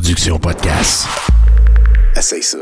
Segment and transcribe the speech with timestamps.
[0.00, 1.08] production podcast.
[2.14, 2.58] Essaye ça.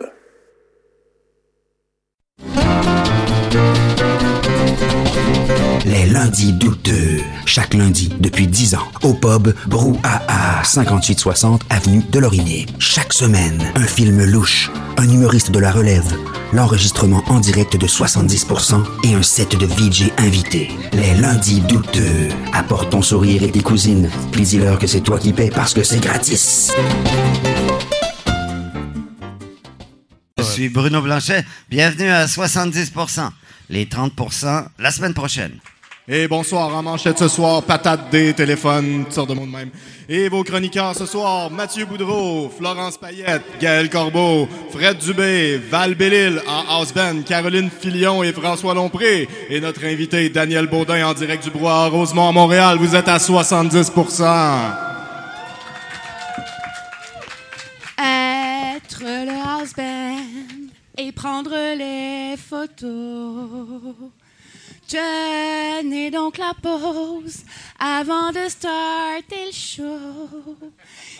[5.87, 7.21] Les lundis douteux.
[7.45, 8.89] Chaque lundi depuis 10 ans.
[9.03, 12.67] Au pub Brouhaha, 5860 Avenue de Laurier.
[12.81, 16.13] Chaque semaine, un film louche, un humoriste de la relève,
[16.53, 20.71] l'enregistrement en direct de 70% et un set de VJ invités.
[20.93, 22.31] Les lundis douteux.
[22.53, 24.11] Apporte ton sourire et tes cousines.
[24.33, 26.73] Puis dis-leur que c'est toi qui paies parce que c'est gratis.
[30.37, 31.45] Je suis Bruno Blanchet.
[31.71, 33.31] Bienvenue à 70%.
[33.69, 35.53] Les 30% la semaine prochaine.
[36.09, 39.71] Et bonsoir, en manchette ce soir, patate des téléphones, toutes sortes de mots de même.
[40.09, 46.41] Et vos chroniqueurs ce soir, Mathieu Boudreau, Florence Payette, Gaël Corbeau, Fred Dubé, Val Bellil
[46.47, 46.95] en house
[47.27, 49.29] Caroline Filion et François Lompré.
[49.51, 52.79] Et notre invité, Daniel Baudin, en direct du Brouhaha Rosemont à Montréal.
[52.79, 54.23] Vous êtes à 70%
[57.99, 59.73] Être le house
[60.99, 64.13] et prendre les photos.
[64.89, 67.43] Tenez donc la pause
[67.79, 70.57] avant de starter le show.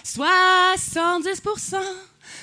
[0.05, 1.77] 70%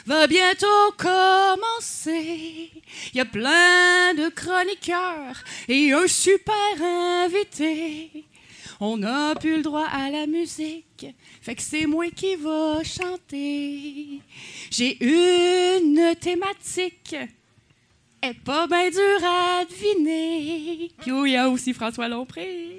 [0.06, 2.72] va bientôt commencer.
[3.14, 8.26] Il y a plein de chroniqueurs et un super invité.
[8.82, 11.06] On n'a plus le droit à la musique,
[11.42, 14.20] fait que c'est moi qui va chanter.
[14.70, 17.16] J'ai une thématique,
[18.24, 20.92] est pas bien dure à deviner.
[21.02, 22.78] Puis il y a aussi François Lompré.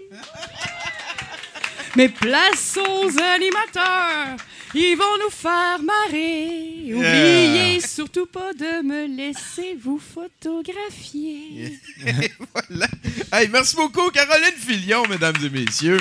[1.96, 4.36] Mais place aux animateurs,
[4.74, 6.92] ils vont nous faire marrer.
[6.92, 11.78] Oubliez surtout pas de me laisser vous photographier.
[12.06, 12.88] Et voilà.
[13.32, 16.00] Hey, merci beaucoup, Caroline Filion, mesdames et messieurs.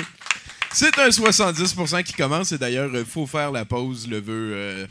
[0.72, 4.52] C'est un 70% qui commence et d'ailleurs, il faut faire la pause, le vœu.
[4.54, 4.86] euh,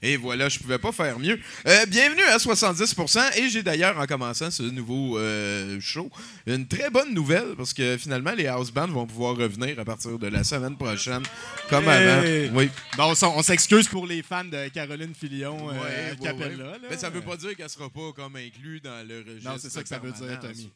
[0.00, 1.38] Et voilà, je pouvais pas faire mieux.
[1.66, 3.36] Euh, bienvenue à 70%.
[3.38, 6.08] Et j'ai d'ailleurs, en commençant ce nouveau euh, show,
[6.46, 10.16] une très bonne nouvelle parce que finalement, les house bands vont pouvoir revenir à partir
[10.18, 11.22] de la semaine prochaine,
[11.68, 12.44] comme Hey!
[12.46, 12.56] avant.
[12.56, 12.70] Oui.
[12.96, 16.78] Bon, on s'excuse pour les fans de Caroline Filion, euh, Ouais, ouais, Capella, ouais.
[16.90, 19.50] Mais ça veut pas dire qu'elle sera pas comme inclus dans le registre.
[19.50, 20.38] Non, c'est ça que ça veut dire.
[20.40, 20.70] Tommy.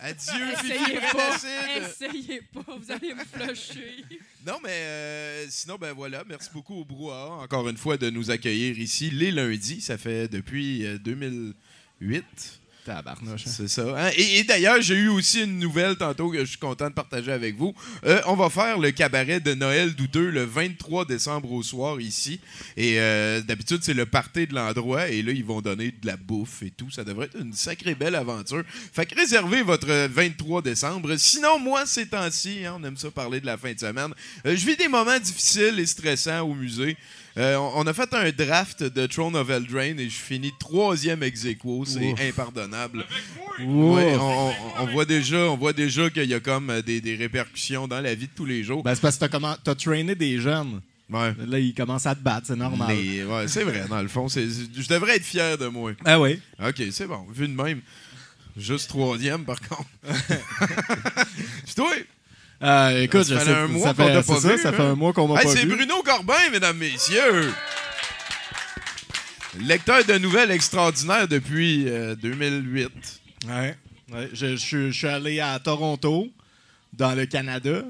[0.00, 1.36] Adieu, Essayez pas,
[1.76, 4.04] essayez pas, vous allez me flusher.
[4.46, 8.30] Non, mais euh, sinon, ben voilà, merci beaucoup au Brouhaha, encore une fois, de nous
[8.30, 9.80] accueillir ici les lundis.
[9.80, 12.57] Ça fait depuis euh, 2008.
[12.88, 13.36] Hein.
[13.44, 13.82] C'est ça.
[13.96, 14.10] hein.
[14.16, 17.32] Et, et d'ailleurs, j'ai eu aussi une nouvelle tantôt que je suis content de partager
[17.32, 17.74] avec vous.
[18.04, 22.40] Euh, on va faire le cabaret de Noël douteux le 23 décembre au soir ici.
[22.76, 25.08] Et euh, d'habitude, c'est le party de l'endroit.
[25.08, 26.90] Et là, ils vont donner de la bouffe et tout.
[26.90, 28.64] Ça devrait être une sacrée belle aventure.
[28.92, 31.16] Fait que réservez votre 23 décembre.
[31.16, 34.12] Sinon, moi, ces temps-ci, hein, on aime ça parler de la fin de semaine.
[34.46, 36.96] euh, je vis des moments difficiles et stressants au musée.
[37.38, 41.44] Euh, on, a fait un draft de Throne of Eldraine et je finis troisième ex
[41.44, 41.84] aequo.
[41.86, 43.04] C'est impardonnable.
[43.60, 47.14] Oui, on, on- voit déjà, on voit déjà qu'il y a comme euh, des, des
[47.14, 48.82] répercussions dans la vie de tous les jours.
[48.82, 50.80] Ben, c'est parce que t'as, t'as trainé des jeunes.
[51.10, 51.32] Ouais.
[51.46, 52.94] Là, ils commencent à te battre, c'est normal.
[52.94, 54.28] Ouais, c'est vrai, dans le fond.
[54.28, 55.92] c'est- je devrais être fier de moi.
[56.04, 56.40] Ah oui.
[56.60, 57.24] Ok, c'est bon.
[57.32, 57.80] Vu de même.
[58.56, 59.86] Juste troisième, par contre.
[61.64, 61.92] Puis toi?
[62.62, 64.72] Euh, écoute, Ça fait un mois ça qu'on pas vu, ça hein?
[64.72, 65.64] fait un mois qu'on m'a pas c'est.
[65.66, 67.52] Bruno Corbin, mesdames, messieurs.
[69.60, 72.90] Lecteur de nouvelles extraordinaires depuis euh, 2008.
[73.48, 73.76] Ouais.
[74.12, 76.28] Ouais, Je, je- je suis allé à Toronto,
[76.92, 77.82] dans le Canada.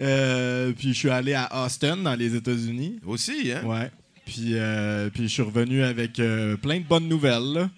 [0.00, 2.98] Euh, puis je suis allé à Austin, dans les États-Unis.
[3.06, 3.62] Aussi, hein?
[3.64, 3.90] Ouais.
[4.26, 7.68] Puis, euh, puis je suis revenu avec euh, plein de bonnes nouvelles.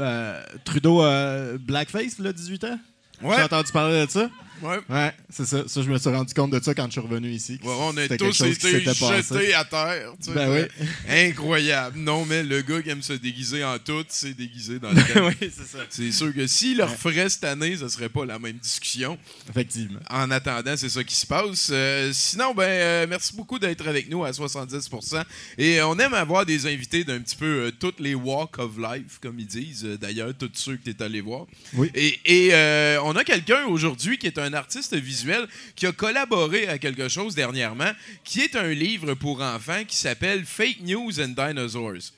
[0.00, 2.78] Euh, Trudeau, euh, Blackface, là, 18 ans?
[3.22, 3.36] Ouais.
[3.36, 4.28] J'ai entendu parler de ça?
[4.62, 4.78] Ouais.
[4.88, 5.66] Ouais, c'est ça.
[5.66, 7.58] Ça, je me suis rendu compte de ça quand je suis revenu ici.
[7.62, 9.22] Ouais, on a tous été passé.
[9.22, 10.12] jetés à terre.
[10.22, 10.34] tu sais.
[10.34, 10.86] Ben oui.
[11.08, 11.98] Incroyable.
[11.98, 14.96] Non, mais le gars qui aime se déguiser en tout, c'est déguisé dans le
[15.28, 15.78] oui, c'est ça.
[15.90, 19.18] C'est sûr que s'il le referait cette année, ce serait pas la même discussion.
[19.50, 20.00] Effectivement.
[20.10, 21.68] En attendant, c'est ça qui se passe.
[21.72, 25.22] Euh, sinon, ben, euh, merci beaucoup d'être avec nous à 70%.
[25.58, 29.18] Et on aime avoir des invités d'un petit peu euh, toutes les walks of life,
[29.20, 29.84] comme ils disent.
[29.84, 31.46] Euh, D'ailleurs, tous ceux que tu es allé voir.
[31.74, 31.90] Oui.
[31.94, 35.46] Et, et, euh, on a quelqu'un aujourd'hui qui est un artiste visuel
[35.76, 37.90] qui a collaboré à quelque chose dernièrement,
[38.24, 42.12] qui est un livre pour enfants qui s'appelle Fake News and Dinosaurs.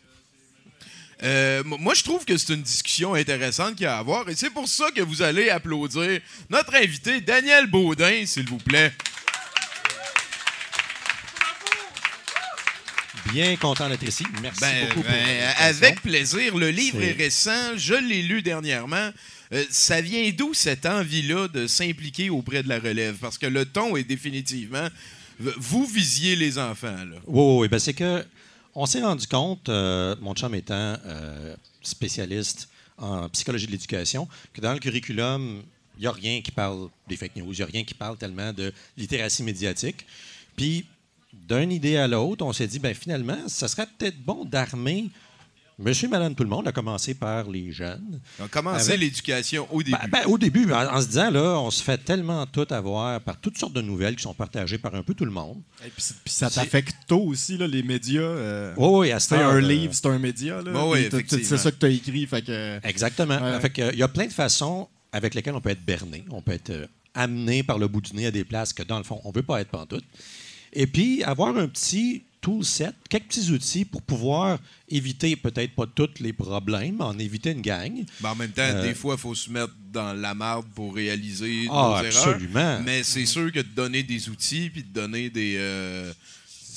[1.23, 4.35] Euh, moi, je trouve que c'est une discussion intéressante qu'il y a à avoir et
[4.35, 6.21] c'est pour ça que vous allez applaudir
[6.51, 8.93] notre invité Daniel Baudin, s'il vous plaît.
[13.33, 14.25] Bien content d'être ici.
[14.41, 15.65] Merci Ben, beaucoup ben, pour l'invitation.
[15.67, 16.57] avec plaisir.
[16.57, 17.77] Le livre est récent.
[17.77, 19.11] Je l'ai lu dernièrement.
[19.53, 23.17] Euh, ça vient d'où cette envie-là de s'impliquer auprès de la relève?
[23.17, 24.89] Parce que le ton est définitivement.
[25.39, 26.97] Vous visiez les enfants.
[27.27, 27.69] Oui, oui, oui.
[27.69, 28.25] Ben, c'est que
[28.75, 34.61] on s'est rendu compte, euh, mon chum étant euh, spécialiste en psychologie de l'éducation, que
[34.61, 35.63] dans le curriculum,
[35.97, 38.19] il n'y a rien qui parle des fake news, il n'y a rien qui parle
[38.19, 40.05] tellement de littératie médiatique.
[40.57, 40.85] Puis,
[41.33, 45.09] d'une idée à l'autre, on s'est dit, ben finalement, ça serait peut-être bon d'armer
[45.79, 48.19] Monsieur, madame, tout le monde, a commencé par les jeunes.
[48.41, 49.95] On a commencé Avec- l'éducation au début.
[50.05, 53.21] Ben, ben, au début, en, en se disant, là, on se fait tellement tout avoir
[53.21, 55.61] par toutes sortes de nouvelles qui sont partagées par un peu tout le monde.
[55.85, 58.23] Et puis, c'est- puis ça t'affecte tôt aussi, là, les médias.
[58.23, 60.63] euh, Oui, oui, à heure, un euh, livre, c'est un média.
[60.63, 61.45] Là, t'as- effectivement.
[61.47, 62.27] c'est ça que tu as écrit.
[62.27, 63.39] Fait que, Exactement.
[63.39, 63.61] Ouais.
[63.61, 66.25] Fait que, euh, il y a plein de façons avec lesquelles on peut être berné,
[66.31, 68.97] on peut être euh, amené par le bout du nez à des places que, dans
[68.97, 70.05] le fond, on ne veut pas être pantoute.
[70.73, 74.59] Et puis, avoir un petit tool set, quelques petits outils pour pouvoir
[74.89, 77.93] éviter peut-être pas tous les problèmes, en éviter une gang.
[78.21, 80.95] Ben, en même temps, Euh, des fois, il faut se mettre dans la marde pour
[80.95, 82.83] réaliser Ah, nos erreurs.
[82.85, 85.57] Mais c'est sûr que de donner des outils puis de donner des.
[85.59, 86.13] euh,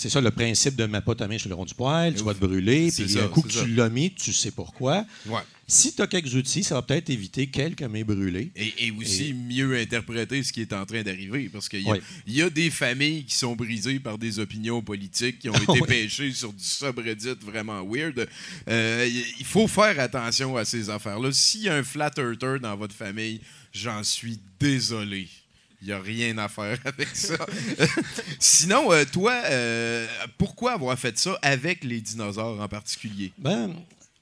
[0.02, 2.24] C'est ça le principe de ma pas ta main sur le rond du poil, tu
[2.24, 5.06] vas te brûler, puis un coup que tu l'as mis, tu sais pourquoi.
[5.26, 5.42] Ouais.
[5.68, 8.50] Si tu as quelques outils, ça va peut-être éviter quelques mains brûlées.
[8.56, 11.50] Et, et aussi mieux interpréter ce qui est en train d'arriver.
[11.52, 11.98] Parce qu'il y, a- Oui.
[12.26, 15.74] il y a des familles qui sont brisées par des opinions politiques qui ont été
[15.74, 15.82] Oui.
[15.86, 18.26] pêchées sur du subreddit vraiment weird.
[18.70, 19.08] Euh,
[19.38, 21.30] il faut faire attention à ces affaires-là.
[21.34, 23.42] S'il y a un flat earther dans votre famille,
[23.74, 25.28] j'en suis désolé.
[25.82, 27.38] Il n'y a rien à faire avec ça.
[28.40, 30.06] Sinon, euh, toi, euh,
[30.38, 33.32] pourquoi avoir fait ça avec les dinosaures en particulier?
[33.38, 33.74] Ben,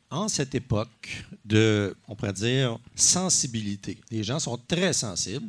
[0.10, 5.48] en cette époque de, on pourrait dire, sensibilité, les gens sont très sensibles.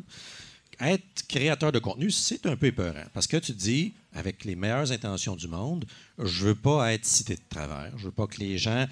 [0.81, 3.04] Être créateur de contenu, c'est un peu épeurant.
[3.12, 5.84] Parce que tu te dis, avec les meilleures intentions du monde,
[6.19, 7.93] je veux pas être cité de travers.
[7.99, 8.87] Je veux pas que les gens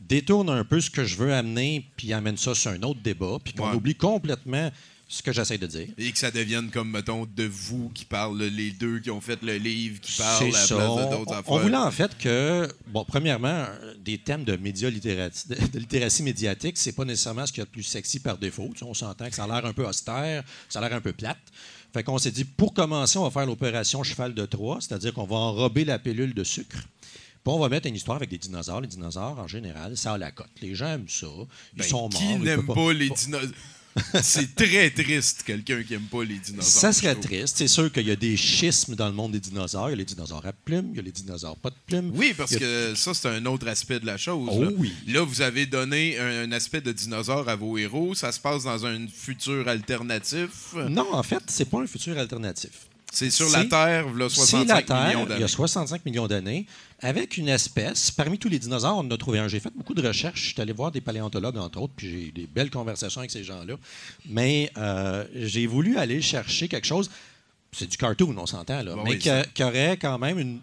[0.00, 3.38] détournent un peu ce que je veux amener, puis amènent ça sur un autre débat,
[3.42, 3.76] puis qu'on Ouais.
[3.76, 4.70] oublie complètement
[5.12, 5.88] ce que j'essaie de dire.
[5.98, 9.42] Et que ça devienne comme, mettons, de vous qui parlent, les deux qui ont fait
[9.42, 10.74] le livre, qui parlent à la ça.
[10.74, 11.52] place d'autres affaires.
[11.52, 13.66] on voulait en fait que, bon, premièrement,
[13.98, 17.62] des thèmes de médias littératie, de, de littératie médiatique, c'est pas nécessairement ce qu'il y
[17.62, 18.70] a de plus sexy par défaut.
[18.72, 21.02] Tu sais, on s'entend que ça a l'air un peu austère, ça a l'air un
[21.02, 21.36] peu plate.
[21.92, 25.26] Fait qu'on s'est dit, pour commencer, on va faire l'opération cheval de Troie, c'est-à-dire qu'on
[25.26, 26.78] va enrober la pilule de sucre.
[27.44, 28.80] Puis on va mettre une histoire avec des dinosaures.
[28.80, 30.48] Les dinosaures, en général, ça a la cote.
[30.62, 31.26] Les gens aiment ça.
[31.74, 32.10] Ils Ben, sont morts.
[32.12, 33.50] Qui n'aime pas, les dinosaures?
[34.22, 36.64] C'est très triste, quelqu'un qui aime pas les dinosaures.
[36.70, 37.58] Ça serait triste.
[37.58, 39.88] C'est sûr qu'il y a des schismes dans le monde des dinosaures.
[39.90, 42.10] Il y a les dinosaures à plumes, il y a les dinosaures pas de plumes.
[42.14, 44.48] Oui, parce a- que ça, c'est un autre aspect de la chose.
[44.50, 44.70] Oh là.
[44.76, 44.92] oui.
[45.08, 48.14] Là, vous avez donné un, un aspect de dinosaure à vos héros.
[48.14, 50.74] Ça se passe dans un futur alternatif.
[50.88, 52.70] Non, en fait, c'est pas un futur alternatif.
[53.14, 56.26] C'est sur la Terre, là, C'est 65 la Terre, millions il y a 65 millions
[56.26, 56.66] d'années,
[57.02, 58.10] avec une espèce.
[58.10, 59.48] Parmi tous les dinosaures, on en a trouvé un.
[59.48, 60.40] J'ai fait beaucoup de recherches.
[60.40, 63.30] Je suis allé voir des paléontologues, entre autres, puis j'ai eu des belles conversations avec
[63.30, 63.74] ces gens-là.
[64.28, 67.10] Mais euh, j'ai voulu aller chercher quelque chose.
[67.72, 68.94] C'est du cartoon, on s'entend, là.
[68.94, 70.60] Bon, mais oui, qui, aurait quand même une.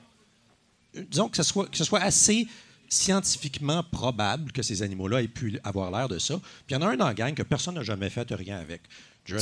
[1.10, 2.48] Disons que ce soit, que ce soit assez
[2.88, 6.40] scientifiquement probable que ces animaux-là aient pu avoir l'air de ça.
[6.66, 8.58] Puis il y en a un dans la gang que personne n'a jamais fait rien
[8.58, 8.82] avec.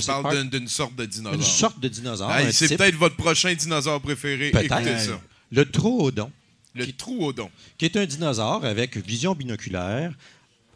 [0.06, 1.40] Parles Park, d'une- sorte de dinosaure.
[1.40, 2.32] une sorte de dinosaure.
[2.52, 4.52] C'est peut-être votre prochain dinosaure préféré.
[4.52, 4.80] Peut-être.
[4.80, 5.22] Écoutez ça.
[5.52, 6.30] Le troodon,
[6.78, 7.50] Le Qui- Trouodon.
[7.78, 10.14] qui est un dinosaure avec vision binoculaire,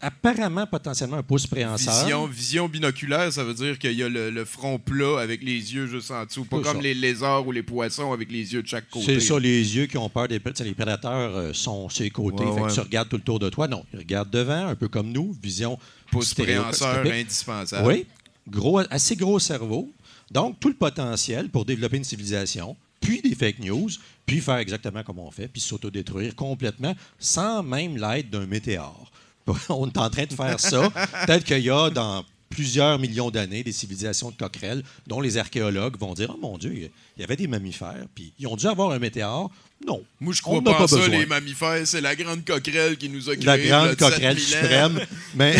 [0.01, 2.03] apparemment potentiellement un pouce préhenseur.
[2.03, 5.73] Vision, vision binoculaire, ça veut dire qu'il y a le, le front plat avec les
[5.75, 6.45] yeux juste en dessous.
[6.45, 6.81] Pas comme ça.
[6.81, 9.05] les lézards ou les poissons avec les yeux de chaque côté.
[9.05, 12.09] C'est ça, les yeux qui ont peur des sais, les prédateurs euh, sont sur les
[12.09, 12.43] côtés.
[12.43, 12.69] Ouais, fait ouais.
[12.69, 13.67] que tu regardes tout le tour de toi.
[13.67, 15.77] Non, ils regardent devant, un peu comme nous, vision
[16.11, 17.87] Pouce préhenseur indispensable.
[17.87, 18.05] Oui,
[18.49, 19.91] gros, assez gros cerveau.
[20.31, 23.89] Donc, tout le potentiel pour développer une civilisation, puis des fake news,
[24.31, 29.11] puis faire exactement comme on fait, puis s'autodétruire complètement sans même l'aide d'un météore.
[29.67, 30.89] On est en train de faire ça.
[31.25, 35.97] Peut-être qu'il y a dans plusieurs millions d'années des civilisations de coquerelles dont les archéologues
[35.99, 38.91] vont dire Oh mon Dieu, il y avait des mammifères, puis ils ont dû avoir
[38.91, 39.51] un météore.
[39.85, 40.01] Non.
[40.21, 41.17] Moi, je crois pas, pas ça, besoin.
[41.17, 41.85] les mammifères.
[41.85, 43.45] C'est la grande coquerelle qui nous a créés.
[43.45, 44.61] La grande coquerelle 7000 ans.
[44.61, 45.07] suprême.
[45.35, 45.57] Mais,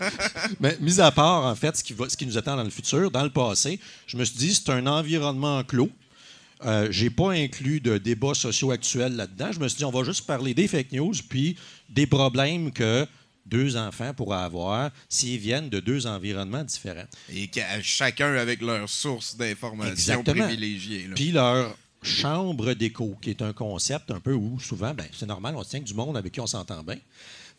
[0.60, 2.70] mais mis à part, en fait, ce qui, va, ce qui nous attend dans le
[2.70, 5.90] futur, dans le passé, je me suis dit, c'est un environnement clos.
[6.64, 9.52] Euh, j'ai pas inclus de débats sociaux actuels là-dedans.
[9.52, 11.56] Je me suis dit, on va juste parler des fake news puis
[11.88, 13.06] des problèmes que
[13.46, 17.06] deux enfants pourraient avoir s'ils viennent de deux environnements différents.
[17.32, 21.06] Et qu'à- chacun avec leur source d'information privilégiée.
[21.08, 21.14] là.
[21.14, 25.54] Puis leur chambre d'écho, qui est un concept un peu où souvent, ben, c'est normal,
[25.56, 26.98] on se tient que du monde avec qui on s'entend bien.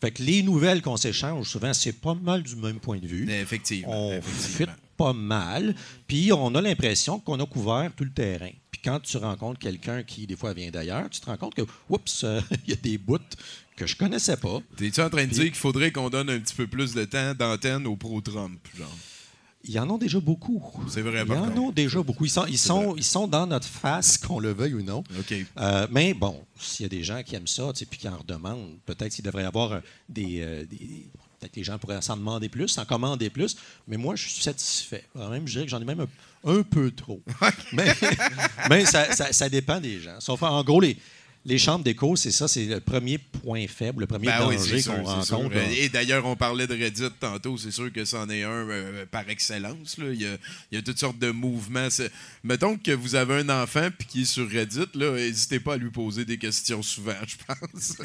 [0.00, 3.30] Fait que les nouvelles qu'on s'échange, souvent, c'est pas mal du même point de vue.
[3.30, 4.08] Effectivement.
[4.08, 4.72] on effectivement.
[4.96, 5.74] pas mal,
[6.06, 10.02] puis on a l'impression qu'on a couvert tout le terrain, puis quand tu rencontres quelqu'un
[10.02, 12.76] qui, des fois, vient d'ailleurs, tu te rends compte que, oups, euh, il y a
[12.76, 13.18] des bouts
[13.76, 14.60] que je connaissais pas.
[14.76, 17.04] T'es-tu en train de Puis- dire qu'il faudrait qu'on donne un petit peu plus de
[17.04, 18.88] temps d'antenne au pro-Trump, genre?
[19.64, 20.62] Il y en a déjà beaucoup.
[20.88, 22.24] C'est vrai, Il y par en a déjà beaucoup.
[22.24, 25.04] Ils sont, ils sont, ils sont dans notre face, qu'on le veuille ou non.
[25.18, 25.34] OK.
[25.58, 28.78] Euh, mais bon, s'il y a des gens qui aiment ça, puis qui en redemandent,
[28.86, 31.06] peut-être qu'il devrait y avoir des, euh, des-
[31.40, 33.56] Peut-être que les gens pourraient s'en demander plus, s'en commander plus,
[33.88, 35.04] mais moi, je suis satisfait.
[35.14, 36.00] Même, je dirais que j'en ai même
[36.44, 37.22] un, un peu trop.
[37.72, 37.94] mais
[38.68, 40.20] mais ça, ça- ça dépend des gens.
[40.20, 40.96] Sauf, en gros, les,
[41.46, 45.22] les chambres d'écho, c'est ça, c'est le premier point faible, le premier Ben danger qu'on
[45.22, 45.36] sûr.
[45.38, 45.56] rencontre.
[45.56, 47.56] Et d'ailleurs, on parlait de Reddit tantôt.
[47.56, 49.96] C'est sûr que c'en est un euh, par excellence.
[49.96, 50.06] là.
[50.12, 50.36] Il, y a,
[50.70, 51.88] il y a toutes sortes de mouvements.
[52.44, 55.76] Mettons que vous avez un enfant puis qui est sur Reddit, là, n'hésitez pas à
[55.78, 57.96] lui poser des questions souvent, je pense.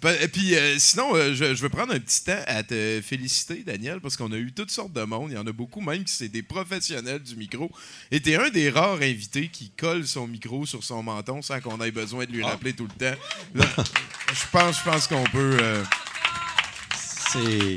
[0.00, 3.00] Pas- Et puis, euh, sinon, euh, je, je vais prendre un petit temps à te
[3.04, 5.30] féliciter, Daniel, parce qu'on a eu toutes sortes de monde.
[5.30, 7.70] Il y en a beaucoup, même qui c'est des professionnels du micro.
[8.10, 11.60] Et tu es un des rares invités qui colle son micro sur son menton sans
[11.60, 13.18] qu'on ait besoin de lui rappeler tout le temps.
[13.54, 15.56] Là, je pense, je pense qu'on peut.
[15.60, 15.82] euh,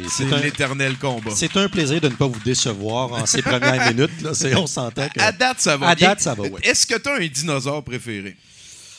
[0.09, 1.31] C'est l'éternel combat.
[1.33, 4.21] c'est un plaisir de ne pas vous décevoir en ces premières minutes.
[4.21, 4.33] Là.
[4.33, 5.19] C'est- On s'entend que.
[5.21, 6.59] À date, ça va À date, ça va, ouais.
[6.63, 8.35] Est-ce que tu as un dinosaure préféré?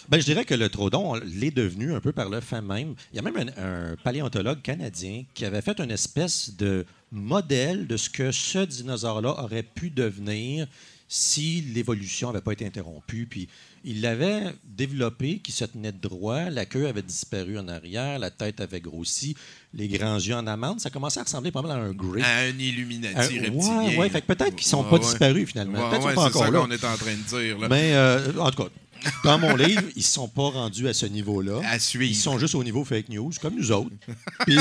[0.09, 2.95] Ben, je dirais que le trodon l'est devenu un peu par le fait même.
[3.13, 7.87] Il y a même un, un paléontologue canadien qui avait fait une espèce de modèle
[7.89, 10.69] de ce que ce dinosaure-là aurait pu devenir
[11.09, 13.27] si l'évolution n'avait pas été interrompue.
[13.29, 13.49] Puis
[13.87, 18.61] il l'avait développé, qui se tenait droit, la queue avait disparu en arrière, la tête
[18.61, 19.37] avait grossi,
[19.73, 20.81] les grands yeux en amande.
[20.81, 22.21] Ça commençait à ressembler pas mal à un grey.
[22.23, 23.83] À un Illuminati Un- reptilien.
[23.85, 25.03] ouais, ouais, fait que peut-être qu'ils sont Ouais, pas ouais.
[25.03, 25.89] disparus finalement.
[25.89, 26.59] Peut-être qu'ils ouais, sont pas c'est encore ça là.
[26.61, 27.59] qu'on est en train de dire.
[27.59, 27.69] Là.
[27.71, 28.69] Mais euh, en tout cas,
[29.25, 31.61] dans mon livre, ils ne sont pas rendus à ce niveau-là.
[31.69, 32.11] À suivre.
[32.11, 33.91] Ils sont juste au niveau fake news, comme nous autres.
[34.47, 34.57] Puis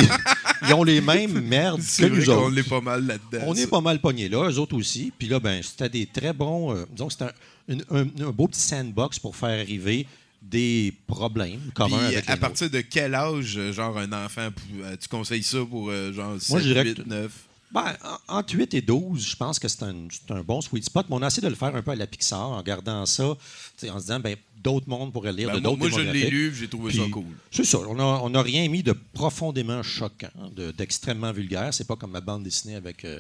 [0.68, 2.58] ils ont les mêmes merdes que nous autres.
[2.58, 3.46] est pas mal là-dedans.
[3.48, 5.12] On est pas mal pognés là, eux autres aussi.
[5.18, 6.76] Puis là, ben, c'était des très bons.
[6.76, 7.32] euh, disons que c'était un,
[7.68, 10.08] une- un- un beau petit sandbox pour faire arriver
[10.42, 14.50] des problèmes communs Puis, avec à les partir de quel âge, euh, genre, un enfant,
[14.82, 17.22] euh, tu conseilles ça pour, euh, genre, 7, Moi, je dirais 8, que- 9?
[17.24, 17.34] nôtres.
[17.72, 17.94] Ben,
[18.30, 19.96] en- entre 8 et 12, je pense que c'est un,
[20.30, 21.08] un bon sweet spot.
[21.10, 23.24] Mais on a essayé de le faire un peu à la Pixar en gardant ça,
[23.26, 23.36] en
[23.78, 26.68] se disant, ben, d'autres mondes pourraient lire Ben, de d'autres moi, je l'ai lu, j'ai
[26.68, 27.26] trouvé ça Puis, cool.
[27.52, 27.80] C'est ça.
[27.80, 31.74] On n'a rien mis de profondément choquant, de- d'extrêmement vulgaire.
[31.74, 33.20] C'est pas comme ma bande dessinée avec euh,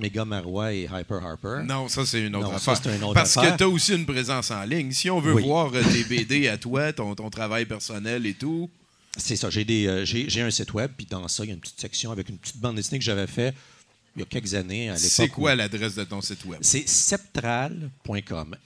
[0.00, 1.62] Mega Marois et Hyper Harper.
[1.64, 2.82] Non, ça, c'est une autre Non, ça, affaire.
[2.92, 3.52] c'est une autre Parce affaire.
[3.52, 4.90] que tu as aussi une présence en ligne.
[4.92, 5.42] Si on veut Oui.
[5.44, 8.68] voir euh, tes BD à toi, ton, ton travail personnel et tout,
[9.16, 9.50] C'est ça.
[9.50, 11.80] J'ai des, euh, j'ai un site web, puis dans ça, il y a une petite
[11.80, 13.54] section avec une petite bande dessinée que j'avais fait
[14.16, 15.08] il y a quelques années à l'époque.
[15.10, 16.58] c'est quoi l'adresse de ton site web?
[16.62, 18.56] C'est septral.com.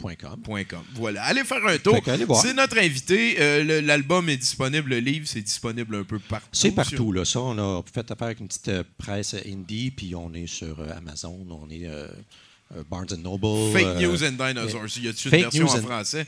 [0.00, 0.82] .com.
[0.94, 1.98] Voilà, allez faire un tour.
[2.40, 3.36] C'est notre invité.
[3.40, 6.46] Euh, L'album est disponible, le livre, c'est disponible un peu partout.
[6.52, 7.24] C'est sur- partout, là.
[7.24, 10.78] Ça, on a fait affaire avec une petite euh, presse indie, puis on est sur
[10.80, 11.88] euh, Amazon, on est
[12.90, 13.72] Barnes Noble.
[13.72, 14.98] Fake News and Dinosaurs.
[14.98, 16.26] Y a-tu une version en and- français?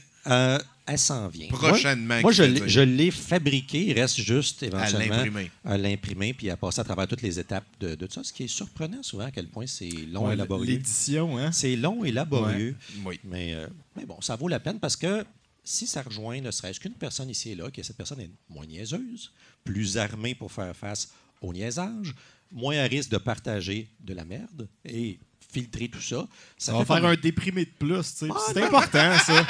[0.92, 1.46] Elle s'en vient.
[1.48, 3.86] Prochainement, Moi, moi, je l'ai- fabriqué.
[3.86, 5.50] Il reste juste éventuellement l'imprimer.
[5.64, 8.24] à l'imprimer puis à passer à travers toutes les étapes de, de ça.
[8.24, 10.66] Ce qui est surprenant souvent à quel point c'est long Ouais, et laborieux.
[10.66, 11.52] L'édition, hein?
[11.52, 12.76] C'est long et laborieux.
[13.04, 13.20] Oui.
[13.24, 15.24] Mais, euh, mais bon, ça vaut la peine parce que
[15.62, 18.66] si ça rejoint ne serait-ce qu'une personne ici et là, que cette personne est moins
[18.66, 19.30] niaiseuse,
[19.62, 22.14] plus armée pour faire face au niaisage,
[22.50, 25.20] moins à risque de partager de la merde et
[25.52, 26.26] filtrer tout ça.
[26.58, 28.32] Ça va faire comme- un déprimé de plus, tu sais.
[28.52, 29.46] C'est important, ça.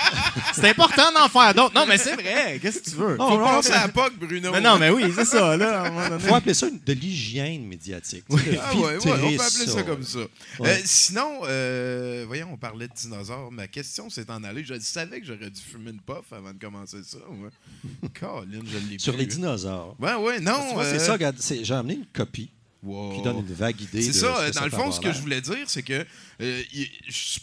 [0.55, 1.75] C'est important d'en faire d'autres.
[1.75, 2.59] Non, mais c'est vrai.
[2.61, 3.17] Qu'est-ce que tu veux?
[3.17, 4.53] Penser mais- à POC, Bruno.
[4.53, 5.91] Mais non, mais oui, c'est ça, là.
[6.09, 6.19] donné.
[6.23, 8.25] faut appeler ça une- de l'hygiène médiatique.
[8.31, 10.19] Ah ouais, ouais, on peut appeler ça, comme ça.
[10.59, 10.69] Ouais.
[10.69, 13.51] Euh, sinon, euh, voyons, on parlait de dinosaures.
[13.51, 14.65] Ma question s'est en allée.
[14.65, 17.19] Je savais que j'aurais dû fumer une puff avant de commencer ça.
[17.29, 17.51] Ouais.
[18.21, 19.21] Colin, je l'ai Sur plus.
[19.21, 19.97] les dinosaures.
[19.99, 20.75] Ouais, ouais, non.
[20.75, 22.51] Vois, euh, c'est ça, regarde, c'est- j'ai amené une copie
[22.83, 23.15] wow.
[23.15, 24.03] qui donne une vague idée.
[24.03, 26.05] C'est ça, ce euh, que dans le fond, ce que je voulais dire, c'est que
[26.41, 26.63] euh,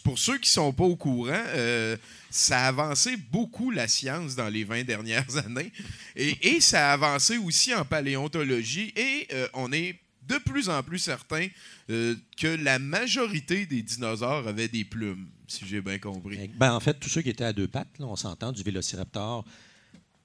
[0.03, 1.97] pour ceux qui sont pas au courant, euh,
[2.29, 5.71] ça a avancé beaucoup la science dans les 20 dernières années.
[6.15, 8.93] Et, et ça a avancé aussi en paléontologie.
[8.95, 11.47] Et euh, on est de plus en plus certain
[11.87, 16.49] que la majorité des dinosaures avaient des plumes, si j'ai bien compris.
[16.57, 19.45] Ben, en fait, tous ceux qui étaient à deux pattes, là, on s'entend, du vélociraptor,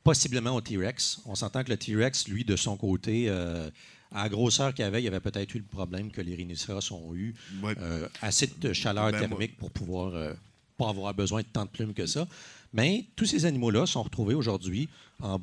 [0.03, 1.21] possiblement au T-Rex.
[1.27, 3.71] On s'entend que le T-Rex, lui, de son côté, euh,
[4.15, 7.15] à la grosseur qu'il avait, il avait peut-être eu le problème que les rhinocéros ont
[7.15, 7.35] eu.
[7.63, 7.75] Ouais.
[7.79, 10.33] Euh, assez de chaleur Ben, thermique pour pouvoir euh,
[10.79, 12.27] pas avoir besoin de tant de plumes que ça.
[12.73, 14.89] Mais tous ces animaux-là sont retrouvés aujourd'hui
[15.23, 15.41] en.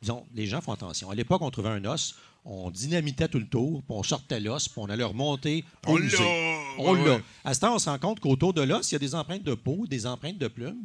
[0.00, 1.10] Disons, les gens font attention.
[1.10, 4.66] À l'époque, on trouvait un os, on dynamitait tout le tour, puis on sortait l'os,
[4.68, 6.16] puis on allait le remonter au On musée.
[6.18, 6.58] l'a!
[6.78, 7.14] On Ouais, l'a.
[7.16, 7.22] ouais.
[7.44, 9.44] À ce temps, on se rend compte qu'autour de l'os, il y a des empreintes
[9.44, 10.82] de peau, des empreintes de plumes.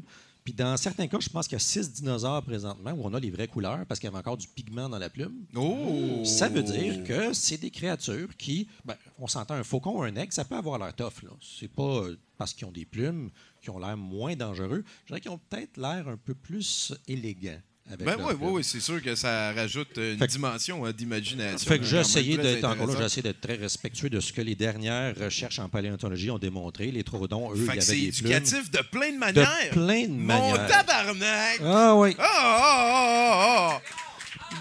[0.47, 3.19] Puis dans certains cas, je pense qu'il y a six dinosaures présentement où on a
[3.19, 5.43] les vraies couleurs parce qu'il y avait encore du pigment dans la plume.
[5.53, 6.23] Oh!
[6.23, 10.15] Ça veut dire que c'est des créatures qui, ben, on s'entend un faucon ou un
[10.15, 11.21] aigle, ça peut avoir l'air tough.
[11.23, 11.31] Là.
[11.41, 13.29] C'est pas euh, parce qu'ils ont des plumes
[13.61, 14.85] qui ont l'air moins dangereux.
[15.03, 17.59] Je dirais qu'ils ont peut-être l'air un peu plus élégants.
[17.99, 21.69] Ben oui, oui, oui, c'est sûr que ça rajoute une Fait dimension hein, d'imagination.
[21.69, 23.05] Fait que j'ai essayé d'être encore là, j'ai intéressant.
[23.05, 26.91] essayé d'être très respectueux de ce que les dernières recherches en paléontologie ont démontré.
[26.91, 29.69] Les troodons, eux, Fait que c'est plumes éducatif de plein de de manières.
[29.71, 30.67] plein de Mon manières.
[30.67, 31.59] tabarnak!
[31.63, 32.15] Ah oui.
[32.19, 33.81] Ah, ah, ah.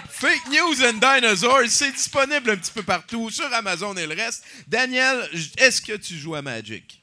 [0.09, 4.45] Fake News and Dinosaurs, c'est disponible un petit peu partout, sur Amazon et le reste.
[4.67, 5.29] Daniel,
[5.59, 7.03] est-ce que tu joues à Magic?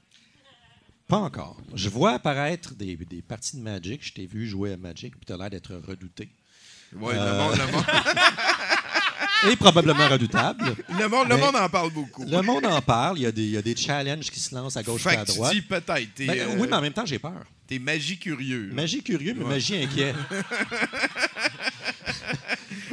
[1.08, 1.58] Pas encore.
[1.76, 4.06] Je vois apparaître des, des parties de Magic.
[4.06, 6.30] Je t'ai vu jouer à Magic, puis tu as l'air d'être redouté.
[6.96, 7.32] Oui, Euh.
[7.32, 7.86] le monde, le monde,
[9.52, 10.74] Et probablement redoutable.
[10.98, 12.24] le monde, le monde en parle beaucoup.
[12.24, 13.18] Le monde en parle.
[13.20, 15.10] Il y a des, il y a des challenges qui se lancent à gauche et
[15.10, 15.54] à tu droite.
[15.54, 16.10] dis peut-être.
[16.20, 17.44] Ben, euh, Oui, mais en même temps, j'ai peur.
[17.68, 18.70] t'es magie curieux.
[18.72, 19.50] Magie curieux, mais Ouais.
[19.50, 20.14] magie inquiet.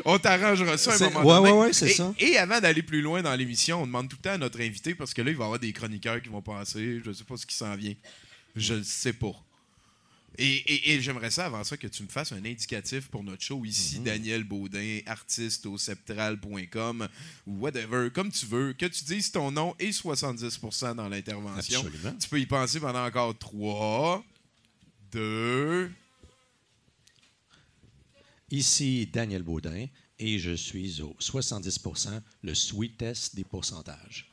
[0.05, 1.53] On t'arrangera ça à un moment ouais, donné.
[1.53, 2.15] ouais, ouais, c'est ça.
[2.19, 4.95] Et avant d'aller plus loin dans l'émission, on demande tout le temps à notre invité,
[4.95, 7.01] parce que là, il va y avoir des chroniqueurs qui vont passer.
[7.05, 7.95] Je ne sais pas ce qui s'en vient.
[8.57, 9.33] Je ne sais pas.
[10.39, 13.43] Et, et- et j'aimerais ça, avant ça, que tu me fasses un indicatif pour notre
[13.43, 14.05] show ici, Mhm.
[14.05, 17.09] Daniel Baudin, artiste au septral.com
[17.47, 21.81] ou whatever, comme tu veux, que tu dises ton nom et 70% dans l'intervention.
[21.81, 22.15] Absolument.
[22.19, 24.25] Tu peux y penser pendant encore 3,
[25.13, 25.91] 2,
[28.51, 29.87] Ici Daniel Baudin
[30.19, 34.31] et je suis au 70% le sweetest des pourcentages.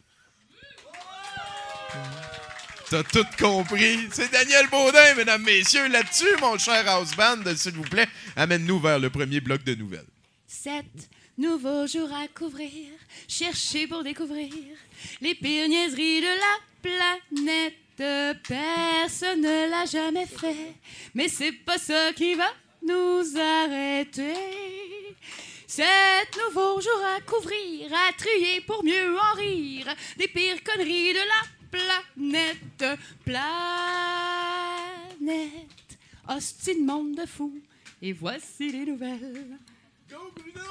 [2.90, 4.00] T'as tout compris.
[4.12, 5.88] C'est Daniel Baudin, mesdames, messieurs.
[5.88, 10.08] Là-dessus, mon cher house band, s'il vous plaît, amène-nous vers le premier bloc de nouvelles.
[10.48, 12.88] Sept nouveaux jours à couvrir,
[13.28, 14.52] chercher pour découvrir
[15.22, 17.74] les pires niaiseries de la planète.
[18.48, 20.76] Personne ne l'a jamais fait,
[21.16, 22.48] mais c'est pas ça qui va
[22.82, 24.36] nous arrêter.
[25.66, 31.20] Sept nouveaux jours à couvrir, à trier pour mieux en rire des pires conneries de
[31.20, 32.86] la planète.
[33.26, 33.60] Planète,
[36.28, 37.54] hostie de monde de fou.
[38.02, 39.58] Et voici les nouvelles.
[40.10, 40.62] Go, Bruno!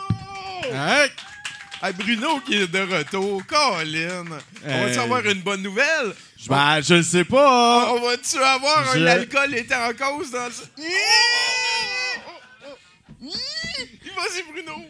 [1.83, 3.43] Hey, Bruno qui est de retour.
[3.47, 4.25] Colin!
[4.65, 4.99] On va-tu Hey.
[4.99, 6.15] avoir une bonne nouvelle?
[6.49, 7.93] Ben, je le sais pas.
[7.93, 10.51] On va-tu avoir Je- un alcool était en cause dans le...
[14.17, 14.85] Vas-y, Bruno!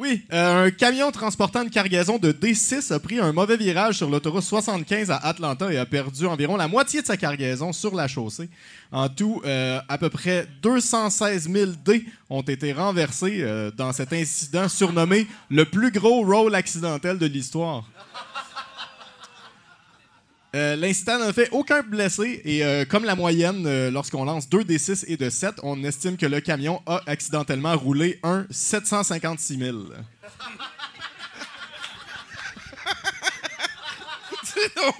[0.00, 4.08] Oui, euh, un camion transportant une cargaison de D6 a pris un mauvais virage sur
[4.08, 8.06] l'autoroute 75 à Atlanta et a perdu environ la moitié de sa cargaison sur la
[8.06, 8.48] chaussée.
[8.92, 14.12] En tout, euh, à peu près 216 000 D ont été renversés euh, dans cet
[14.12, 17.84] incident surnommé le plus gros roll accidentel de l'histoire.
[20.58, 24.64] Euh, L'incident n'a fait aucun blessé et euh, comme la moyenne, euh, lorsqu'on lance 2
[24.64, 29.56] des 6 et de 7, on estime que le camion a accidentellement roulé un 756
[29.56, 29.78] 000.
[34.42, 34.92] C'est non,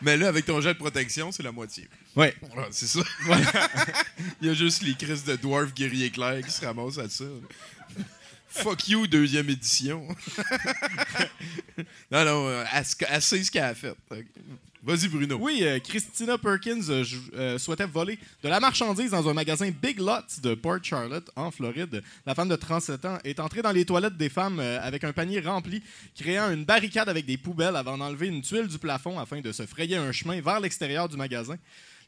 [0.00, 1.86] mais là, avec ton jet de protection, c'est la moitié.
[2.16, 2.34] Ouais,
[2.70, 3.00] c'est ça.
[4.40, 7.24] Il y a juste les crises de dwarf guerrier clair qui se ramassent à ça.
[8.54, 10.06] Fuck you, deuxième édition.
[12.10, 13.94] non, non, euh, elle, sait ce qu'elle a fait.
[14.86, 15.38] Vas-y, Bruno.
[15.40, 17.02] Oui, euh, Christina Perkins euh,
[17.36, 21.50] euh, souhaitait voler de la marchandise dans un magasin Big Lots de Port Charlotte, en
[21.50, 22.02] Floride.
[22.26, 25.40] La femme de 37 ans est entrée dans les toilettes des femmes avec un panier
[25.40, 25.82] rempli,
[26.14, 29.64] créant une barricade avec des poubelles avant d'enlever une tuile du plafond afin de se
[29.64, 31.56] frayer un chemin vers l'extérieur du magasin.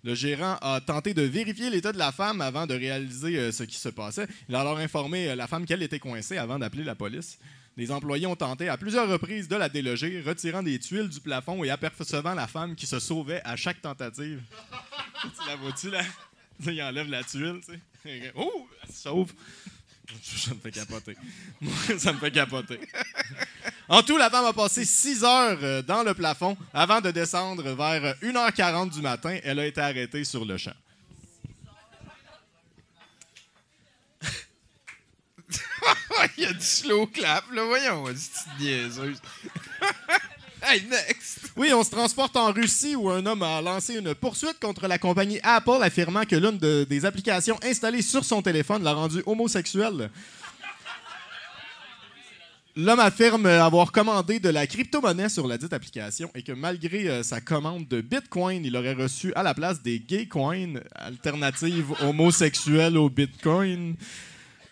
[0.06, 3.64] Le gérant a tenté de vérifier l'état de la femme avant de réaliser euh, ce
[3.64, 4.28] qui se passait.
[4.48, 7.40] Il a alors informé euh, la femme qu'elle était coincée avant d'appeler la police.
[7.76, 11.64] Les employés ont tenté à plusieurs reprises de la déloger, retirant des tuiles du plafond
[11.64, 14.42] et apercevant la femme qui se sauvait à chaque tentative.
[15.22, 16.02] tu la vois-tu, là?
[16.64, 17.72] Il enlève la tuile, tu
[18.04, 18.32] sais.
[18.36, 18.68] Oh!
[18.84, 19.32] Elle se sauve.
[20.22, 21.16] Ça me fait capoter.
[21.98, 22.80] Ça me fait capoter.
[23.88, 27.74] En tout, la femme a passé 6 heures euh, dans le plafond avant de descendre
[27.74, 29.38] vers euh, 1h40 du matin.
[29.42, 30.74] Elle a été arrêtée sur le champ.
[36.38, 37.64] Il y a du slow clap, là.
[37.64, 39.20] Voyons, cette petite niaiseuse.
[40.66, 41.40] Hey, next!
[41.56, 44.98] Oui, on se transporte en Russie où un homme a lancé une poursuite contre la
[44.98, 50.10] compagnie Apple affirmant que l'une de- des applications installées sur son téléphone l'a rendu homosexuel.
[52.78, 57.22] L'homme affirme avoir commandé de la crypto-monnaie sur la dite application et que malgré euh,
[57.22, 62.98] sa commande de Bitcoin, il aurait reçu à la place des gay coins, alternative homosexuelle
[62.98, 63.94] au Bitcoin.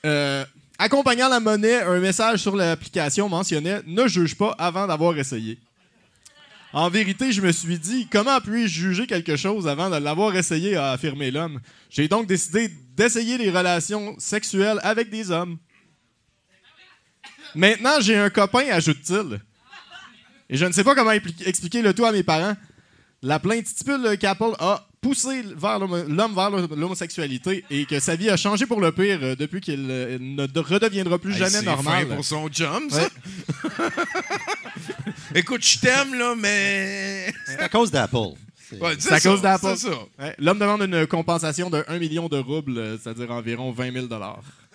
[0.04, 0.44] Euh,
[0.78, 5.58] accompagnant la monnaie, un message sur l'application mentionnait Ne juge pas avant d'avoir essayé.
[6.74, 10.74] En vérité, je me suis dit, comment puis-je juger quelque chose avant de l'avoir essayé,
[10.76, 11.60] a affirmé l'homme?
[11.88, 15.56] J'ai donc décidé d'essayer les relations sexuelles avec des hommes.
[17.54, 19.40] Maintenant, j'ai un copain, ajoute-t-il.
[20.50, 22.56] Et je ne sais pas comment expliquer le tout à mes parents.
[23.22, 28.66] La plainte stipule qu'Apple a poussé l'homme vers l'homosexualité et que sa vie a changé
[28.66, 32.08] pour le pire euh, depuis qu'il euh, ne de- redeviendra plus Hey, jamais c'est normal.
[32.08, 32.78] fin pour son ça.
[32.80, 33.08] Ouais.
[35.34, 37.32] Écoute, je t'aime, là, mais.
[37.46, 38.16] C'est à cause d'Apple.
[38.68, 39.74] C'est- Ouais, C'est à ça, cause d'Apple.
[39.76, 39.98] C'est ça.
[40.18, 44.06] Ouais, L'homme demande une compensation de 1 million de roubles, euh, c'est-à-dire environ 20 000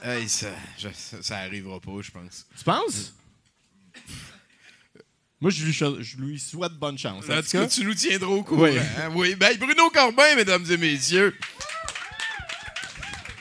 [0.04, 0.88] Hey, ça, je-
[1.22, 2.46] ça, arrivera pas, je pense.
[2.58, 3.14] Tu penses?
[5.42, 7.24] Moi, je lui, je lui souhaite bonne chance.
[7.30, 8.64] En tout cas, tu nous tiendras au courant.
[8.64, 8.78] Oui.
[8.78, 9.10] hein?
[9.16, 9.36] oui.
[9.36, 11.36] Ben, Bruno Corbin, mesdames et messieurs.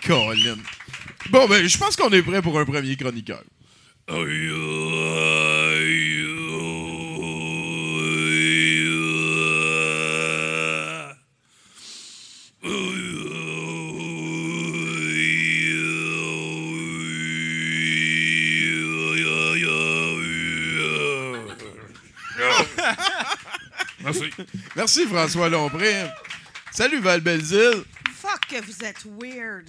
[0.06, 0.56] Colin.
[1.30, 3.42] Bon, ben, je pense qu'on est prêt pour un premier chroniqueur.
[24.12, 24.30] Merci.
[24.76, 26.06] Merci, François Lompré.
[26.72, 27.84] Salut, Val Belzile.
[28.20, 29.66] Fuck que vous êtes weird.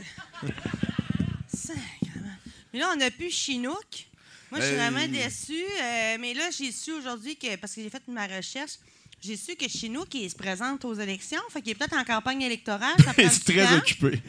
[2.74, 4.08] Mais là, on n'a plus Chinook.
[4.52, 4.80] Moi, je suis Hey.
[4.80, 5.54] vraiment déçue.
[5.82, 8.74] euh, mais là, j'ai su aujourd'hui que, parce que j'ai fait ma recherche,
[9.22, 11.42] j'ai su que Chinook, il se présente aux élections.
[11.52, 12.96] Fait qu'il est peut-être en campagne électorale.
[13.04, 13.78] Ça prend il du est très temps.
[13.78, 14.22] occupé.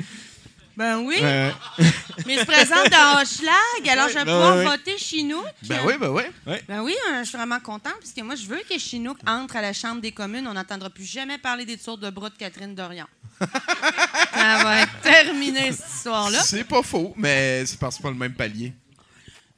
[0.81, 1.17] Ben oui.
[2.27, 3.87] Mais il se présente dans Hochelag.
[3.91, 4.65] Alors, je vais Ben pouvoir oui.
[4.65, 5.45] voter Chinook.
[5.65, 6.23] Ben oui, ben oui.
[6.67, 9.57] Ben oui, euh, je suis vraiment contente parce que moi, je veux que Chinook entre
[9.57, 10.47] à la Chambre des communes.
[10.49, 13.05] On n'entendra plus jamais parler des tours de bras de Catherine Dorion.
[13.41, 16.41] Ça va être terminé, cette histoire-là.
[16.43, 18.73] C'est pas faux, mais c'est parce que pas le même palier.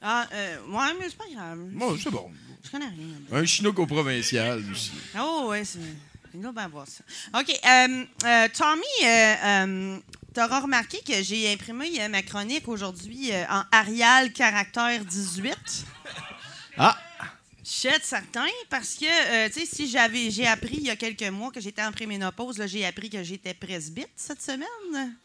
[0.01, 1.57] Ah, euh, ouais, mais c'est pas grave.
[1.71, 2.29] Bon, c'est bon.
[2.65, 3.15] Je connais rien.
[3.39, 4.91] Un chinook au provincial aussi.
[5.17, 5.79] Oh, ouais, c'est.
[6.33, 7.03] Il doit bien voir ça.
[7.39, 7.47] OK.
[7.49, 9.93] euh, euh, Tommy,
[10.37, 15.55] euh, t'auras remarqué que j'ai imprimé euh, ma chronique aujourd'hui euh, en Arial caractère 18.
[16.77, 16.97] Ah!
[17.63, 20.97] Je suis certain parce que, euh, tu sais, si j'avais, j'ai appris il y a
[20.97, 25.15] quelques mois que j'étais en préménopause, là, j'ai appris que j'étais presbyte cette semaine.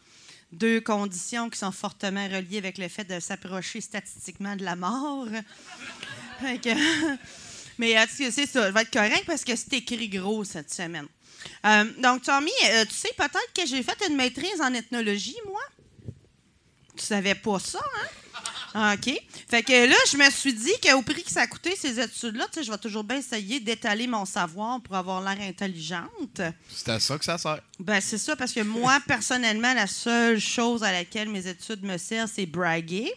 [0.53, 5.27] Deux conditions qui sont fortement reliées avec le fait de s'approcher statistiquement de la mort.
[7.79, 10.73] Mais tu sais, c'est ça, je vais être correct parce que c'est écrit gros cette
[10.73, 11.07] semaine.
[11.67, 15.61] Euh, donc, Tommy, euh, tu sais peut-être que j'ai fait une maîtrise en ethnologie, moi?
[16.97, 18.09] Tu savais pas ça, hein?
[18.75, 19.13] Ah, OK.
[19.49, 22.59] Fait que là, je me suis dit qu'au prix que ça coûté ces études-là, tu
[22.59, 26.41] sais, je vais toujours bien essayer d'étaler mon savoir pour avoir l'air intelligente.
[26.69, 27.61] C'est à ça que ça sert.
[27.81, 31.97] Ben, c'est ça, parce que moi, personnellement, la seule chose à laquelle mes études me
[31.97, 33.11] servent, c'est braguer.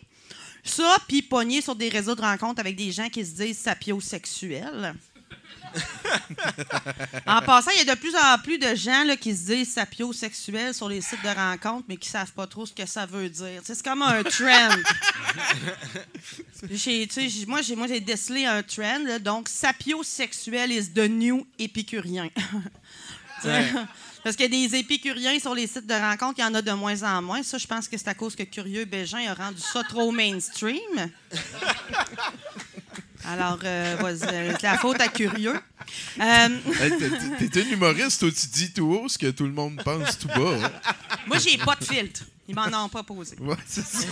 [0.63, 4.95] Ça, puis pogner sur des réseaux de rencontres avec des gens qui se disent sapiosexuels.
[7.27, 9.73] En passant, il y a de plus en plus de gens là, qui se disent
[9.73, 13.29] sapiosexuels sur les sites de rencontres, mais qui savent pas trop ce que ça veut
[13.29, 13.61] dire.
[13.63, 14.69] C'est comme un trend.
[17.47, 22.29] Moi, j'ai moi, j'ai décelé un trend, là, donc sapiosexuel is the new épicurien.
[24.23, 26.61] Parce qu'il y a des épicuriens sur les sites de rencontres, il y en a
[26.61, 27.41] de moins en moins.
[27.41, 31.09] Ça, je pense que c'est à cause que Curieux Bégin a rendu ça trop mainstream.
[33.27, 35.59] Alors, euh, vas-y, euh, c'est la faute à Curieux.
[36.19, 36.91] Euh, Hey,
[37.39, 40.17] t'es- T'es un humoriste, toi, tu dis tout haut ce que tout le monde pense
[40.17, 40.55] tout bas.
[40.63, 40.71] hein.
[41.27, 42.21] moi, j'ai pas de filtre.
[42.47, 43.37] Ils m'en ont pas posé.
[43.39, 44.07] Ouais, c'est ça.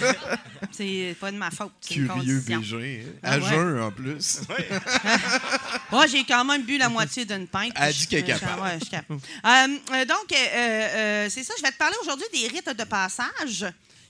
[0.71, 1.71] C'est pas de ma faute.
[1.91, 2.39] une Curieux.
[2.39, 2.77] Bégin.
[2.79, 3.11] hein.
[3.21, 3.49] Ah À ouais.
[3.49, 4.41] jeun, en plus.
[5.91, 7.73] Moi, j'ai quand même bu la moitié d'une pinte.
[7.75, 8.61] Elle dit qu'elle est capable.
[8.61, 9.19] ouais, je suis capable.
[9.45, 11.53] Euh, euh, donc, euh, euh, c'est ça.
[11.57, 13.65] Je vais te parler aujourd'hui des rites de passage,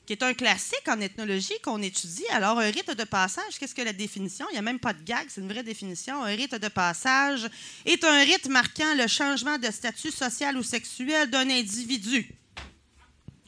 [0.09, 2.25] qui est un classique en ethnologie qu'on étudie.
[2.31, 4.47] Alors, un rite de passage, qu'est-ce que la définition?
[4.49, 6.23] Il n'y a même pas de gag, c'est une vraie définition.
[6.23, 7.47] Un rite de passage
[7.85, 12.27] est un rite marquant le changement de statut social ou sexuel d'un individu.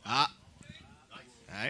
[0.05, 0.29] Ah!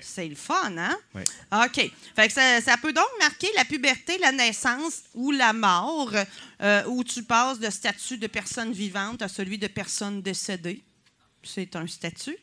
[0.02, 0.98] C'est le fun, hein?
[1.16, 1.22] Oui.
[1.54, 1.90] OK.
[2.14, 6.12] Fait que ça, ça peut donc marquer la puberté, la naissance ou la mort,
[6.62, 10.84] euh, où tu passes de statut de personne vivante à celui de personne décédée.
[11.44, 12.38] C'est un statut.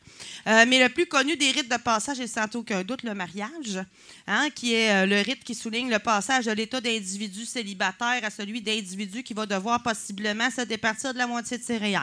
[0.47, 3.79] Euh, mais le plus connu des rites de passage est sans aucun doute le mariage,
[4.27, 8.29] hein, qui est euh, le rite qui souligne le passage de l'état d'individu célibataire à
[8.29, 11.99] celui d'individu qui va devoir possiblement se départir de la moitié de ses REER.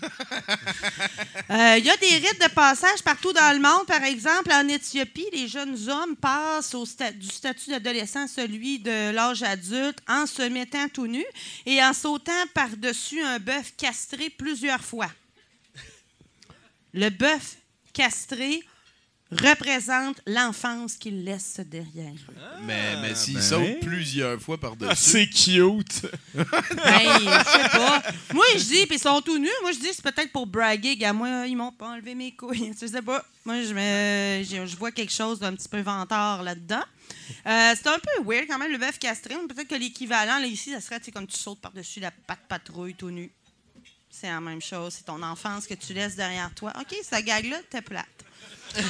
[1.50, 3.86] Euh, Il y a des rites de passage partout dans le monde.
[3.86, 8.78] Par exemple, en Éthiopie, les jeunes hommes passent au sta- du statut d'adolescent à celui
[8.78, 11.24] de l'âge adulte en se mettant tout nu
[11.66, 15.10] et en sautant par-dessus un bœuf castré plusieurs fois.
[16.94, 17.56] Le bœuf
[17.92, 18.62] castré
[19.30, 22.34] représente l'enfance qu'il laisse derrière eux.
[22.64, 23.76] Mais, mais s'il ben saute oui.
[23.80, 24.94] plusieurs fois Ah, par-dessus.
[24.96, 26.02] c'est cute.
[26.34, 26.44] Ben,
[27.18, 28.02] je sais pas.
[28.34, 29.48] Moi, je dis, puis ils sont tout nus.
[29.62, 30.96] Moi, je dis, c'est peut-être pour braguer.
[30.96, 32.72] Gars, moi, ils m'ont pas enlevé mes couilles.
[32.80, 33.24] Je sais pas.
[33.46, 36.82] Moi, je, me, je, je vois quelque chose d'un petit peu vantard là-dedans.
[37.46, 39.34] Euh, c'est un peu weird quand même, le bœuf castré.
[39.48, 42.46] Peut-être que l'équivalent, là, ici, ça serait tu sais, comme tu sautes par-dessus la patte
[42.48, 43.32] patrouille tout nu.
[44.14, 44.92] C'est la même chose.
[44.98, 46.72] C'est ton enfance que tu laisses derrière toi.
[46.78, 48.06] OK, cette gag-là, t'es plate.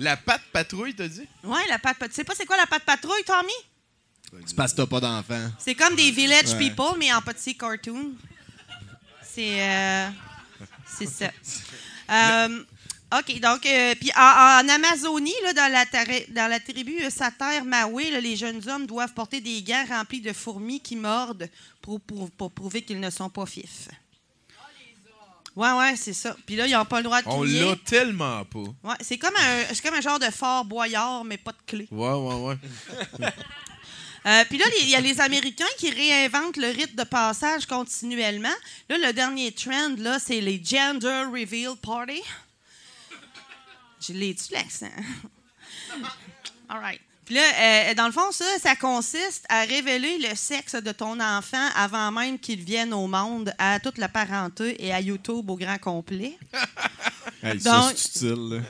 [0.00, 1.26] La patte patrouille, t'as dit?
[1.44, 2.08] Ouais, la patte patrouille.
[2.10, 4.42] Tu sais pas c'est quoi la patte patrouille, Tommy?
[4.46, 5.50] C'est parce que t'as pas d'enfant.
[5.58, 6.58] C'est comme des Village Ouais.
[6.70, 8.12] People, mais en petit cartoon.
[9.22, 9.62] C'est.
[9.62, 10.08] euh,
[10.86, 11.30] c'est ça.
[12.12, 12.64] Euh,
[13.16, 14.20] OK, donc, euh, puis en,
[14.64, 15.84] en Amazonie, là, dans, la
[16.30, 20.20] dans la tribu euh, Sater Maui, là, les jeunes hommes doivent porter des gants remplis
[20.20, 21.48] de fourmis qui mordent
[21.80, 23.86] pour, pour- pour prouver qu'ils ne sont pas fifs.
[25.56, 26.36] Ouais, ouais, c'est ça.
[26.46, 27.64] Puis là, ils n'ont pas le droit de On crier.
[27.64, 28.58] l'a tellement pas.
[28.84, 31.88] Ouais, c'est comme, un, c'est comme un genre de fort boyard, mais pas de clé.
[31.90, 32.34] Ouais, ouais,
[33.18, 33.28] ouais.
[34.26, 38.52] Euh, Puis là, il y a les Américains qui réinventent le rite de passage continuellement.
[38.90, 42.20] Là, le dernier trend, là, c'est les Gender Reveal Party.
[43.98, 44.90] Je l'ai-tu, l'accent?
[46.68, 47.00] All right.
[47.30, 47.42] Puis là,
[47.90, 52.10] euh, dans le fond, ça, ça consiste à révéler le sexe de ton enfant avant
[52.10, 56.36] même qu'il vienne au monde, à toute la parenté et à YouTube au grand complet.
[57.42, 58.60] Hey, Donc- c'est utile.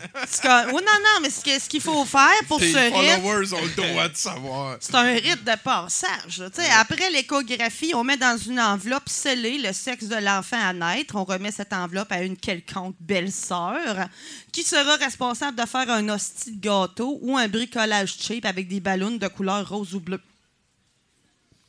[0.45, 0.67] là.
[0.69, 3.75] Oh, non, non, mais ce qu'il faut faire pour Tes ce rite, followers ont le
[3.75, 4.77] droit de savoir.
[4.79, 6.39] c'est un rite de passage.
[6.39, 6.51] là.
[6.51, 10.73] Tu sais, Après l'échographie, on met dans une enveloppe scellée le sexe de l'enfant à
[10.73, 11.17] naître.
[11.17, 14.07] On remet cette enveloppe à une quelconque belle-sœur
[14.53, 18.81] qui sera responsable de faire un hostie de gâteau ou un bricolage cheap avec des
[18.81, 20.21] ballons de couleur rose ou bleu.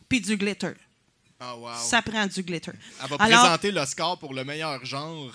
[0.10, 0.74] Puis du glitter.
[1.40, 1.70] Ah, wow.
[1.76, 2.72] Ça prend du glitter.
[3.02, 5.32] Elle va Alors- présenter l'Oscar pour le meilleur genre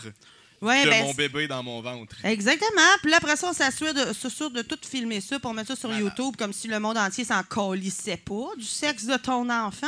[0.62, 2.16] Ouais, de ben, mon bébé dans mon ventre.
[2.24, 2.82] Exactement.
[3.02, 5.76] Puis là, après ça, on s'assure de, s'assure de tout filmer ça pour mettre ça
[5.76, 9.86] sur YouTube comme si le monde entier s'en calissait pas du sexe de ton enfant.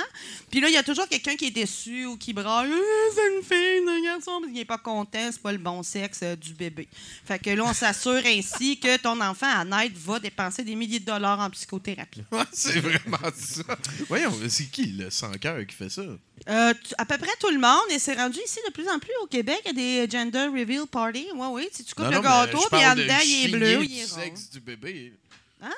[0.50, 3.36] Puis là, il y a toujours quelqu'un qui est déçu ou qui braille Ah, c'est
[3.36, 6.20] une fille, c'est un garçon, parce qu'il n'est pas content, c'est pas le bon sexe
[6.22, 6.88] euh, du bébé.
[7.24, 11.00] Fait que là, on s'assure ainsi que ton enfant à naître va dépenser des milliers
[11.00, 12.24] de dollars en psychothérapie.
[12.30, 13.62] Ouais, c'est vraiment ça.
[14.08, 16.02] Voyons, c'est qui le sans cœur qui fait ça?
[16.48, 19.12] Euh, à peu près tout le monde, et c'est rendu ici de plus en plus
[19.22, 21.28] au Québec, il y a des gender reveal parties.
[21.34, 21.68] Oui, oui.
[21.72, 23.98] Si tu coupes Non, le non, gâteau, puis en de dedans, il est bleu il
[24.00, 24.20] est rond.
[24.22, 25.12] sexe du bébé.
[25.62, 25.70] Hein?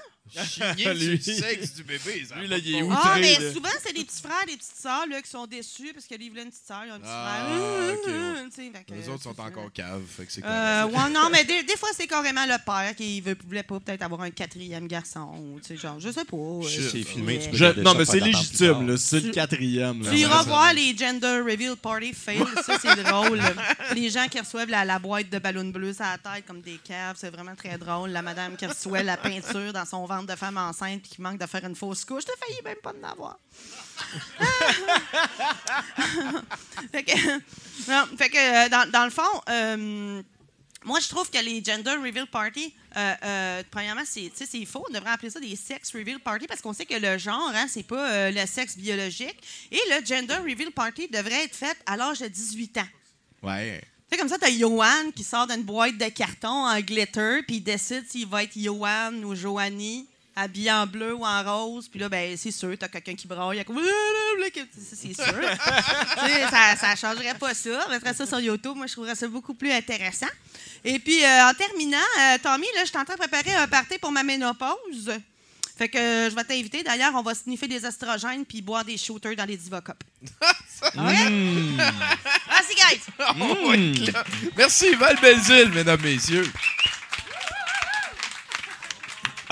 [0.45, 1.19] Chigner Lui.
[1.19, 2.25] du sexe du bébé.
[2.29, 2.90] ça Lui, là, il est sens.
[2.93, 3.53] Ah, outré, mais là.
[3.53, 6.27] souvent, c'est des petits frères, des petites sœurs là, qui sont déçus parce que lui,
[6.27, 7.95] il voulait une petite sœur, il a un petit Ah, frère.
[7.95, 8.11] ok, ouais.
[8.51, 9.43] Fait que, Les autres sont ça.
[9.43, 12.57] encore caves, fait que c'est Euh, ouais, non, mais des, des fois, c'est carrément le
[12.64, 15.21] père qui veut, voulait pas peut-être avoir un quatrième garçon.
[15.55, 16.37] ou, Tu sais, genre, je sais pas.
[16.69, 16.90] Shit.
[16.90, 18.97] C'est filmé, tu peux Je- regarder non, mais c'est légitime.
[18.97, 20.01] C'est Tu- le quatrième.
[20.03, 23.40] Tu iras Ouais, voir les gender reveal party fail, ça c'est drôle.
[23.95, 26.79] Les gens qui reçoivent la, la boîte de ballons bleus à la tête comme des
[26.85, 28.11] caves, c'est vraiment très drôle.
[28.11, 31.39] La madame qui reçoit la peinture dans son ventre de femme enceinte puis qui manque
[31.39, 33.39] de faire une fausse couche, t'as failli même pas en avoir.
[36.93, 37.39] fait que,
[37.91, 40.23] non, fait que, euh, dans, dans le fond, euh,
[40.85, 44.31] moi, je trouve que les gender reveal party, euh, euh, premièrement, c'est,
[44.65, 44.85] faux.
[44.89, 47.67] On devrait appeler ça des sex reveal party parce qu'on sait que le genre, hein,
[47.69, 49.37] c'est pas euh, le sexe biologique.
[49.71, 52.89] Et le gender reveal party devrait être fait à l'âge de 18 ans.
[53.43, 53.83] Ouais.
[54.11, 57.63] Tu comme ça, t'as Johan qui sort d'une boîte de carton en glitter, puis il
[57.63, 61.88] décide s'il va être Johan ou Joanie, habillé en bleu ou en rose.
[61.88, 63.57] Puis là, ben, c'est sûr, t'as quelqu'un qui braille.
[63.57, 63.79] il y a comme...
[63.79, 65.25] Ça, C'est sûr.
[66.51, 67.85] Ça, ça changerait pas ça.
[67.87, 68.77] On mettrait ça sur YouTube.
[68.77, 70.27] Moi, je trouverais ça beaucoup plus intéressant.
[70.85, 73.69] Et puis, euh, en terminant, euh, Tommy, là, je suis en train de préparer un
[73.69, 75.12] party pour ma ménopause.
[75.77, 76.83] Fait que euh, je vais t'inviter.
[76.83, 79.93] D'ailleurs, on va sniffer des estrogènes puis boire des shooters dans les Divocups.
[80.83, 80.93] OK?
[80.95, 83.01] Merci, guys!
[83.19, 83.73] Oh.
[84.57, 86.51] Merci, Val Belzile, mesdames, messieurs.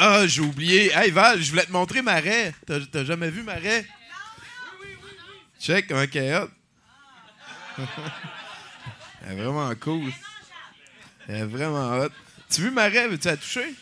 [0.01, 0.93] Ah, j'ai oublié.
[0.95, 2.55] Hey, Val, je voulais te montrer Marais.
[2.65, 3.85] T'as t'as jamais vu Marais?
[5.61, 6.49] Check, est hot.
[9.27, 10.13] Elle est vraiment cool.
[11.29, 12.11] Elle est vraiment hot.
[12.49, 13.09] Tu veux Marais?
[13.09, 13.75] Veux-tu la toucher?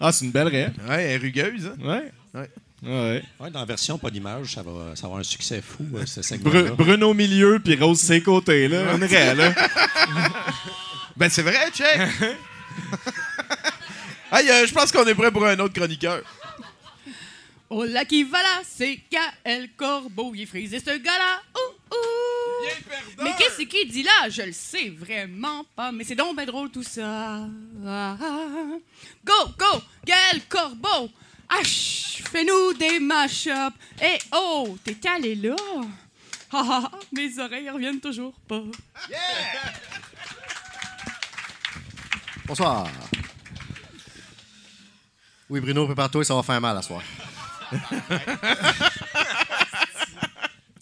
[0.00, 0.72] Ah, c'est une belle raie.
[0.88, 1.76] Ouais, elle est rugueuse, hein?
[1.78, 2.10] Ouais.
[2.32, 2.50] Ouais.
[2.82, 3.22] Ouais.
[3.38, 6.06] Ouais, dans la version pas d'image, ça va, ça va avoir un succès fou, euh,
[6.06, 6.70] ce Bru-.
[6.70, 8.94] Bruno au milieu, puis Rose ses côtés, là.
[8.94, 9.52] Une raie, là.
[11.16, 12.00] Ben, c'est vrai, check!
[14.32, 16.22] hey, euh, je pense qu'on est prêt pour un autre chroniqueur.
[17.74, 20.32] Oh là qui va là, c'est Gaël Corbeau.
[20.34, 21.40] Il est frisé ce gars-là.
[21.56, 23.22] Ouh, ouh.
[23.22, 24.28] Mais qu'est-ce qu'il dit là?
[24.28, 25.90] Je le sais vraiment pas.
[25.90, 27.46] Mais c'est donc ben drôle tout ça.
[27.86, 28.78] Ah, ah.
[29.24, 31.08] Go, go, Gaël Corbeau.
[31.48, 33.76] Ach, fais-nous des mash-ups.
[34.02, 35.56] Eh oh, t'es calé là?
[36.52, 38.62] Ah, ah, ah, mes oreilles reviennent toujours pas.
[42.46, 42.86] Bonsoir.
[45.52, 47.02] Oui, Bruno, prépare-toi, ça va faire mal à soir.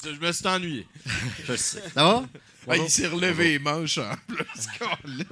[0.04, 0.86] Je me suis ennuyé.
[1.44, 1.82] Je sais.
[1.92, 2.24] Ça va?
[2.68, 4.46] Ah, il s'est relevé les manches en plus.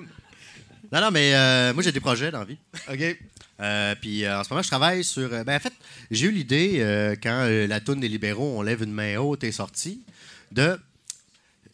[0.91, 2.57] Non, non, mais euh, moi, j'ai des projets dans la vie.
[2.91, 3.19] OK.
[3.61, 5.29] Euh, puis euh, en ce moment, je travaille sur.
[5.29, 5.75] ben, en fait,
[6.11, 10.03] j'ai eu l'idée, quand la toune des libéraux, on lève une main haute, est sortie,
[10.51, 10.81] de.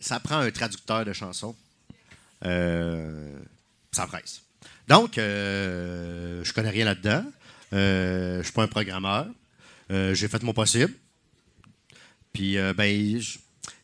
[0.00, 1.56] Ça prend un traducteur de chansons.
[2.42, 4.42] Ça presse.
[4.86, 7.24] Donc, je connais rien là-dedans.
[7.74, 9.26] Euh, je suis pas un programmeur.
[9.90, 10.92] Euh, j'ai fait mon possible.
[12.32, 13.20] Puis, euh, ben,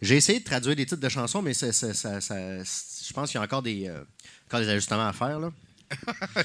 [0.01, 3.43] j'ai essayé de traduire des titres de chansons, mais ça- ça- je pense qu'il y
[3.43, 4.03] a encore des, euh,
[4.47, 5.39] encore des ajustements à faire.
[5.39, 5.51] Là.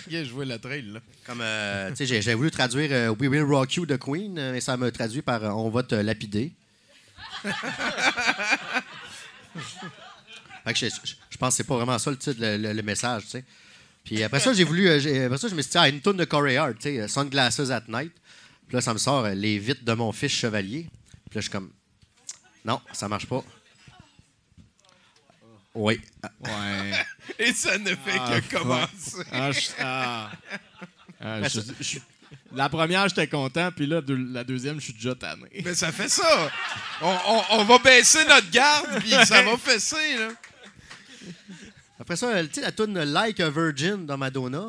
[0.10, 1.00] Il a joué la trail, là.
[1.26, 4.76] Comme, euh, tu sais, j'ai, voulu traduire We Will Rock You de Queen, mais ça
[4.76, 6.52] m'a traduit par On va te lapider.
[10.66, 12.74] Fait que je, je- je pense que c'est pas vraiment ça le titre, le, le-
[12.74, 13.46] le message, tu sais.
[14.06, 14.88] Puis après ça, j'ai voulu.
[14.88, 17.00] euh, après ça, je me suis dit, ah, une tonne de Corey Hart, tu sais,
[17.02, 18.14] euh, Sunglasses at Night.
[18.68, 20.88] Puis là, ça me sort euh, Les vitres de mon fils chevalier.
[21.30, 21.72] Puis là, je suis comme,
[22.64, 23.44] non, ça marche pas.
[25.74, 26.00] Oui.
[26.24, 26.92] Ah, Ouais.
[27.40, 29.24] Et ça ne fait Ah, que commencer.
[29.32, 30.32] Ah, je- ah.
[31.20, 32.00] Ah, je- je-
[32.54, 35.50] la première, j'étais content, puis là, la deuxième, je suis déjà tanné.
[35.66, 36.52] Mais ça fait ça.
[37.02, 40.30] On, on- on va baisser notre garde, puis ça va fesser, là.
[42.00, 44.68] Après ça, tu sais, la tune Like a Virgin dans Madonna.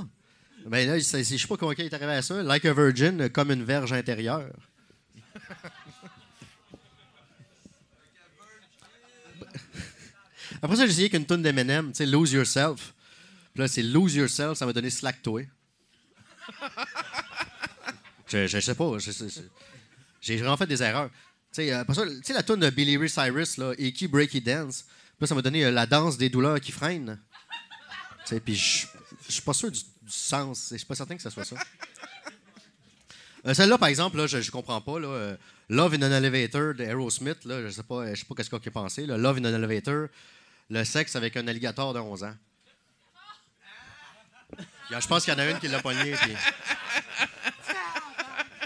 [0.66, 2.42] Ben là, je sais pas comment il est arrivé à ça.
[2.42, 4.52] Like a Virgin, comme une verge intérieure.
[10.62, 12.94] Après ça, j'ai essayé qu'une tune d'Eminem, tu sais, Lose Yourself.
[13.54, 15.42] Puis là, c'est Lose Yourself, ça m'a donné Slack Toi.
[18.26, 18.90] je, je sais pas.
[20.20, 21.10] J'ai vraiment fait des erreurs.
[21.52, 21.84] Tu sais, euh,
[22.34, 24.84] la tune de Billy Ray Cyrus, là, Icky Breaky Dance.
[25.18, 27.18] Puis ça m'a donné euh, la danse des douleurs qui freinent.
[28.44, 28.86] Puis je
[29.32, 30.68] suis pas sûr du, sens.
[30.70, 31.56] Je suis pas certain que ce soit ça.
[33.46, 34.92] Euh, Celle-là, par exemple, là, je, je comprends pas.
[34.96, 35.36] Euh,
[35.68, 38.58] Love in an Elevator de Aerosmith, là, je sais pas, je sais pas qu'est-ce qu'on
[38.58, 39.06] a pensé.
[39.06, 40.08] Love in an Elevator,
[40.70, 42.34] le sexe avec un alligator de 11 ans.
[44.90, 46.14] Je pense qu'il y en a une qui l'a pogné.
[46.14, 46.36] puis-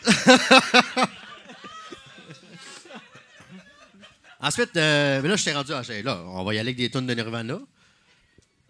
[4.40, 5.72] Ensuite, euh, mais là, je t'ai rendu.
[5.72, 7.58] ah, là, on va y aller avec des tonnes de Nirvana.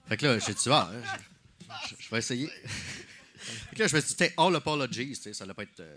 [0.08, 2.48] Fait que là, j'ai dit, ah, hein, je, vais essayer.
[3.36, 5.78] fait que là, je me suis dit, All Apologies, tu sais, ça allait pas être.
[5.80, 5.96] euh,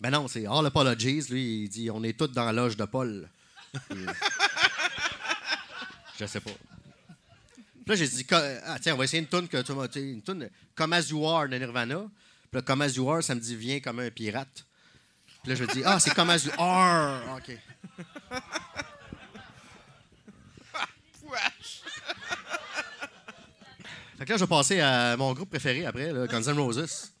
[0.00, 1.22] Ben non, c'est All Apologies.
[1.30, 3.28] Lui, il dit, on est tous dans l'âge de Paul.
[3.92, 4.06] Euh,
[6.20, 6.50] je sais pas.
[6.50, 9.88] Puis là, j'ai dit, co- ah, tiens, on va essayer une tune que tu m'as-
[9.96, 11.96] une tune Come As You Are de Nirvana.
[12.50, 14.64] Puis là, Come As You Are, ça me dit, viens comme un pirate.
[15.42, 17.36] Puis là, je me dis, ah, c'est Come As You Are.
[17.38, 17.58] OK.
[24.18, 27.12] Fait que là, je vais passer à mon groupe préféré après, là, Guns N' Roses.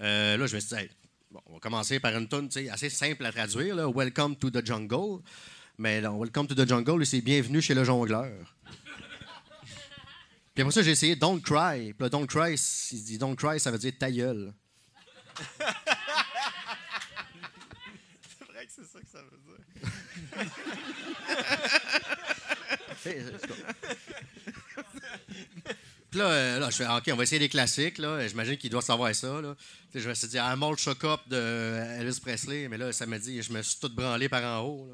[0.00, 0.90] Euh, là, je me suis dit, hey,
[1.30, 4.66] bon, on va commencer par une tune assez simple à traduire, là, Welcome to the
[4.66, 5.22] Jungle.
[5.78, 8.32] Mais Welcome to the Jungle, c'est Bienvenue chez le jongleur.
[10.54, 11.92] Puis après ça, j'ai essayé Don't Cry.
[11.92, 12.56] Puis là, Don't Cry,
[12.90, 14.52] il dit Don't Cry, ça veut dire ta gueule.
[18.38, 19.54] C'est vrai que c'est ça que ça veut dire.
[23.06, 23.22] Hey?
[26.14, 27.98] Puis là, euh, là, je fais, OK, on va essayer des classiques.
[27.98, 28.24] Là.
[28.28, 29.40] J'imagine qu'il doit savoir ça.
[29.40, 29.56] Là.
[29.92, 31.36] Je me suis dit, I'm all shook up de
[31.98, 32.68] Elvis Presley.
[32.68, 34.86] Mais là, ça m'a dit, je me suis tout branlé par en haut.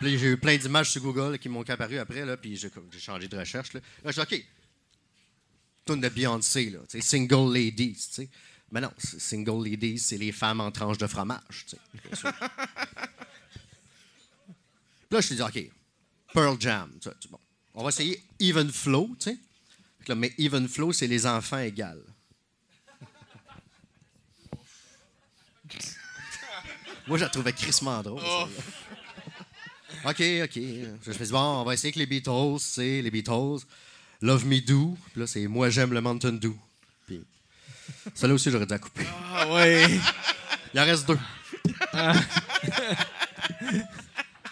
[0.00, 0.08] Là.
[0.08, 2.24] J'ai eu plein d'images sur Google qui m'ont apparu après.
[2.24, 3.74] Là, puis j'ai changé de recherche.
[3.74, 4.46] Là, je dis, OK,
[5.84, 7.92] tune de Beyoncé, là, Single Ladies.
[7.92, 8.30] tu sais.
[8.72, 11.66] Mais non, Single Ladies, c'est les femmes en tranche de fromage.
[11.68, 11.76] Puis
[15.10, 15.70] là, je me dit, OK,
[16.32, 16.90] Pearl Jam.
[17.30, 17.38] bon.
[17.74, 19.38] On va essayer Even Flow, tu sais.
[20.08, 22.02] Là, Mais Even Flow, c'est les enfants égales.
[27.06, 28.20] Moi, je la trouvais crissement drôle.
[28.20, 28.48] celle-là.
[30.04, 30.54] OK, OK.
[30.54, 33.64] Je me suis dit, bon, on va essayer avec les Beatles, sais, les Beatles.
[34.20, 34.96] Love Me Do.
[35.12, 36.54] Puis là, c'est Moi, j'aime le Mountain Dew.
[37.06, 37.22] Puis,
[38.14, 39.06] celle-là aussi, j'aurais dû la couper.
[39.32, 39.86] Ah ouais.
[40.72, 41.18] Il en reste deux.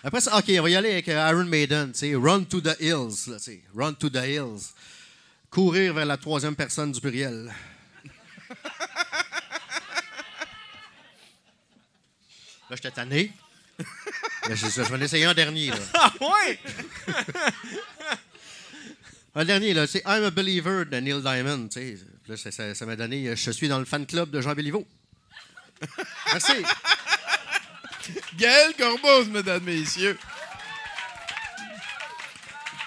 [0.04, 3.36] Après ça, OK, on va y aller avec Iron Maiden, Run to the Hills, là,
[3.74, 4.72] Run to the Hills.
[5.52, 7.52] Courir vers la troisième personne du pluriel.
[12.70, 13.30] Là, j'étais tanné.
[14.48, 15.76] Je, je vais en essayer un dernier, là.
[15.94, 16.58] Ah ouais.
[19.34, 21.68] Un dernier, là, c'est I'm a Believer de Neil Diamond.
[22.28, 24.86] Là, ça- m'a donné euh, Je suis dans le fan club de Jean Béliveau.
[26.32, 26.52] Merci.
[28.36, 30.18] Gaël Corbos, mesdames, messieurs.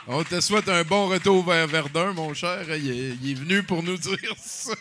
[0.07, 2.63] On te souhaite un bon retour vers Verdun, mon cher.
[2.77, 4.73] Il est, il est venu pour nous dire ça.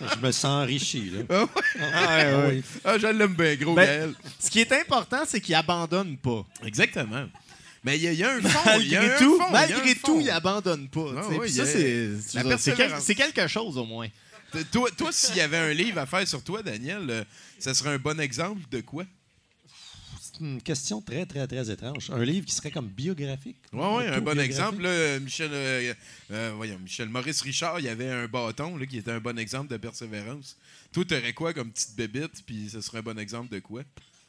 [0.00, 1.10] Je me sens enrichi.
[1.10, 1.20] Là.
[1.30, 1.48] Ah ouais?
[1.80, 2.62] Ah, ouais, ouais.
[2.84, 4.14] Ah, je l'aime bien gros, Ben, Gaël.
[4.40, 6.44] Ce qui est important, c'est qu'il abandonne pas.
[6.64, 7.26] Exactement.
[7.84, 8.60] Mais il y, a- il y a un fond.
[8.64, 11.06] Malgré tout, fond, malgré tout, il abandonne pas.
[11.18, 13.04] Ah ça, c'est la c'est quel- persévérance.
[13.04, 14.08] c'est quelque chose au moins.
[14.72, 17.24] Toi s'il y avait un livre à faire sur toi, Daniel, euh,
[17.58, 19.04] ça serait un bon exemple de quoi?
[20.40, 22.10] Une question très, très, très étrange.
[22.10, 23.56] Un livre qui serait comme biographique?
[23.72, 24.82] Oui, oui, un bon exemple.
[24.82, 25.94] Là, euh, Michel, euh,
[26.32, 29.38] euh, voyons, Michel Maurice Richard, il y avait un bâton là, qui était un bon
[29.38, 30.56] exemple de persévérance.
[30.92, 33.82] Toi, tu aurais quoi comme petite bébite, puis ce serait un bon exemple de quoi?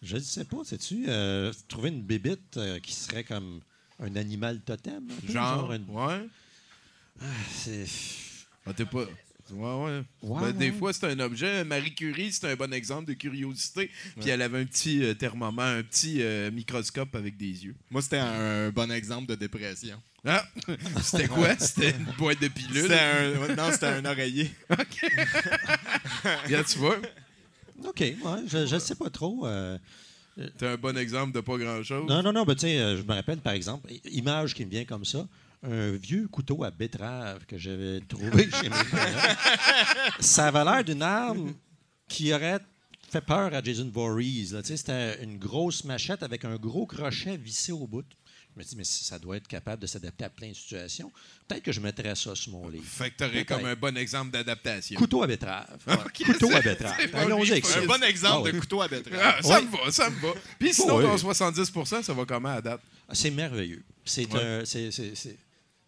[0.04, 3.62] Je ne sais pas, sais-tu, euh, trouver une bébite qui serait comme
[4.00, 5.08] un animal totem.
[5.10, 6.28] un peu, Genre, une- ouais.
[7.52, 7.86] c'est-
[8.68, 9.06] Ah, t'es pas.
[9.52, 10.02] Ouais, ouais.
[10.24, 11.64] Ouais, Ben, Des fois, c'est un objet.
[11.64, 13.92] Marie Curie, c'est un bon exemple de curiosité.
[14.20, 17.76] Puis elle avait un petit euh, thermomètre, un petit euh, microscope avec des yeux.
[17.92, 20.02] Moi, c'était un bon exemple de dépression.
[20.28, 20.44] Ah!
[21.04, 21.56] C'était quoi?
[21.60, 22.82] C'était une boîte de pilules?
[22.82, 23.56] C'était un...
[23.56, 24.50] Non, c'était un oreiller.
[26.46, 26.98] Regarde, tu vois,
[27.86, 28.16] OK, ouais,
[28.48, 29.46] je ne sais pas trop.
[29.46, 29.78] euh,
[30.58, 32.10] t'es un bon exemple de pas grand-chose?
[32.10, 34.72] Non, non, non, ben, tu sais, euh, je me rappelle, par exemple, image qui me
[34.72, 35.28] vient comme ça,
[35.70, 39.36] un vieux couteau à betterave que j'avais trouvé chez mes parents.
[40.20, 41.54] Ça avait l'air d'une arme
[42.08, 42.60] qui aurait
[43.10, 44.50] fait peur à Jason Voorhees.
[44.54, 44.62] là.
[44.64, 48.06] C'était une grosse machette avec un gros crochet vissé au bout.
[48.58, 51.12] Je me dis, mais ça doit être capable de s'adapter à plein de situations.
[51.46, 52.86] Peut-être que je mettrais ça sur mon livre.
[52.86, 54.98] Fait que t'aurais comme un bon exemple d'adaptation.
[54.98, 55.78] Couteau à betterave.
[56.26, 56.96] Couteau à betterave.
[57.16, 57.80] Allons-y avec ça.
[57.80, 59.22] Un bon exemple Ah de couteau à betterave.
[59.22, 60.34] Ah, ça me va, ça me va.
[60.58, 61.04] Puis sinon, Ouais.
[61.04, 62.80] dans 70% ça va comment à date?
[63.10, 63.84] Ah, C'est merveilleux.
[64.06, 64.42] C'est Ouais.
[64.42, 65.38] un- c'est- c'est- c'est-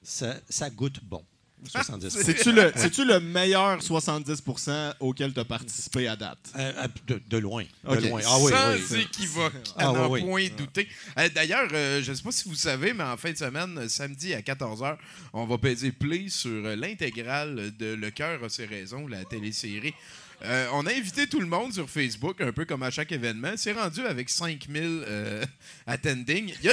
[0.07, 1.23] ça, ça goûte bon.
[1.67, 6.37] 70 C'est-tu le, c'est-tu le meilleur 70% auquel tu as participé à date?
[6.55, 7.63] Euh, euh, de, de loin.
[7.83, 8.21] De loin.
[8.25, 9.01] Ah oui, Sans oui.
[9.01, 10.21] équivoque, à Ah, oui, oui.
[10.21, 10.87] point douter.
[11.17, 13.89] Euh, D'ailleurs, euh, je ne sais pas si vous savez, mais en fin de semaine,
[13.89, 14.97] samedi à 14h,
[15.33, 19.95] on va peser play sur l'intégrale de Le cœur a ses raisons, la télésérie.
[20.43, 23.53] Euh, on a invité tout le monde sur Facebook, un peu comme à chaque événement.
[23.55, 25.45] C'est rendu avec 5000 euh,
[25.88, 26.53] attending.
[26.61, 26.69] Il y,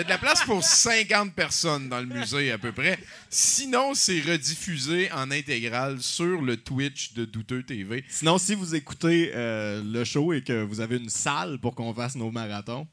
[0.00, 2.98] a de la, place pour 50 personnes dans le musée à peu près.
[3.30, 8.04] Sinon, c'est rediffusé en intégrale sur le Twitch de Douteux TV.
[8.08, 11.94] Sinon, si vous écoutez euh, le show et que vous avez une salle pour qu'on
[11.94, 12.88] fasse nos marathons,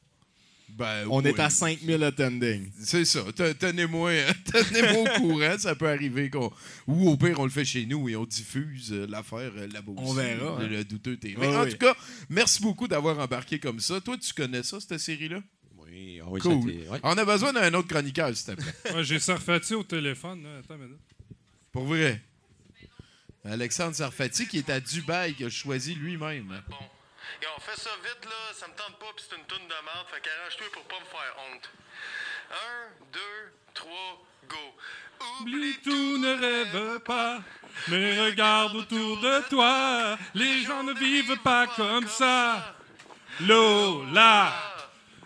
[0.76, 1.28] Ben, on oui.
[1.30, 2.70] est à 5000 attending.
[2.78, 3.22] C'est ça.
[3.34, 4.12] Te- Tenez-moi
[4.44, 5.56] tenez-moi au courant.
[5.58, 6.52] Ça peut arriver qu'on.
[6.86, 9.92] Ou au pire, on le fait chez nous et on diffuse euh, l'affaire euh, là-bas
[9.96, 10.68] On verra, Le, hein.
[10.68, 11.46] le douteux TV.
[11.46, 11.70] En oui.
[11.70, 11.94] tout cas,
[12.28, 14.00] merci beaucoup d'avoir embarqué comme ça.
[14.02, 15.40] Toi, tu connais ça, cette série-là?
[15.78, 16.66] Oui, ah a Cool.
[16.66, 17.00] ouais.
[17.02, 18.74] On a besoin d'un autre chroniqueur, s'il te plaît.
[18.94, 20.42] Ouais, J'ai Sarfati au téléphone.
[20.42, 20.58] Là.
[20.58, 20.98] Attends une minute.
[21.72, 22.20] Pour vrai.
[23.44, 26.60] Alexandre Sarfati, qui est à Dubaï, qui a choisi lui-même.
[26.68, 26.76] Bon.
[27.42, 28.52] Et on fait ça vite, là.
[28.54, 30.06] Ça me tente pas, puis c'est une toune de merde.
[30.10, 31.70] Fait qu'arrange-toi pour pas me faire honte.
[32.50, 34.56] Un, deux, trois, go.
[35.40, 37.38] Oublie tout, ne rêve pas,
[37.88, 40.18] mais regarde autour de toi.
[40.34, 42.74] Les gens ne vivent pas comme ça.
[43.40, 44.52] Lola,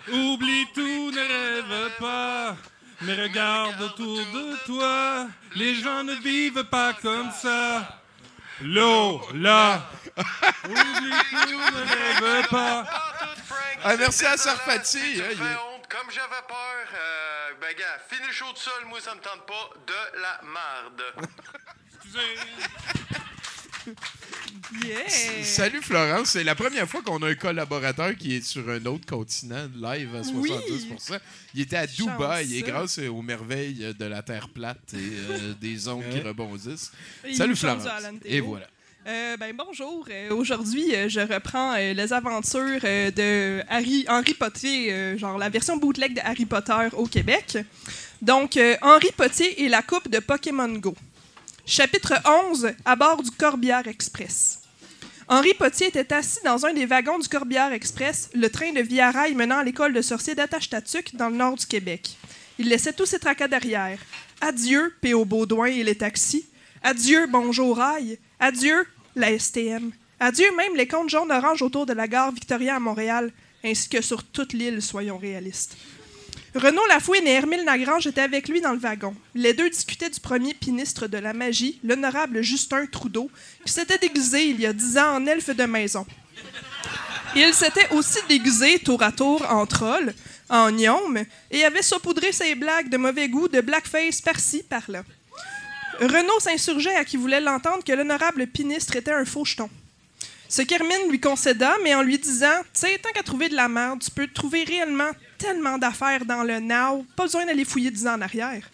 [0.09, 2.57] oublie tout, ne rêve pas,
[3.03, 5.27] mais regarde autour de toi.
[5.55, 8.00] Les gens ne vivent pas comme ça.
[8.63, 9.91] Lola,
[10.69, 12.85] ne pas.
[13.83, 15.39] Ah, merci à Sarfati, hein, il.
[15.89, 18.85] Comme j'avais peur, euh, ben, gars, finis le show tout seul.
[18.87, 19.71] Moi, ça me tente pas.
[19.87, 21.03] De la marde.
[24.85, 25.09] Yeah!
[25.43, 29.07] Salut Florence, c'est la première fois qu'on a un collaborateur qui est sur un autre
[29.07, 30.89] continent live à 70
[31.55, 32.73] Il était à Dubaï et Chanceux.
[32.73, 36.93] grâce aux merveilles de la Terre plate et euh, des ondes qui rebondissent.
[37.33, 37.85] Salut Florence.
[38.25, 38.67] Et voilà.
[39.07, 40.07] Euh, ben, bonjour.
[40.11, 45.39] Euh, Aujourd'hui, euh, je reprends euh, les aventures euh, de Harry, Henri Potier, euh, genre
[45.39, 47.57] la version bootleg de Harry Potter au Québec.
[48.21, 50.95] Donc, euh, Henri Potier et la coupe de Pokémon Go.
[51.73, 52.15] Chapitre
[52.51, 54.59] 11, à bord du Corbière Express.
[55.29, 59.13] Henri Potier était assis dans un des wagons du Corbière Express, le train de Via
[59.13, 62.17] Rail menant à l'école de sorciers d'Attache-Tatuc dans le nord du Québec.
[62.59, 64.01] Il laissait tous ses tracas derrière.
[64.41, 65.25] Adieu, P.O.
[65.25, 66.45] Baudouin et les taxis.
[66.83, 68.19] Adieu, Bonjour Rail.
[68.41, 69.93] Adieu, la STM.
[70.19, 73.31] Adieu, même les comptes jaunes-orange autour de la gare Victoria à Montréal,
[73.65, 75.77] ainsi que sur toute l'île, soyons réalistes.
[76.55, 79.15] Renaud Lafouine et Hermile Lagrange étaient avec lui dans le wagon.
[79.37, 83.31] Les deux discutaient du premier ministre de la magie, l'honorable Justin Trudeau,
[83.65, 86.05] qui s'était déguisé il y a dix ans en elfe de maison.
[87.37, 90.13] Il s'était aussi déguisé tour à tour en troll,
[90.49, 91.23] en gnome,
[91.53, 95.05] et avait saupoudré ses blagues de mauvais goût de blackface par-ci, par-là.
[96.01, 99.71] Renaud s'insurgeait à qui voulait l'entendre que l'honorable ministre était un faux jeton.
[100.49, 103.69] Ce qu'Hermine lui concéda, mais en lui disant Tu sais, tant qu'à trouver de la
[103.69, 105.11] merde, tu peux trouver réellement
[105.41, 108.69] tellement d'affaires dans le now, pas besoin d'aller fouiller dix ans en arrière.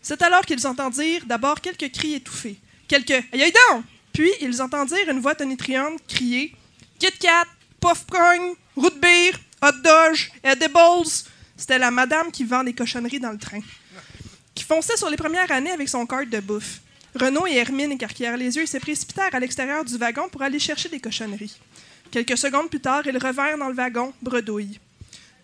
[0.00, 2.58] C'est alors qu'ils entendirent d'abord quelques cris étouffés,
[2.88, 3.84] quelques Aïe donc!
[4.12, 6.54] Puis, ils entendirent une voix tonitruante crier
[6.98, 7.44] Kit Kat,
[7.80, 11.10] Popcorn, root beer, hot dog, edibles.
[11.54, 13.60] C'était la madame qui vend des cochonneries dans le train.
[14.54, 16.80] Qui fonçait sur les premières années avec son cart de bouffe.
[17.14, 20.58] Renaud et Hermine écarquillèrent les yeux et se précipitèrent à l'extérieur du wagon pour aller
[20.58, 21.58] chercher des cochonneries.
[22.10, 24.78] Quelques secondes plus tard, ils revinrent dans le wagon, bredouille.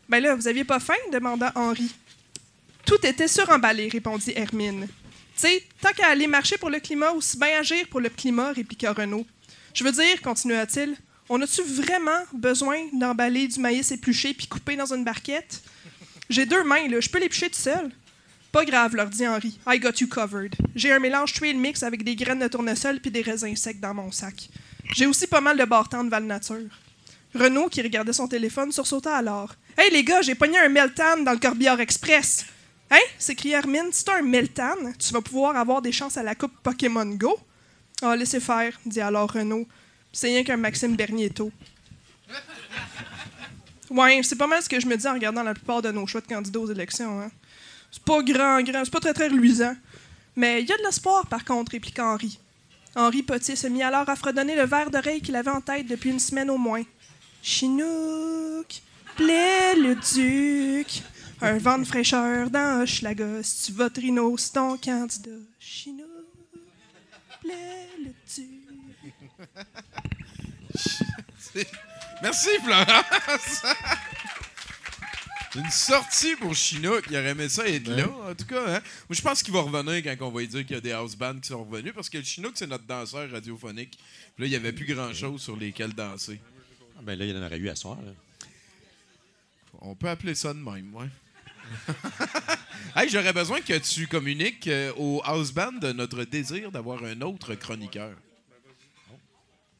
[0.09, 0.95] Ben là, vous aviez pas faim?
[1.13, 1.95] demanda Henri.
[2.85, 4.87] Tout était suremballé, répondit Hermine.
[4.87, 8.53] Tu sais, tant qu'à aller marcher pour le climat, aussi bien agir pour le climat,
[8.53, 9.25] répliqua Renaud.
[9.73, 10.97] Je veux dire, continua-t-il,
[11.29, 15.63] on a-tu vraiment besoin d'emballer du maïs épluché puis coupé dans une barquette?
[16.29, 17.91] J'ai deux mains, là, je peux l'éplucher tout seul.
[18.53, 19.59] Pas grave, leur dit Henri.
[19.67, 20.55] I got you covered.
[20.75, 23.95] J'ai un mélange trail mix avec des graines de tournesol puis des raisins secs dans
[23.95, 24.51] mon sac.
[24.95, 26.69] J'ai aussi pas mal de bartends de Val-Nature.
[27.35, 29.55] Renaud, qui regardait son téléphone, sursauta alors.
[29.77, 32.45] Hey les gars, j'ai pogné un Meltan dans le Corbillard Express.
[32.91, 32.99] Hein?
[33.19, 33.91] s'écria Hermine.
[33.91, 37.39] Si un Meltan, tu vas pouvoir avoir des chances à la Coupe Pokémon Go.
[38.03, 39.67] Ah, laissez faire, dit alors Renaud.
[40.13, 41.51] C'est rien qu'un Maxime Bernietto.
[43.89, 46.07] Ouais, c'est pas mal ce que je me dis en regardant la plupart de nos
[46.07, 47.21] choix de candidats aux élections.
[47.21, 47.31] Hein.
[47.91, 49.75] C'est pas grand, grand, c'est pas très, très reluisant.
[50.37, 52.39] Mais il y a de l'espoir, par contre, répliqua Henri.
[52.95, 56.11] Henri Potier se mit alors à fredonner le verre d'oreille qu'il avait en tête depuis
[56.11, 56.83] une semaine au moins.
[57.43, 58.83] Chinook,
[59.17, 61.03] plaît le duc,
[61.41, 65.31] un vent de fraîcheur dans Hochelaga, si tu votes Rino, c'est ton candidat.
[65.59, 66.09] Chinook,
[67.43, 68.47] plaît le duc.
[72.23, 73.63] Merci, Florence!
[75.55, 77.05] Une sortie pour Chinook.
[77.11, 78.77] Il aurait aimé ça être là, en tout cas.
[78.77, 78.81] Hein?
[78.81, 80.93] Moi, je pense qu'il va revenir quand on va lui dire qu'il y a des
[80.93, 83.99] house bands qui sont revenus, parce que le Chinook, c'est notre danseur radiophonique.
[84.35, 86.41] Puis là, il n'y avait plus grand-chose sur lesquels danser.
[86.97, 87.99] Ah, ben là, il y en aurait eu à soir.
[88.01, 88.13] là.
[89.81, 91.09] On peut appeler ça de même, ouais.
[92.97, 97.21] hey, j'aurais besoin que tu communiques euh, au house band de notre désir d'avoir un
[97.23, 98.15] autre chroniqueur.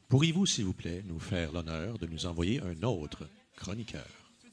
[0.09, 4.05] Pourriez-vous, s'il vous plaît, nous faire l'honneur de nous envoyer un autre chroniqueur?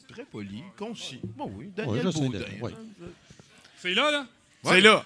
[0.08, 1.20] Très poli, concis.
[1.22, 2.40] Bon oui, Daniel Baudin.
[2.60, 2.74] ouais.
[3.78, 4.26] C'est là, là?
[4.64, 4.72] Ouais.
[4.74, 5.04] C'est là.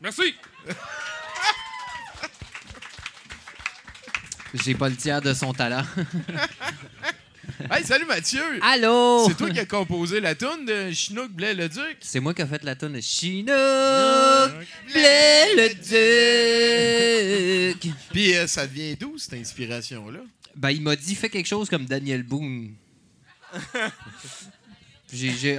[0.00, 0.34] Merci.
[4.64, 5.84] J'ai pas le tiers de son talent.
[7.70, 8.42] Hey, salut Mathieu!
[8.60, 9.24] Allô?
[9.28, 11.96] C'est toi qui as composé la tune de Chinook Blais le Duc?
[12.00, 13.48] C'est moi qui ai fait la tonne de Chinook,
[14.92, 15.68] Blais le
[17.74, 17.92] Duc.
[18.12, 20.20] Puis euh, ça vient d'où cette inspiration-là?
[20.54, 22.74] Ben, il m'a dit, fais quelque chose comme Daniel Boone.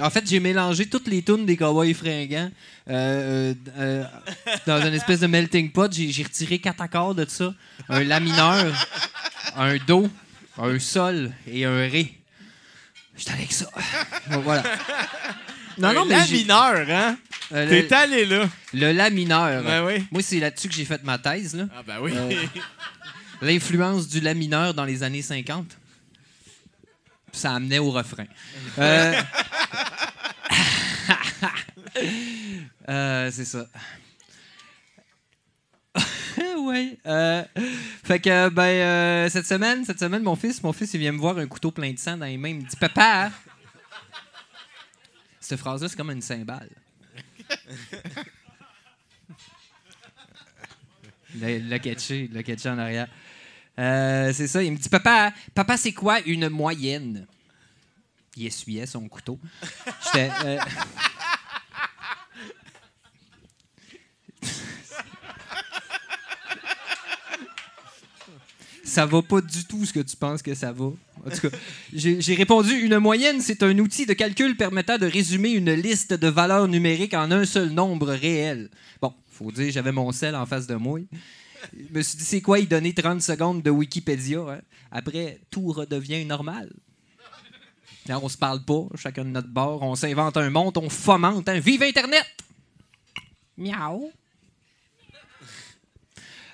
[0.02, 2.50] En fait, j'ai mélangé toutes les tunes des Cowboys fringants
[2.88, 4.04] euh, euh, euh,
[4.66, 5.90] dans une espèce de melting pot.
[5.90, 7.54] J'ai retiré quatre accords de ça.
[7.88, 8.66] Un La mineur,
[9.56, 10.08] un Do,
[10.58, 12.14] un Sol et un Ré.
[13.16, 13.70] J'étais avec ça.
[14.30, 14.62] Bon, voilà.
[15.78, 17.16] Non, non, mais La mineur, hein?
[17.52, 18.48] Euh, T'es allé là.
[18.74, 19.62] Le La mineur.
[19.62, 20.04] Ben oui.
[20.10, 21.56] Moi, c'est là-dessus que j'ai fait ma thèse.
[21.56, 21.64] Là.
[21.74, 22.12] Ah, ben oui.
[23.42, 25.66] L'influence du La mineur dans les années 50.
[27.32, 28.26] Ça amenait au refrain.
[28.78, 29.20] Euh,
[32.88, 33.66] euh, c'est ça.
[36.58, 36.98] ouais.
[37.06, 37.42] euh,
[38.04, 41.18] fait que ben euh, cette semaine, cette semaine, mon fils, mon fils, il vient me
[41.18, 42.50] voir un couteau plein de sang dans les mains.
[42.50, 43.30] Il me dit Papa.
[45.40, 46.68] Cette phrase-là, c'est comme une cymbale.
[51.34, 53.08] Le, le catché, le catché en arrière.
[53.78, 54.62] Euh, c'est ça.
[54.62, 57.26] Il me dit Papa, papa, c'est quoi une moyenne?
[58.36, 59.38] Il essuyait son couteau.
[60.04, 60.30] J'étais.
[60.44, 60.58] euh,
[68.84, 70.86] Ça va pas du tout ce que tu penses que ça va.
[70.86, 71.56] En tout cas,
[71.92, 76.28] j'ai répondu une moyenne, c'est un outil de calcul permettant de résumer une liste de
[76.28, 78.70] valeurs numériques en un seul nombre réel.
[79.02, 81.00] Bon, faut dire, j'avais mon sel en face de moi.
[81.72, 84.40] Je me suis dit, c'est quoi y donner 30 secondes de Wikipédia?
[84.40, 84.60] hein?
[84.90, 86.72] Après, tout redevient normal.
[88.06, 91.48] Là, on se parle pas, chacun de notre bord, on s'invente un monde, on fomente.
[91.48, 91.58] hein?
[91.58, 92.26] Vive Internet!
[93.56, 94.12] Miaou!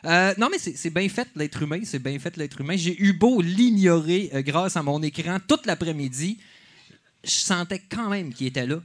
[0.07, 1.81] Euh, non, mais c'est c'est bien fait, l'être humain.
[1.85, 2.77] C'est bien fait, l'être humain.
[2.77, 6.39] J'ai eu beau l'ignorer euh, grâce à mon écran toute l'après-midi.
[7.23, 8.83] Je sentais quand même qu'il était là.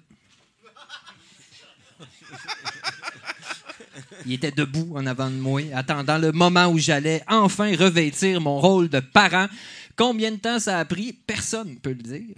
[4.26, 8.60] Il était debout en avant de moi, attendant le moment où j'allais enfin revêtir mon
[8.60, 9.48] rôle de parent.
[9.96, 12.36] Combien de temps ça a pris, personne ne peut le dire.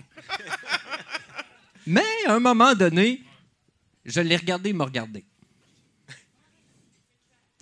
[1.88, 3.22] Mais à un moment donné,
[4.06, 5.24] je l'ai regardé, il m'a regardé.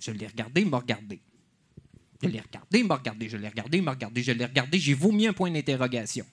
[0.02, 1.20] Je l'ai regardé, il m'a regardé.
[2.22, 3.28] Je l'ai regardé, il m'a regardé.
[3.28, 4.22] Je l'ai regardé, il m'a regardé.
[4.22, 6.26] Je l'ai regardé, j'ai vomi un point d'interrogation.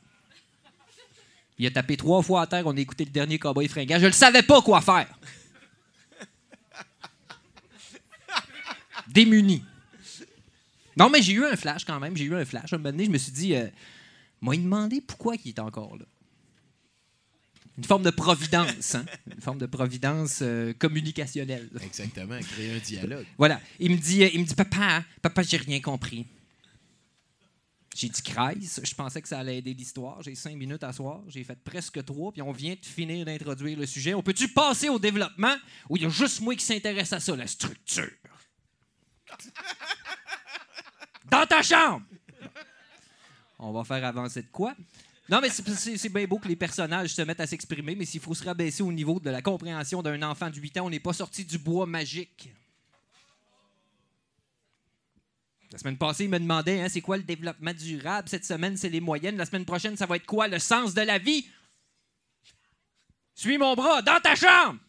[1.59, 3.99] Il a tapé trois fois à terre, on a écouté le dernier Cowboy fringant.
[3.99, 5.07] Je ne savais pas quoi faire.
[9.09, 9.63] Démuni.
[10.97, 12.17] Non, mais j'ai eu un flash quand même.
[12.17, 12.73] J'ai eu un flash.
[12.73, 13.67] Un moment donné, je me suis dit, euh,
[14.41, 16.05] m'a demandé pourquoi il est encore là.
[17.77, 19.05] Une forme de providence, hein?
[19.31, 21.69] Une forme de providence euh, communicationnelle.
[21.83, 23.25] Exactement, créer un dialogue.
[23.37, 23.61] Voilà.
[23.79, 26.25] Il me dit, euh, il me dit Papa, papa, j'ai rien compris.
[27.95, 28.79] J'ai dit Kreis.
[28.83, 30.21] Je pensais que ça allait aider l'histoire.
[30.23, 31.21] J'ai cinq minutes à soir.
[31.27, 32.31] J'ai fait presque trois.
[32.31, 34.13] Puis on vient de finir d'introduire le sujet.
[34.13, 35.55] On peut-tu passer au développement
[35.89, 38.09] où il y a juste moi qui s'intéresse à ça, la structure?
[41.29, 42.05] Dans ta chambre!
[43.59, 44.75] On va faire avancer de quoi?
[45.29, 48.33] Non, mais c'est- bien beau que les personnages se mettent à s'exprimer, mais s'il faut
[48.33, 51.13] se rabaisser au niveau de la compréhension d'un enfant de 8 ans, on n'est pas
[51.13, 52.53] sorti du bois magique.
[55.71, 58.29] La semaine passée, il me demandait hein, c'est quoi le développement durable.
[58.29, 59.35] Cette semaine, c'est les moyennes.
[59.35, 60.47] La semaine prochaine, ça va être quoi?
[60.47, 61.45] Le sens de la vie?
[63.35, 64.79] Suis mon bras, dans ta chambre!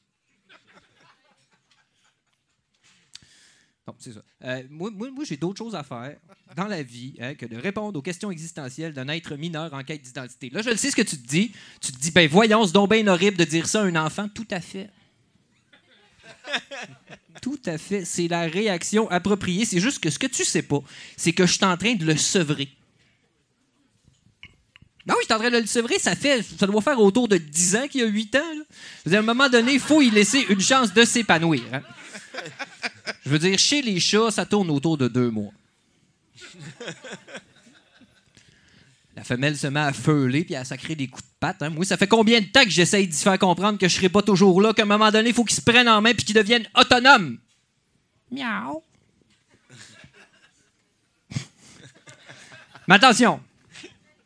[4.45, 4.91] Euh, moi,
[5.25, 6.17] j'ai d'autres choses à faire
[6.57, 10.03] dans la vie hein, que de répondre aux questions existentielles d'un être mineur en quête
[10.03, 10.51] d'identité.
[10.51, 11.53] Là, je le sais ce que tu te dis.
[11.81, 14.29] Tu te dis, ben voyons, c'est donc bien horrible de dire ça à un enfant.
[14.29, 14.91] Tout à fait.
[17.43, 18.05] Tout à fait.
[18.05, 19.65] C'est la réaction appropriée.
[19.65, 20.81] C'est juste que ce que tu sais pas,
[21.17, 22.69] c'est que je suis en train de le sevrer.
[25.07, 25.99] Ben oui, je suis en train de le sevrer.
[25.99, 26.15] Ça,
[26.67, 28.65] doit faire autour de 10 ans qu'il y a 8 ans.
[29.11, 31.63] à un moment donné, il faut y laisser une chance de s'épanouir.
[31.73, 31.83] hein.
[33.25, 35.53] Je veux dire, chez les chats, ça tourne autour de deux mois.
[39.17, 41.63] La femelle se met à feuler puis à sacrer des coups de patte.
[41.63, 41.71] hein.
[41.71, 44.23] Moi, ça fait combien de temps que j'essaye d'y faire comprendre que je serai pas
[44.23, 46.37] toujours là, qu'à un moment donné, il faut qu'ils se prennent en main puis qu'ils
[46.37, 47.39] deviennent autonomes.
[48.31, 48.83] Miaou.
[52.87, 53.41] Mais attention,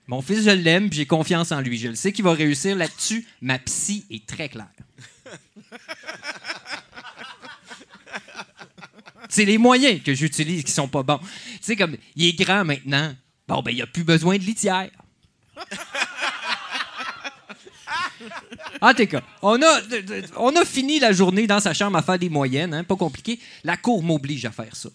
[0.07, 1.79] mon fils, je l'aime puis j'ai confiance en lui.
[1.79, 3.27] Je le sais qu'il va réussir là-dessus.
[3.41, 4.69] Ma psy est très claire.
[9.33, 11.19] C'est les moyens que j'utilise qui sont pas bons.
[11.19, 13.15] Tu sais, comme, il est grand maintenant.
[13.49, 14.91] Bon, ben, il a plus besoin de litière.
[18.83, 19.81] En tout cas, on a,
[20.37, 23.41] on a fini la journée dans sa chambre à faire des moyennes, hein, pas compliqué.
[23.65, 24.91] La cour m'oblige à faire ça.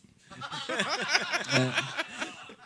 [1.55, 1.69] Euh,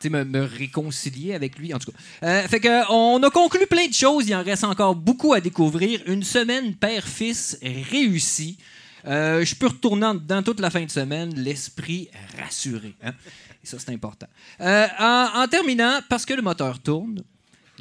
[0.09, 1.97] me, me réconcilier avec lui, en tout cas.
[2.23, 4.27] Euh, fait que, on a conclu plein de choses.
[4.27, 6.01] Il en reste encore beaucoup à découvrir.
[6.05, 8.57] Une semaine père-fils réussie.
[9.05, 12.93] Euh, je peux retourner en dedans toute la fin de semaine, l'esprit rassuré.
[13.03, 13.13] hein.
[13.63, 14.27] Et ça, c'est important.
[14.59, 17.23] Euh, en, en terminant, parce que le moteur tourne,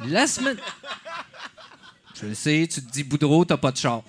[0.06, 0.56] la semaine.
[2.20, 4.02] Je le sais, tu te dis, Boudreau, t'as pas de char.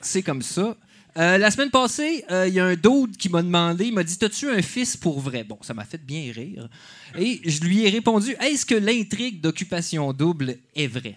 [0.00, 0.76] C'est comme ça.
[1.16, 4.02] Euh, la semaine passée, euh, il y a un dude qui m'a demandé, il m'a
[4.02, 5.44] dit T'as-tu un fils pour vrai?
[5.44, 6.68] Bon, ça m'a fait bien rire.
[7.16, 11.16] Et je lui ai répondu Est-ce que l'intrigue d'occupation double est vraie?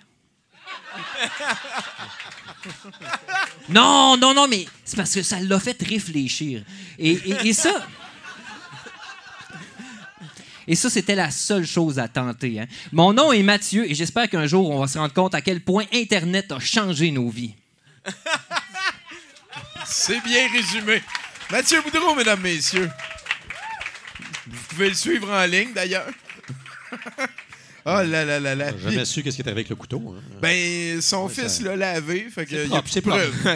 [3.70, 6.64] Non, non, non, mais c'est parce que ça l'a fait réfléchir.
[6.98, 7.86] Et, ça.
[10.68, 12.60] Et ça, c'était la seule chose à tenter.
[12.60, 12.68] hein.
[12.92, 15.62] Mon nom est Mathieu et j'espère qu'un jour, on va se rendre compte à quel
[15.62, 17.54] point Internet a changé nos vies.
[19.86, 21.02] C'est bien résumé.
[21.50, 22.90] Mathieu Boudreau, mesdames, messieurs.
[24.48, 26.08] Vous pouvez le suivre en ligne, d'ailleurs.
[27.88, 28.72] Oh là là là là.
[28.78, 30.02] J'ai jamais su qu'est-ce qui était avec le couteau.
[30.16, 30.22] hein.
[30.42, 33.12] Ben, son Ouais, fils ça- l'a lavé, fait que C'est plus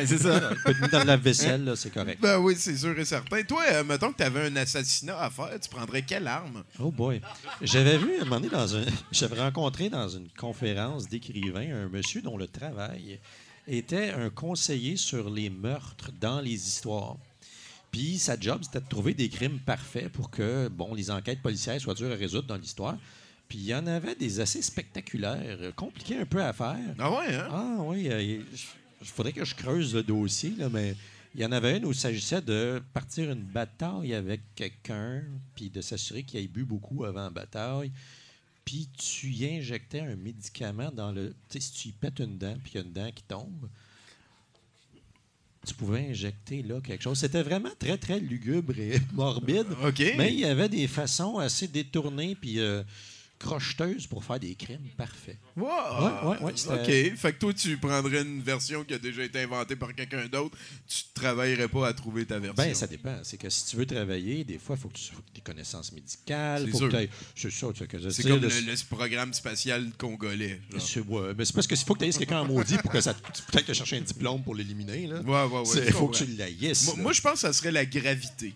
[0.07, 0.39] c'est ça.
[0.63, 2.19] Peut être mis dans la vaisselle, là, c'est correct.
[2.21, 3.43] Ben oui, c'est sûr et certain.
[3.43, 6.63] Toi, euh, mettons que tu avais un assassinat à faire, tu prendrais quelle arme?
[6.79, 7.21] Oh boy.
[7.61, 8.83] J'avais vu un moment donné dans un.
[9.11, 13.19] J'avais rencontré dans une conférence d'écrivains un monsieur dont le travail
[13.67, 17.17] était un conseiller sur les meurtres dans les histoires.
[17.91, 21.79] Puis sa job, c'était de trouver des crimes parfaits pour que bon, les enquêtes policières
[21.81, 22.95] soient dures à résoudre dans l'histoire.
[23.51, 26.95] Puis il y en avait des assez spectaculaires, euh, compliqués un peu à faire.
[26.97, 27.47] Ah ouais, hein?
[27.51, 28.09] Ah oui.
[29.01, 30.95] Il faudrait que je creuse le dossier, là, mais
[31.35, 35.23] il y en avait une où il s'agissait de partir une bataille avec quelqu'un,
[35.53, 37.91] puis de s'assurer qu'il ait bu beaucoup avant la bataille.
[38.63, 41.35] Puis tu y injectais un médicament dans le.
[41.49, 43.23] Tu sais, si tu y pètes une dent, puis il y a une dent qui
[43.23, 43.67] tombe,
[45.67, 47.19] tu pouvais injecter là quelque chose.
[47.19, 49.67] C'était vraiment très, très lugubre et morbide.
[49.83, 50.01] OK.
[50.17, 52.81] Mais il y avait des façons assez détournées, puis euh,
[53.41, 55.37] crocheteuses pour faire des crimes parfaits.
[55.57, 55.65] Wow!
[55.65, 56.51] Ouais, ouais, ouais,
[57.11, 57.17] OK.
[57.17, 60.57] Fait que toi, tu prendrais une version qui a déjà été inventée par quelqu'un d'autre.
[60.87, 62.55] Tu ne travaillerais pas à trouver ta version.
[62.63, 63.17] Ben, ça dépend.
[63.23, 65.91] C'est que si tu veux travailler, des fois, il faut que tu aies des connaissances
[65.91, 66.63] médicales.
[66.71, 66.91] C'est sûr.
[67.35, 70.61] C'est que je comme le- programme spatial congolais.
[70.79, 72.91] C'est ouais, mais c'est parce que s'il faut que tu aies quelqu'un en maudit pour
[72.91, 73.13] que ça.
[73.13, 75.07] Peut-être que chercher un diplôme pour l'éliminer.
[75.07, 75.21] là.
[75.21, 75.85] Ouais, ouais, ouais.
[75.87, 76.85] Je faut que tu l'aillisses.
[76.85, 78.53] Moi, moi, je pense que ça serait la gravité.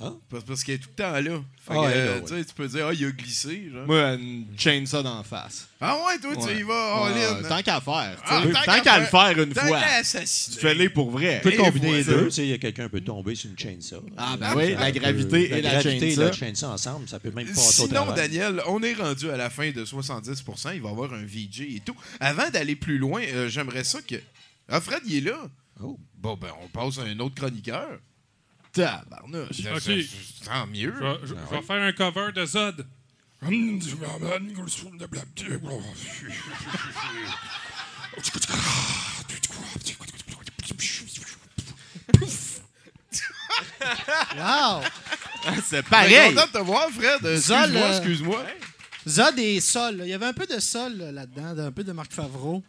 [0.00, 0.16] Hein?
[0.28, 1.20] Parce, parce qu'elle est tout le temps là.
[1.20, 1.30] Fait
[1.68, 3.70] Ah que, ouais, euh, là, tu peux dire, ah, il a glissé.
[3.72, 3.86] Genre.
[3.86, 5.68] Moi, une chaîne ça d'en face.
[5.80, 7.48] Ah ouais, toi, tu y vas, all in.
[7.48, 8.18] Tant qu'à faire.
[8.24, 9.80] Ah, tant tant qu'à le faire- une tant fois.
[10.02, 11.40] Tu fais-les pour vrai.
[11.42, 12.24] Tu peux combiner les deux.
[12.24, 14.02] Tu sais, il y a quelqu'un peut tomber sur une chainsaw.
[14.16, 16.20] Ah, ben oui, Ça la gravité et la et chainsaw.
[16.22, 18.12] la chainsaw ensemble, ça peut même passer au Sinon.
[18.12, 21.60] Daniel, on est rendu à la fin de 70% Il va y avoir un VJ
[21.76, 21.96] et tout.
[22.18, 24.16] Avant d'aller plus loin, euh, j'aimerais ça que.
[24.68, 25.38] Ah, Fred, il est là.
[25.80, 25.98] Oh.
[26.16, 28.00] Bon, ben, on passe à un autre chroniqueur.
[28.74, 29.60] Tabarnouche.
[29.74, 30.44] Ok.
[30.44, 30.92] Tant mieux.
[30.98, 32.86] Je vais, je- je vais faire un cover de Zod.
[44.36, 44.82] Wow!
[45.64, 46.34] C'est Ben, pareil.
[46.34, 47.36] content de te voir, Fred.
[47.36, 48.46] Zol, Excuse-moi, euh, excuse-moi.
[49.06, 50.00] Zod et Sol.
[50.02, 52.62] Il y avait un peu de Sol euh, là-dedans, un peu de Marc Favreau.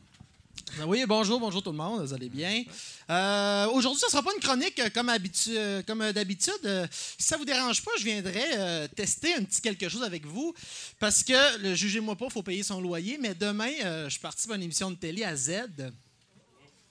[0.79, 2.63] Ah Oui, bonjour, bonjour tout le monde, vous allez bien.
[3.09, 5.09] Euh, Aujourd'hui, ce ne sera pas une chronique euh, comme,
[5.49, 6.53] euh, comme d'habitude.
[6.65, 10.25] Euh, si ça vous dérange pas, je viendrai euh, tester un petit quelque chose avec
[10.25, 10.53] vous
[10.99, 13.71] parce que, le jugez-moi pas, il faut payer son loyer, mais demain,
[14.09, 15.51] je participe à une émission de télé à Z.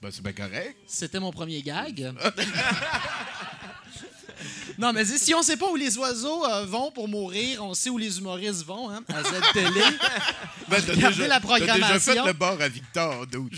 [0.01, 0.75] Ben, c'est bien correct.
[0.87, 2.13] C'était mon premier gag.
[4.77, 7.89] non, mais si on sait pas où les oiseaux euh, vont pour mourir, on sait
[7.89, 9.69] où les humoristes vont, hein, à Z Télé.
[10.67, 12.25] Ben, t'as Regardez déjà, la t'as déjà fait programmation.
[12.25, 13.53] le bar à Victor, dude.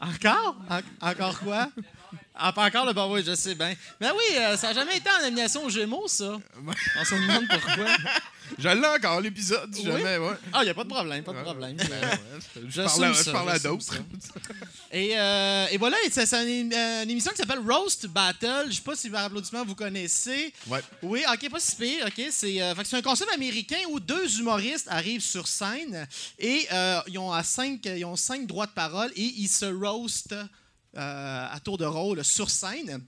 [0.00, 0.56] Encore?
[0.70, 1.68] En- encore quoi?
[2.36, 3.74] Ah, pas encore le oui, je sais bien.
[4.00, 6.36] Mais oui, euh, ça n'a jamais été en nomination aux Gémeaux, ça.
[6.98, 7.86] On se demande pourquoi.
[8.58, 9.86] Je l'ai encore, l'épisode, si Oui?
[9.92, 10.34] jamais, ouais.
[10.52, 11.76] Ah, il n'y a pas de problème, pas de problème.
[11.76, 13.94] Ben, ouais, je parle à- ça, je parle à d'autres.
[14.92, 18.66] Et, euh, et voilà, c'est une, euh, une émission qui s'appelle Roast Battle.
[18.68, 20.52] Je sais pas si par applaudissement vous connaissez.
[20.66, 20.80] Ouais.
[21.02, 22.06] Oui, ok, pas si pire.
[22.06, 22.26] ok.
[22.30, 26.06] C'est euh, un concept américain où deux humoristes arrivent sur scène
[26.38, 29.66] et euh, ils, ont à cinq, ils ont cinq droits de parole et ils se
[29.66, 30.34] roastent
[30.96, 33.02] euh, à tour de rôle sur scène.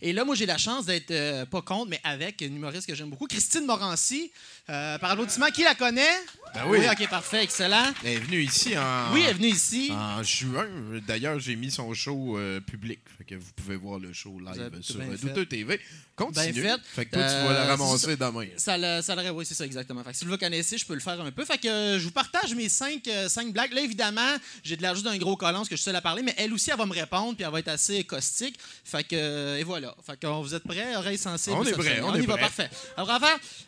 [0.00, 2.94] Et là, moi, j'ai la chance d'être euh, pas contre, mais avec une humoriste que
[2.94, 4.30] j'aime beaucoup, Christine Morancy.
[4.68, 6.16] Euh, par applaudissement, qui la connaît?
[6.54, 6.78] Ben oui.
[6.90, 7.92] ok, parfait, excellent.
[8.04, 9.12] Elle est venue ici en.
[9.12, 9.90] Oui, elle est venue ici.
[9.92, 10.66] En juin.
[11.06, 13.00] D'ailleurs, j'ai mis son show euh, public.
[13.18, 14.96] Fait que vous pouvez voir le show live sur.
[15.00, 15.78] Douteux TV.
[16.14, 16.62] Continue.
[16.62, 16.82] Bien fait.
[16.86, 18.16] Fait que toi, tu vas la Euh, ramasser ça.
[18.16, 18.46] demain.
[18.56, 20.02] Ça le, ça le- oui, c'est ça, exactement.
[20.02, 21.44] Fait que si vous le connaissez, je peux le faire un peu.
[21.44, 23.72] Fait que euh, je vous partage mes cinq, cinq blagues.
[23.74, 26.22] Là, évidemment, j'ai de juste d'un gros colon, parce que je suis seul à parler,
[26.22, 28.58] mais elle aussi, elle va me répondre, puis elle va être assez caustique.
[28.82, 29.94] Fait que, et voilà.
[30.06, 30.96] Fait que, vous êtes prêts?
[30.96, 31.56] Oreilles sensibles?
[31.58, 32.04] On est ça prêts, sonne.
[32.04, 32.42] on y est va, prêts.
[32.44, 32.70] parfait.
[32.96, 33.20] Alors,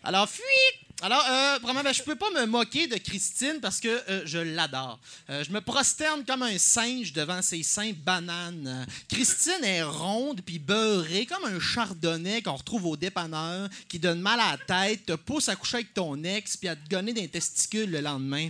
[0.03, 0.88] on Alors, fuite!
[1.01, 4.39] Alors, euh, premièrement, ben, je peux pas me moquer de Christine parce que euh, je
[4.39, 4.99] l'adore.
[5.31, 8.85] Euh, je me prosterne comme un singe devant ses seins bananes.
[9.09, 14.41] Christine est ronde puis beurrée comme un chardonnay qu'on retrouve au dépanneur qui donne mal
[14.41, 17.29] à la tête, te pousse à coucher avec ton ex puis à te gonner des
[17.29, 18.49] testicules le lendemain.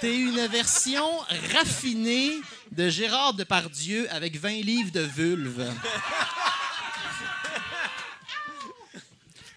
[0.00, 1.18] T'es une version
[1.54, 2.38] raffinée
[2.70, 5.68] de Gérard Depardieu avec 20 livres de vulve.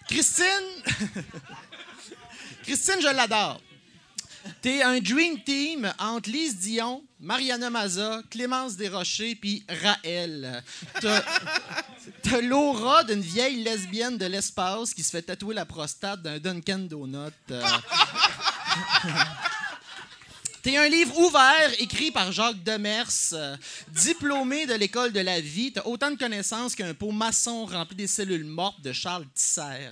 [0.08, 0.46] Christine...
[2.68, 3.62] Christine, je l'adore.
[4.60, 10.62] T'es un dream team entre Lise Dion, Mariana Maza, Clémence Desrochers puis Raël.
[11.00, 16.88] T'as l'aura d'une vieille lesbienne de l'espace qui se fait tatouer la prostate d'un Dunkin'
[16.88, 17.32] Donut.
[17.50, 17.62] Euh,
[20.62, 23.56] T'es un livre ouvert écrit par Jacques Demers, euh,
[23.88, 25.72] diplômé de l'école de la vie.
[25.72, 29.88] T'as autant de connaissances qu'un pot maçon rempli des cellules mortes de Charles Tisser.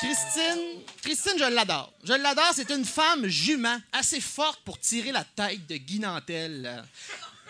[0.00, 1.92] Christine, Christine, je l'adore.
[2.04, 6.84] Je l'adore, c'est une femme jument, assez forte pour tirer la tête de Guy Nantel.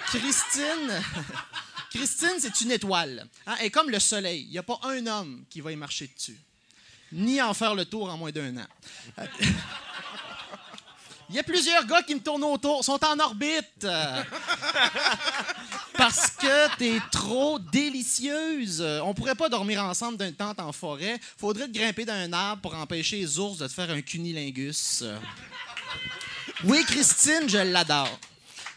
[0.07, 1.03] Christine,
[1.91, 3.29] Christine, c'est une étoile.
[3.47, 4.43] Hein, Elle est comme le soleil.
[4.43, 6.39] Il n'y a pas un homme qui va y marcher dessus.
[7.13, 8.67] Ni en faire le tour en moins d'un an.
[11.31, 13.81] Il y a plusieurs gars qui me tournent autour, sont en orbite.
[15.97, 18.83] parce que t'es trop délicieuse.
[19.05, 21.21] On pourrait pas dormir ensemble d'une tente en forêt.
[21.37, 25.05] Faudrait te grimper d'un arbre pour empêcher les ours de te faire un cunilingus.
[26.65, 28.19] Oui, Christine, je l'adore.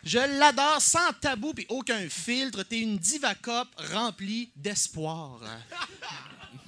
[0.04, 2.62] Je l'adore sans tabou et aucun filtre.
[2.62, 5.40] T'es une divacop remplie d'espoir.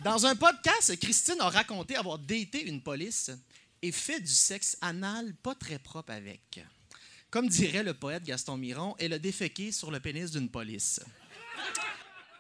[0.04, 3.30] Dans un podcast, Christine a raconté avoir daté une police
[3.86, 6.60] et fait du sexe anal pas très propre avec.
[7.30, 11.00] Comme dirait le poète Gaston Miron, elle a déféqué sur le pénis d'une police.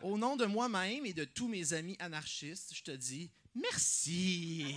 [0.01, 4.75] Au nom de moi-même et de tous mes amis anarchistes, je te dis merci.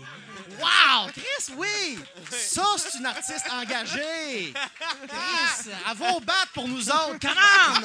[0.60, 1.08] Wow!
[1.10, 1.98] Chris, oui!
[2.32, 4.52] Ça, c'est une artiste engagée.
[4.52, 7.18] Chris, elle va au bat pour nous autres.
[7.18, 7.84] Come!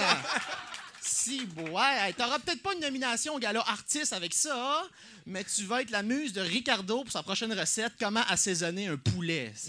[1.05, 4.83] Si, ouais, t'auras peut-être pas une nomination au gala artiste avec ça,
[5.25, 8.95] mais tu vas être la muse de Ricardo pour sa prochaine recette, comment assaisonner un
[8.95, 9.53] poulet.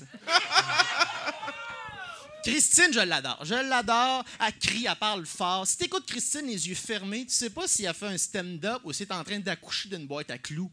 [2.44, 3.40] Christine, je l'adore.
[3.42, 4.22] Je l'adore.
[4.38, 5.66] Elle crie, elle parle fort.
[5.66, 8.92] Si t'écoutes Christine les yeux fermés, tu sais pas si elle fait un stand-up ou
[8.92, 10.70] si elle est en train d'accoucher d'une boîte à clous.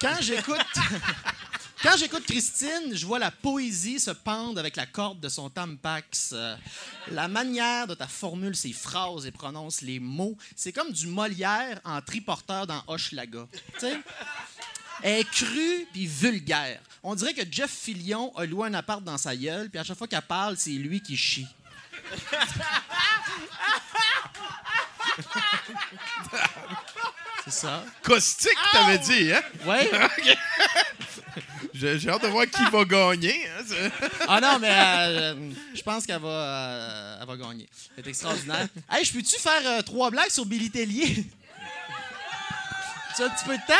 [0.00, 0.56] Quand j'écoute.
[1.82, 6.30] Quand j'écoute Christine, je vois la poésie se pendre avec la corde de son tampax.
[6.32, 6.54] Euh,
[7.10, 11.80] la manière dont elle formule ses phrases et prononce les mots, c'est comme du Molière
[11.84, 13.48] en triporteur dans Hochelaga.
[13.74, 14.00] Tu sais?
[15.02, 16.80] Elle est crue puis vulgaire.
[17.02, 19.98] On dirait que Jeff Fillion a loué un appart dans sa gueule, puis à chaque
[19.98, 21.48] fois qu'elle parle, c'est lui qui chie.
[27.44, 27.84] C'est ça.
[28.02, 29.42] Caustique, t'avais dit, hein?
[29.66, 29.90] Ouais.
[30.04, 30.36] OK.
[31.74, 33.46] J'ai hâte de voir qui va gagner.
[33.48, 33.90] hein,
[34.28, 37.68] Ah non, mais euh, je pense qu'elle va, euh, elle va gagner.
[37.96, 38.68] C'est extraordinaire.
[38.90, 41.26] Hey, je peux-tu faire euh, trois blagues sur Billy Tellier?
[43.16, 43.74] tu as un petit peu de temps?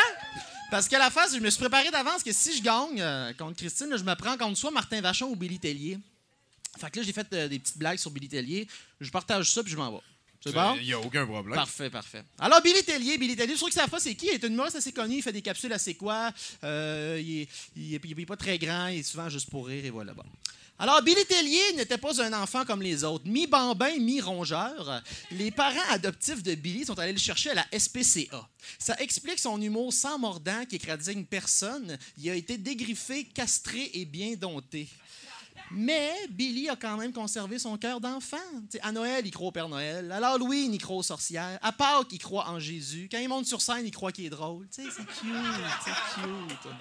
[0.69, 3.55] Parce qu'à la face, je me suis préparé d'avance que si je gagne euh, contre
[3.57, 5.99] Christine, là, je me prends contre soit Martin Vachon ou Billy Tellier.
[6.79, 8.67] Fait que là, j'ai fait euh, des petites blagues sur Billy Tellier.
[8.99, 9.99] Je partage ça puis je m'en vais.
[10.43, 10.75] C'est bon?
[10.75, 11.55] Il n'y a aucun problème.
[11.55, 12.23] Parfait, parfait.
[12.37, 14.25] Alors, Billy Tellier, Billy Tellier, je trouve que ça pas c'est qui?
[14.27, 16.31] Il est une humoriste assez connu, il fait des capsules assez quoi?
[16.63, 19.67] Euh, il, est, il, est, il est pas très grand, il est souvent juste pour
[19.67, 20.13] rire et voilà.
[20.13, 20.23] Bon.
[20.79, 23.25] Alors, Billy Tellier n'était pas un enfant comme les autres.
[23.27, 25.01] Mi-bambin, mi-rongeur.
[25.31, 28.49] Les parents adoptifs de Billy sont allés le chercher à la SPCA.
[28.79, 31.97] Ça explique son humour sans mordant qui écrasigne personne.
[32.17, 34.89] Il a été dégriffé, castré et bien dompté.
[35.71, 38.37] Mais Billy a quand même conservé son cœur d'enfant.
[38.81, 40.11] À Noël, il croit au Père Noël.
[40.11, 41.57] À l'Halloween, il croit aux sorcières.
[41.61, 43.09] À Pâques, il croit en Jésus.
[43.11, 44.67] Quand il monte sur scène, il croit qu'il est drôle.
[44.69, 44.97] C'est cute,
[45.83, 46.73] c'est cute.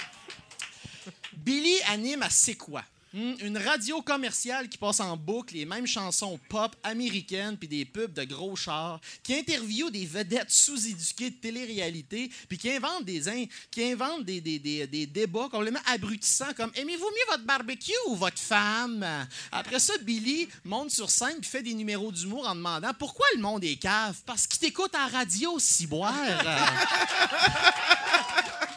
[1.37, 2.83] Billy anime à C'est quoi?
[3.14, 7.84] Hmm, une radio commerciale qui passe en boucle les mêmes chansons pop américaines puis des
[7.84, 13.28] pubs de gros chars, qui interviewe des vedettes sous-éduquées de télé-réalité, puis qui invente des,
[13.28, 17.92] in- qui invente des, des, des, des débats complètement abrutissants comme Aimez-vous mieux votre barbecue
[18.08, 19.06] ou votre femme
[19.50, 23.42] Après ça, Billy monte sur scène puis fait des numéros d'humour en demandant Pourquoi le
[23.42, 24.16] monde est cave?
[24.24, 26.14] Parce qu'il t'écoute à radio, ciboire.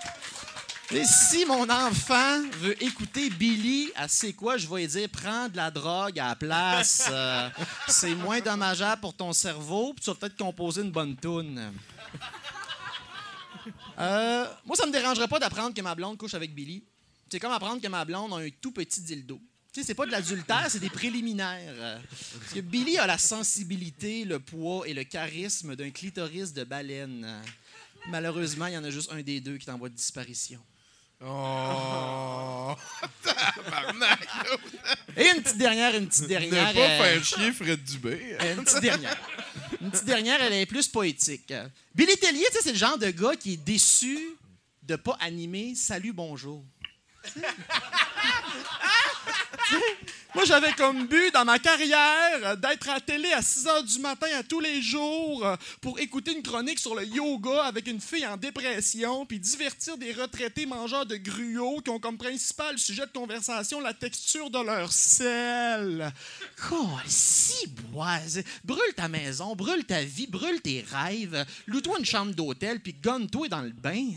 [0.92, 5.50] Et si mon enfant veut écouter Billy, à c'est quoi, je vais lui dire prends
[5.50, 7.10] de la drogue à la place.
[7.16, 7.50] Euh,
[7.88, 11.72] c'est moins dommageable pour ton cerveau, puis tu vas peut-être composer une bonne toune.
[14.00, 16.84] Euh, moi, ça me dérangerait pas d'apprendre que ma blonde couche avec Billy.
[17.30, 19.40] C'est comme apprendre que ma blonde a un tout petit dildo.
[19.72, 21.74] Tu sais, c'est pas de l'adultère, c'est des préliminaires.
[21.78, 22.00] Euh,
[22.40, 27.42] Parce que Billy a la sensibilité, le poids et le charisme d'un clitoris de baleine.
[28.10, 30.60] Malheureusement, il y en a juste un des deux qui est en voie de disparition.
[31.28, 32.76] Oh!
[33.24, 34.28] Tabarnak!
[35.18, 36.74] Et une petite dernière, une petite Ne dernière.
[36.74, 38.38] pas euh, faire chier Fred Dubé.
[38.58, 39.18] Une petite dernière.
[39.82, 41.54] Une petite dernière, elle est plus poétique.
[41.96, 44.36] Billy Tellier, tu sais, c'est le genre de gars qui est déçu
[44.84, 46.64] de pas animer Salut, bonjour.
[50.36, 54.00] Moi, j'avais comme but dans ma carrière d'être à la télé à 6 h du
[54.00, 58.02] matin à tous les jours euh, pour écouter une chronique sur le yoga avec une
[58.02, 63.06] fille en dépression, puis divertir des retraités mangeurs de gruau qui ont comme principal sujet
[63.06, 66.12] de conversation la texture de leur sel.
[67.08, 68.44] si boise.
[68.66, 73.48] Brûle ta maison, brûle ta vie, brûle tes rêves, loue-toi une chambre d'hôtel, puis gonne-toi
[73.48, 74.10] dans le bain.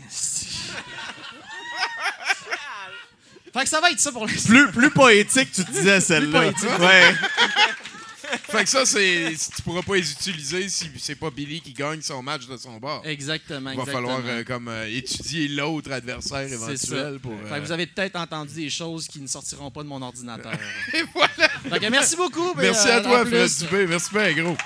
[3.59, 4.49] Fait que ça va être ça pour l'instant.
[4.49, 6.39] Plus, plus poétique, tu te disais celle-là.
[6.41, 6.79] Plus poétique.
[6.79, 7.13] Ouais.
[8.49, 12.01] Fait que ça, c'est, tu pourras pas les utiliser si c'est pas Billy qui gagne
[12.01, 13.01] son match de son bord.
[13.05, 14.07] Exactement, Il va exactement.
[14.07, 17.19] falloir euh, comme euh, étudier l'autre adversaire C'est éventuel.
[17.19, 20.01] Fait que euh, vous avez peut-être entendu des choses qui ne sortiront pas de mon
[20.01, 20.53] ordinateur.
[20.93, 21.49] Et voilà.
[21.69, 22.53] Fait que merci beaucoup.
[22.55, 23.87] Merci euh, à toi, Fred Dubé.
[23.87, 24.57] Merci bien, gros.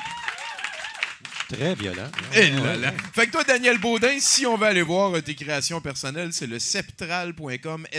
[1.50, 2.10] Très violent.
[2.34, 2.94] Là là.
[3.14, 6.48] Fait que toi, Daniel Baudin, si on veut aller voir euh, tes créations personnelles, c'est
[6.48, 7.98] le septral.com, E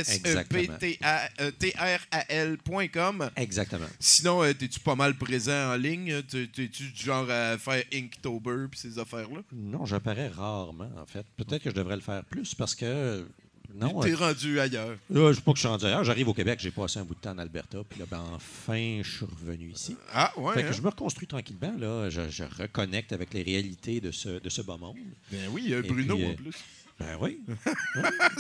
[2.05, 3.31] S-E-P-T-R-A-L.com.
[3.37, 3.87] Exactement.
[4.01, 6.23] Sinon, euh, t'es-tu pas mal présent en ligne?
[6.23, 9.41] T'es- T'es-tu du genre à faire Inktober puis ces affaires-là?
[9.53, 11.25] Non, j'apparais rarement, en fait.
[11.37, 13.27] Peut-être que je devrais le faire plus parce que.
[13.75, 14.01] Non.
[14.01, 14.97] T'es euh, rendu ailleurs.
[15.11, 16.05] Là, je sais pas que je suis rendu ailleurs.
[16.05, 19.01] J'arrive au Québec, j'ai passé un bout de temps en Alberta, puis là, ben, enfin,
[19.03, 19.97] je suis revenu ici.
[20.13, 20.73] Ah, ouais, Fait que hein?
[20.73, 22.09] je me reconstruis tranquillement, là.
[22.09, 24.97] Je, je reconnecte avec les réalités de ce, de ce bas monde.
[25.33, 26.55] Ben oui, il y a Bruno puis, en euh, plus.
[27.01, 27.41] Ben oui.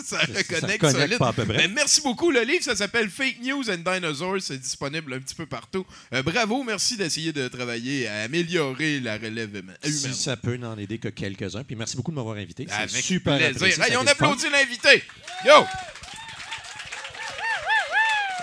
[0.04, 1.18] ça Ça- ça reconnecte solide.
[1.18, 1.56] pas à peu près.
[1.56, 2.30] Ben, merci beaucoup.
[2.30, 4.40] Le livre, ça s'appelle Fake News and Dinosaurs.
[4.40, 5.84] C'est disponible un petit peu partout.
[6.12, 9.76] Euh, bravo, merci d'essayer de travailler à améliorer la relève humaine.
[9.82, 11.64] Si ça peut n'en aider que quelques-uns.
[11.64, 12.66] Puis merci beaucoup de m'avoir invité.
[12.88, 13.56] C'est super plaisir.
[13.56, 15.02] apprécié, Hey, ça on applaudit l'invité.
[15.44, 15.66] Yo!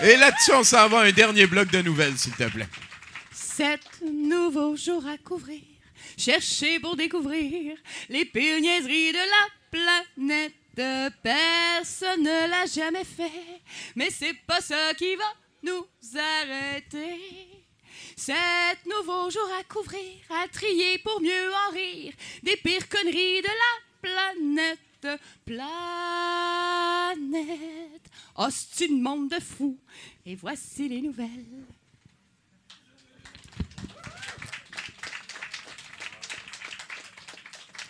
[0.02, 2.68] Et là-dessus, on s'en va à un dernier bloc de nouvelles, s'il te plaît.
[3.32, 5.60] Sept nouveaux jours à couvrir.
[6.18, 7.76] Chercher pour découvrir
[8.08, 10.54] les pires niaiseries de la planète.
[11.22, 13.60] Personne ne l'a jamais fait,
[13.96, 15.24] mais c'est pas ça qui va
[15.62, 15.84] nous
[16.16, 17.18] arrêter.
[18.16, 22.14] Sept nouveaux jours à couvrir, à trier pour mieux en rire.
[22.42, 24.78] Des pires conneries de la planète.
[25.44, 25.58] Planète.
[28.38, 29.78] Oh, c'est une monde de fous.
[30.24, 31.64] Et voici les nouvelles.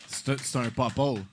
[0.09, 1.27] C'est un- un.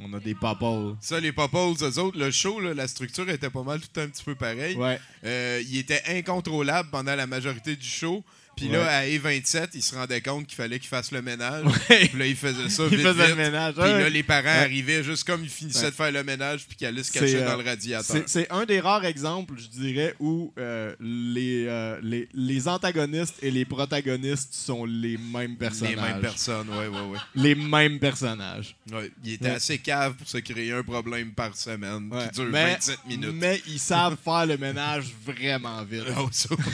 [0.00, 0.96] On a des pop-holes.
[1.00, 4.06] Ça, les Popoles, eux autres, le show, là, la structure était pas mal tout un
[4.06, 4.76] petit peu pareil.
[4.76, 5.00] Ouais.
[5.24, 8.24] Euh, il était incontrôlable pendant la majorité du show.
[8.56, 11.64] Puis là, à E27, il se rendait compte qu'il fallait qu'il fasse le ménage.
[11.88, 13.28] Puis là, il faisait ça Il vite, faisait vite.
[13.28, 14.48] le ménage, Puis là, les parents Ouais.
[14.64, 15.90] arrivaient juste comme ils finissaient Ouais.
[15.90, 18.20] de faire le ménage puis qu'ils allaient se cacher euh, dans le radiateur.
[18.26, 23.52] c'est- un des rares exemples, je dirais, où euh, les, euh, les, les antagonistes et
[23.52, 25.94] les protagonistes sont les mêmes personnages.
[25.94, 27.18] Les mêmes personnes, ouais, ouais, ouais.
[27.36, 28.74] Les mêmes personnages.
[28.90, 32.72] Ouais, il était assez cave pour se créer un problème par semaine qui dure mais,
[32.72, 33.30] 27 minutes.
[33.34, 36.04] Mais ils savent faire le ménage vraiment vite.
[36.16, 36.28] Oh,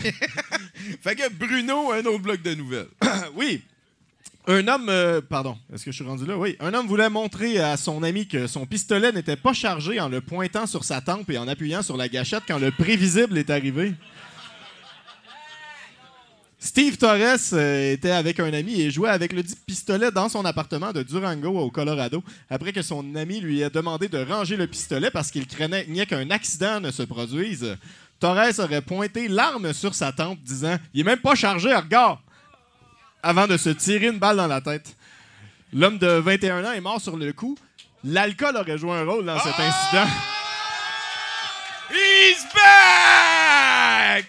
[0.05, 0.14] ouais.
[1.01, 2.89] fait que Bruno, un autre bloc de nouvelles.
[3.35, 3.62] oui.
[4.47, 6.37] Un homme, euh, pardon, est-ce que je suis rendu là?
[6.37, 6.55] Oui.
[6.61, 10.20] Un homme voulait montrer à son ami que son pistolet n'était pas chargé en le
[10.20, 13.95] pointant sur sa tempe et en appuyant sur la gâchette quand le prévisible est arrivé.
[16.64, 20.47] Steve Torres euh, était avec un ami et jouait avec le dit pistolet dans son
[20.47, 24.66] appartement de Durango au Colorado après que son ami lui ait demandé de ranger le
[24.66, 27.76] pistolet parce qu'il craignait craignait qu'un accident ne se produise.
[28.20, 32.18] Torres aurait pointé l'arme sur sa tempe disant «Il est même pas chargé, regarde!»
[33.22, 34.96] avant de se tirer une balle dans la tête.
[35.72, 37.56] L'homme de 21 ans est mort sur le coup.
[38.04, 40.06] L'alcool aurait joué un rôle dans cet incident.
[41.90, 44.26] He's back!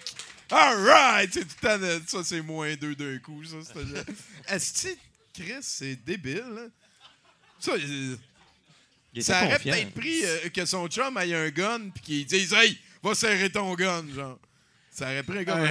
[0.50, 1.32] Alright!
[1.32, 3.56] C'est tout le temps de- Ça, c'est moins deux d'un coup, ça.
[3.62, 4.88] c'est- Est-ce que
[5.42, 6.68] Chris, c'est débile, hein?
[7.58, 12.26] Ça, Il ça aurait peut-être pris euh, que son chum ait un gun puis qu'il
[12.26, 12.78] dise Hey,
[13.08, 14.38] va serrer ton gun, genre.
[14.90, 15.66] Ça aurait pris comme un,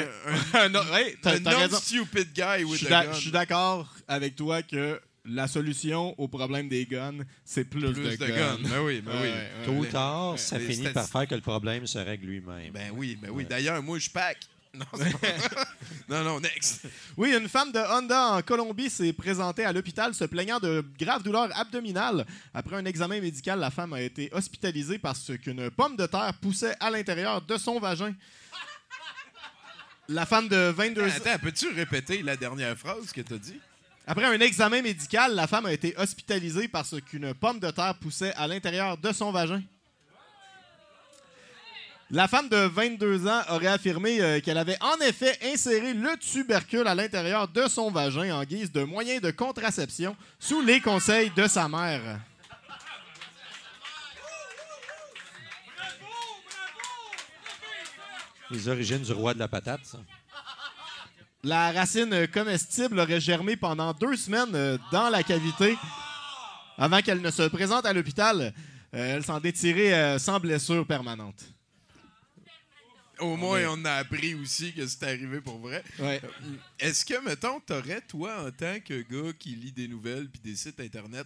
[0.53, 3.13] un, ouais, un non-stupid guy Je with suis a gun.
[3.13, 8.03] je suis d'accord avec toi que la solution au problème des guns, c'est plus, Plus
[8.03, 8.35] de, de guns.
[8.57, 8.69] guns.
[8.69, 9.29] Ben oui, ben oui.
[9.65, 12.71] Tôt ou tard, ça les finit par faire que le problème se règle lui-même.
[12.71, 13.45] Ben oui, ben oui.
[13.45, 14.37] D'ailleurs, moi, je pack.
[16.07, 16.85] Non, non, non, next.
[17.17, 21.23] Oui, une femme de Honda en Colombie s'est présentée à l'hôpital se plaignant de graves
[21.23, 22.25] douleurs abdominales.
[22.53, 26.75] Après un examen médical, la femme a été hospitalisée parce qu'une pomme de terre poussait
[26.79, 28.13] à l'intérieur de son vagin.
[30.07, 31.05] La femme de 22 ans.
[31.15, 33.59] Attends, peux-tu répéter la dernière phrase que t'as dit?
[34.05, 38.33] Après un examen médical, la femme a été hospitalisée parce qu'une pomme de terre poussait
[38.35, 39.63] à l'intérieur de son vagin.
[42.11, 46.87] La femme de 22 ans aurait affirmé euh, qu'elle avait en effet inséré le tubercule
[46.87, 51.47] à l'intérieur de son vagin en guise de moyen de contraception sous les conseils de
[51.47, 52.19] sa mère.
[58.51, 59.97] Les origines du roi de la patate, ça.
[61.45, 65.77] La racine comestible aurait germé pendant deux semaines euh, dans la cavité
[66.75, 68.51] avant qu'elle ne se présente à l'hôpital.
[68.95, 71.54] Euh, elle s'en est tirée euh, sans blessure permanente.
[73.19, 75.83] Au moins, on a appris aussi que c'est arrivé pour vrai.
[75.99, 76.21] Ouais.
[76.79, 80.55] Est-ce que, mettons, t'aurais, toi, en tant que gars qui lit des nouvelles puis des
[80.55, 81.25] sites Internet,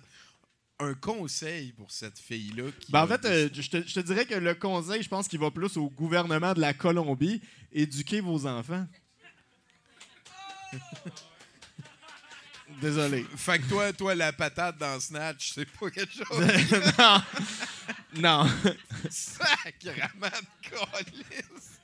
[0.80, 2.70] un conseil pour cette fille-là?
[2.90, 5.40] Ben, en fait, euh, je, te, je te dirais que le conseil, je pense qu'il
[5.40, 7.42] va plus au gouvernement de la Colombie.
[7.72, 8.86] Éduquez vos enfants.
[12.82, 13.26] Désolé.
[13.36, 16.48] Fait que toi, toi, la patate dans Snatch, c'est pas quelque chose.
[16.98, 17.22] non.
[18.16, 18.50] Non.
[19.10, 20.30] Sacrament
[20.64, 21.79] de.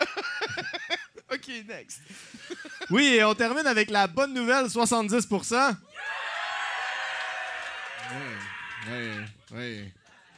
[1.32, 2.00] OK, next.
[2.90, 5.38] Oui, et on termine avec la bonne nouvelle 70 Oui,
[8.90, 9.10] oui,
[9.52, 9.92] oui.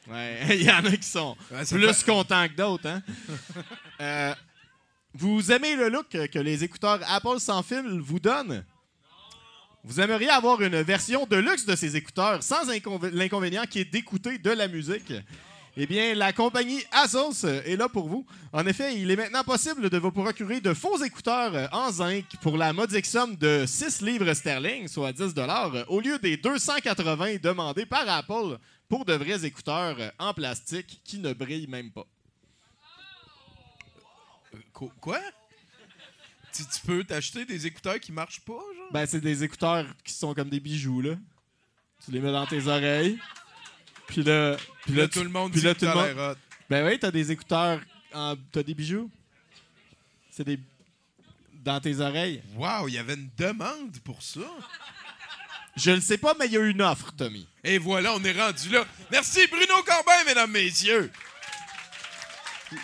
[0.09, 2.87] Ouais, il y en a qui sont Ouais, plus fait- contents que d'autres.
[2.89, 3.03] Hein?
[4.01, 4.35] Euh,
[5.15, 8.65] vous aimez le look que les écouteurs Apple sans fil vous donnent?
[9.83, 13.85] Vous aimeriez avoir une version de luxe de ces écouteurs sans inconvé- l'inconvénient qui est
[13.85, 15.13] d'écouter de la musique?
[15.79, 18.25] Eh bien, la compagnie Asos est là pour vous.
[18.53, 22.25] En effet, il est maintenant possible de vous procurer de faux écouteurs euh, en zinc
[22.41, 26.39] pour la modique somme de 6 livres sterling, soit 10 dollars, euh, au lieu des
[26.39, 28.57] 280 demandés par Apple
[28.89, 32.07] pour de vrais écouteurs euh, en plastique qui ne brillent même pas.
[34.73, 35.21] Qu- Quoi?
[36.55, 38.93] Tu, tu peux t'acheter des écouteurs qui marchent pas, genre?
[38.93, 41.17] Ben, c'est des écouteurs qui sont comme des bijoux, là.
[42.03, 43.19] Tu les mets dans tes oreilles.
[44.07, 46.37] Puis là, puis Là, tout le monde puis dit là, que tout le monde-.
[46.71, 47.81] Ben oui, t'as des écouteurs.
[48.13, 48.35] En...
[48.53, 49.11] T'as des bijoux?
[50.31, 50.59] C'est des.
[51.53, 52.43] Dans tes oreilles.
[52.55, 54.41] Wow, il y avait une demande pour ça.
[55.77, 57.47] Je le sais pas, mais il y a une offre, Tommy.
[57.63, 58.87] Et voilà, on est rendu là.
[59.11, 61.11] Merci Bruno Corbin, mesdames, messieurs.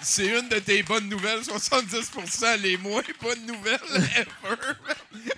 [0.01, 3.79] C'est une de tes bonnes nouvelles, 70% les moins bonnes nouvelles
[4.17, 4.57] ever.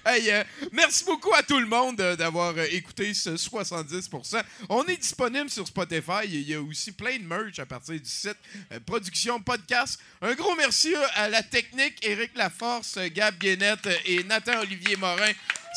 [0.07, 4.85] Hey, euh, merci beaucoup à tout le monde euh, d'avoir euh, écouté ce 70% On
[4.85, 6.25] est disponible sur Spotify.
[6.25, 8.37] Il y a aussi plein de merch à partir du site
[8.87, 9.99] Production Podcast.
[10.23, 15.33] Un gros merci à la technique, Éric Laforce, Gab Guénette et Nathan-Olivier Morin,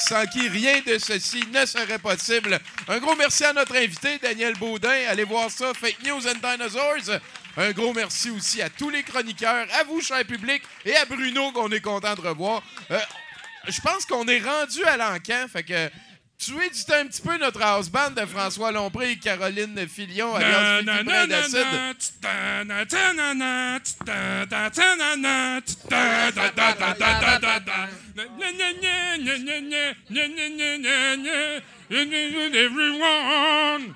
[0.07, 2.59] sans qui rien de ceci ne serait possible.
[2.88, 5.05] Un gros merci à notre invité, Daniel Baudin.
[5.09, 7.19] Allez voir ça, Fake News and Dinosaurs.
[7.58, 11.51] Un gros merci aussi à tous les chroniqueurs, à vous, cher public, et à Bruno,
[11.51, 12.62] qu'on est content de revoir.
[12.91, 12.99] Euh,
[13.68, 15.89] je pense qu'on est rendu à l'encan, fait que
[16.38, 20.36] tuer du temps un petit peu notre house band de François Lompré et Caroline Filion,
[20.36, 20.84] alias.
[32.53, 33.95] Everyone.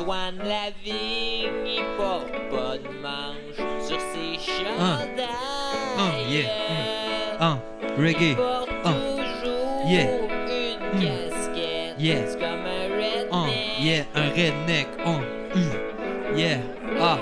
[0.00, 5.28] Antoine Lavigne, il porte pas de manche sur ses chandails.
[5.98, 6.48] Ah, yeah.
[7.38, 7.58] Ah,
[7.98, 8.30] reggae.
[8.30, 10.06] Il porte Ah, toujours yeah.
[10.48, 11.00] une Mm.
[11.02, 11.94] casquette.
[11.98, 12.26] Yeah.
[12.26, 13.28] C'est comme un redneck.
[13.30, 13.46] ah,
[13.78, 14.88] yeah, un redneck.
[15.04, 15.20] Oh,
[15.54, 16.58] mm, yeah.
[16.98, 17.18] Ah.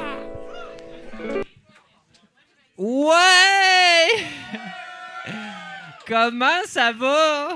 [2.76, 4.08] Ouais!
[6.06, 7.47] Comment ça va?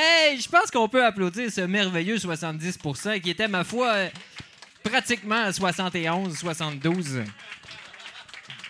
[0.00, 4.08] Hey, je pense qu'on peut applaudir ce merveilleux 70% qui était, ma foi, euh,
[4.84, 7.24] pratiquement à 71, 72.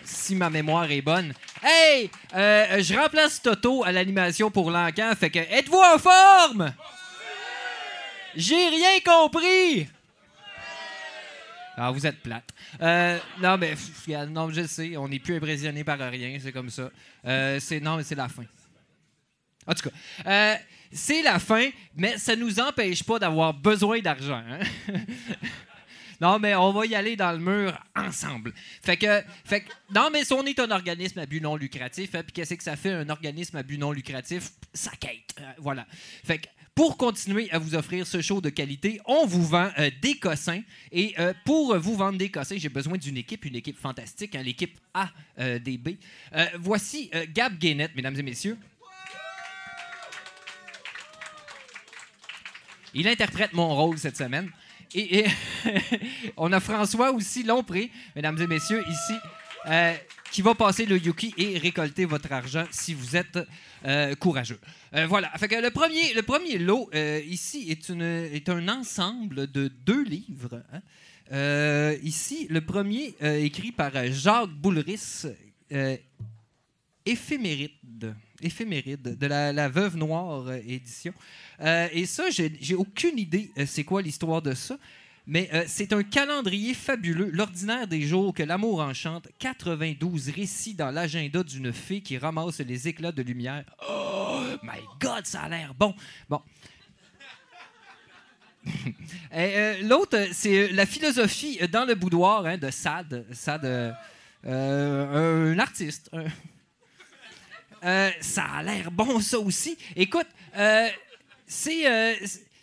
[0.03, 1.31] Si ma mémoire est bonne.
[1.61, 2.09] Hey!
[2.35, 6.73] euh, je remplace Toto à l'animation pour l'encan, fait que êtes-vous en forme?
[8.35, 9.87] J'ai rien compris!
[11.77, 12.49] Ah, vous êtes plate.
[12.81, 13.75] Euh, non, mais
[14.29, 16.89] non, je sais, on n'est plus impressionné par rien, c'est comme ça.
[17.25, 18.45] Euh, c'est non, mais c'est la fin.
[19.67, 20.55] En tout cas, euh,
[20.91, 24.41] c'est la fin, mais ça nous empêche pas d'avoir besoin d'argent.
[24.49, 24.59] hein?
[26.21, 28.53] non, mais on va y aller dans le mur ensemble.
[28.81, 32.13] Fait que, fait que- non, mais si on est un organisme à but non lucratif,
[32.15, 34.49] hein, puis qu'est-ce que ça fait un organisme à but non lucratif?
[34.73, 35.35] Ça quête.
[35.39, 35.85] euh, voilà.
[36.25, 39.89] Fait que, pour continuer à vous offrir ce show de qualité, on vous vend euh,
[40.01, 40.61] des cossins.
[40.93, 44.43] Et euh, pour vous vendre des cossins, j'ai besoin d'une équipe, une équipe fantastique, hein,
[44.43, 45.97] l'équipe ADB.
[46.35, 48.57] Euh, voici euh, Gab Guénette, mesdames et messieurs.
[52.93, 54.49] Il interprète mon rôle cette semaine.
[54.95, 55.25] Et,
[56.37, 59.13] on a François aussi Lompré, mesdames et messieurs, ici,
[59.67, 59.93] euh,
[60.31, 63.39] qui va passer le Yuki et récolter votre argent si vous êtes
[63.85, 64.59] euh, courageux.
[64.95, 65.31] Euh, voilà.
[65.39, 66.89] Le premier, le premier lot
[67.27, 70.63] ici est, un ensemble de deux livres.
[70.73, 71.93] hein.
[72.01, 75.25] Ici, le premier écrit par Jacques Boulris,
[77.05, 78.15] Éphéméride.
[78.41, 81.13] Éphéméride, de la, Veuve Noire euh, édition.
[81.61, 84.77] Euh, et ça, j'ai aucune idée euh, c'est quoi l'histoire de ça.
[85.27, 91.43] Mais c'est un calendrier fabuleux, l'ordinaire des jours que l'amour enchante, 92 récits dans l'agenda
[91.43, 93.63] d'une fée qui ramasse les éclats de lumière.
[93.87, 95.93] Oh my God, ça a l'air bon.
[96.27, 96.41] Bon.
[99.83, 103.23] L'autre, c'est la philosophie dans le boudoir hein, de Sade.
[103.31, 103.95] Sade,
[104.43, 106.09] un artiste.
[107.83, 109.77] Euh, ça a l'air bon, ça aussi.
[109.95, 110.27] Écoute,
[110.57, 110.89] euh,
[111.47, 111.87] c'est.
[111.89, 112.15] euh,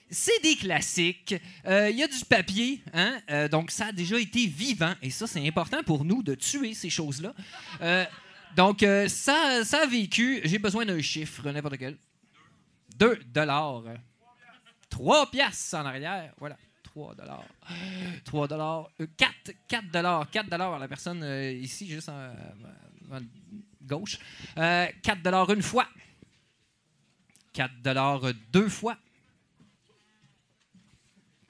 [0.08, 1.34] c'est des classiques.
[1.66, 3.18] Il y a du papier, hein?
[3.50, 4.94] Donc ça a déjà été vivant.
[5.02, 7.34] Et ça, c'est important pour nous de tuer ces choses-là.
[8.54, 10.40] Donc, ça, ça a vécu.
[10.44, 11.96] J'ai besoin d'un chiffre, n'importe quel.
[12.96, 13.82] 2 dollars.
[14.90, 16.32] 3 piastres en arrière.
[16.38, 16.56] Voilà.
[16.84, 17.44] 3 dollars.
[18.24, 18.88] 3 dollars.
[19.16, 19.32] 4,
[19.66, 20.30] 4 dollars.
[20.30, 21.24] 4 dollars la personne
[21.60, 22.30] ici, juste en,
[23.12, 23.20] en
[23.86, 24.18] gauche.
[24.58, 25.86] Euh, 4 dollars une fois.
[27.52, 28.22] 4 dollars
[28.52, 28.96] deux fois.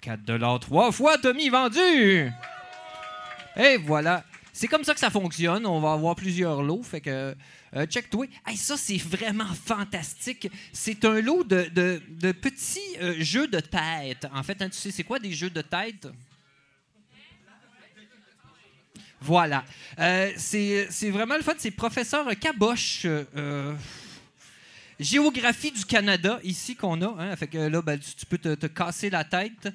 [0.02, 2.30] 4 dollars trois fois, Tommy vendu.
[3.56, 4.24] Et voilà.
[4.52, 5.66] C'est comme ça que ça fonctionne.
[5.66, 6.82] On va avoir plusieurs lots.
[6.82, 7.34] Fait que,
[7.74, 8.26] euh, check-toi.
[8.46, 10.48] Hey, ça, c'est vraiment fantastique.
[10.72, 14.26] C'est un lot de petits euh, jeux de tête.
[14.32, 16.08] En fait, hein, tu sais, c'est quoi des jeux de tête?
[19.26, 19.64] Voilà.
[19.98, 21.54] Euh, c'est vraiment le fun.
[21.58, 23.02] C'est professeur Caboche.
[23.04, 23.74] euh,
[24.98, 27.08] géographie du Canada, ici qu'on a.
[27.18, 29.68] Hein, fait que là, ben, tu, peux te, casser la tête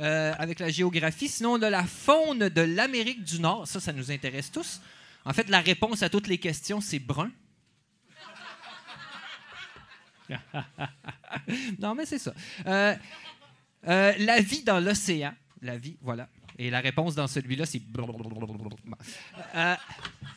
[0.00, 1.28] euh, avec la géographie.
[1.28, 3.68] Sinon, on a la faune de l'Amérique du Nord.
[3.68, 4.80] Ça, ça nous intéresse tous.
[5.24, 7.30] En fait, la réponse à toutes les questions, c'est brun.
[11.78, 12.32] non, mais c'est ça.
[12.66, 12.96] Euh,
[13.86, 15.34] euh, la vie dans l'océan.
[15.60, 16.28] La vie, voilà.
[16.58, 17.82] Et la réponse dans celui-là, c'est.
[19.54, 19.74] Euh,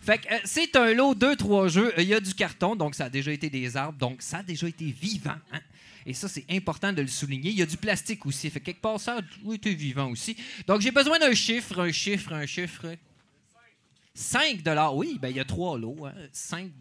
[0.02, 1.94] fait que, euh, c'est un lot, deux, trois jeux.
[1.98, 4.44] Il y a du carton, donc ça a déjà été des arbres, donc ça a
[4.44, 5.35] déjà été vivant.
[5.52, 5.60] hein.
[6.06, 7.49] Et ça, c'est important de le souligner.
[7.52, 8.49] Il y a du plastique aussi.
[8.49, 10.38] Fait que quelque part, ça a été vivant aussi.
[10.65, 12.95] Donc, j'ai besoin d'un chiffre, un chiffre, un chiffre.
[14.15, 14.61] 5
[14.94, 16.06] Oui, ben il y a trois lots.
[16.06, 16.14] hein.
[16.31, 16.72] 5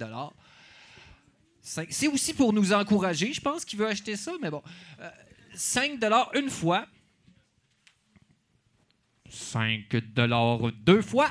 [1.61, 4.63] Cinq- C'est aussi pour nous encourager, je pense, qu'il veut acheter ça, mais bon.
[5.01, 5.11] Euh,
[5.55, 5.99] 5
[6.35, 6.87] une fois.
[9.37, 9.95] 5
[10.85, 11.31] deux fois.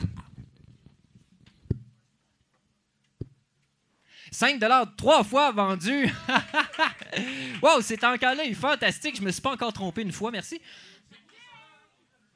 [4.31, 4.59] 5
[4.97, 6.09] trois fois vendu.
[7.61, 9.15] wow, cet encas-là est fantastique.
[9.17, 10.61] Je me suis pas encore trompé une fois, merci.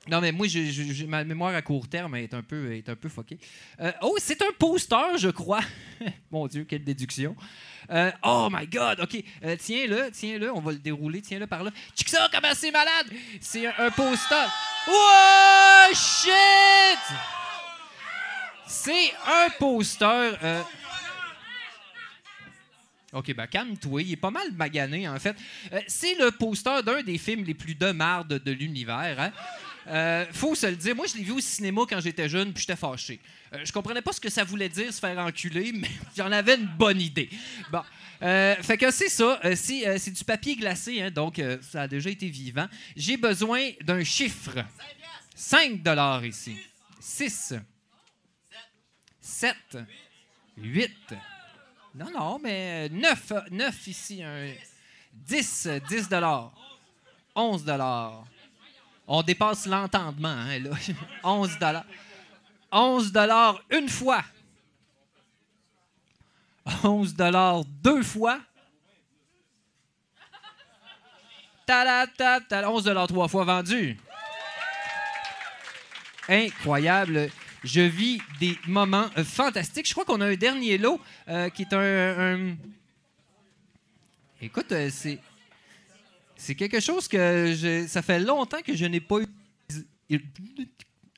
[0.09, 3.09] Non, mais moi, je- ma mémoire à court terme est un peu, est un peu
[3.09, 3.37] fuckée.
[3.79, 5.61] Euh, oh, c'est un poster, je crois.
[6.31, 7.35] Mon Dieu, quelle déduction.
[7.91, 9.23] Euh, oh my God, OK.
[9.43, 11.21] Euh, tiens-le, tiens-le, on va le dérouler.
[11.21, 11.71] Tiens-le par là.
[11.95, 13.07] Check comment c'est malade!
[13.39, 14.47] C'est un, un poster.
[14.89, 16.99] Oh, shit!
[18.67, 20.37] C'est un poster.
[23.11, 24.03] OK, ben calme-toi.
[24.03, 25.35] Il est pas mal magané, en fait.
[25.87, 29.19] C'est le poster d'un des films les plus de marde de l'univers.
[29.19, 29.31] Hein?
[29.89, 30.95] Euh, faut se le dire.
[30.95, 33.19] Moi, je l'ai vu au cinéma quand j'étais jeune, puis j'étais fâché.
[33.53, 36.55] Euh, je comprenais pas ce que ça voulait dire, se faire enculer, mais j'en avais
[36.55, 37.29] une bonne idée.
[37.71, 37.81] Bon.
[38.21, 39.39] Euh, fait que c'est ça.
[39.45, 42.67] Euh, c'est, euh, c'est du papier glacé, hein, donc ça a déjà été vivant.
[42.95, 44.57] J'ai besoin d'un chiffre.
[45.35, 46.57] 5 dollars ici.
[46.99, 47.55] 6.
[49.21, 49.55] 7.
[50.57, 50.91] 8.
[51.95, 54.21] Non, non, mais 9, 9 ici.
[54.21, 54.51] Un
[55.13, 56.53] 10, 10 dollars.
[57.35, 58.25] 11 dollars.
[59.11, 60.69] On dépasse l'entendement, hein, là.
[61.23, 61.85] 11 dollars.
[62.71, 64.23] 11 dollars une fois.
[66.83, 68.39] 11 dollars deux fois.
[71.65, 73.97] Ta-da-ta, ta 11 dollars trois fois vendu.
[76.27, 77.29] Incroyable.
[77.63, 79.87] Je vis des moments euh, fantastiques.
[79.87, 81.79] Je crois qu'on a un dernier lot euh, qui est un.
[81.79, 82.55] un-
[84.41, 85.19] Écoute, euh, c'est.
[86.41, 89.17] C'est quelque chose que je- ça fait longtemps que je n'ai pas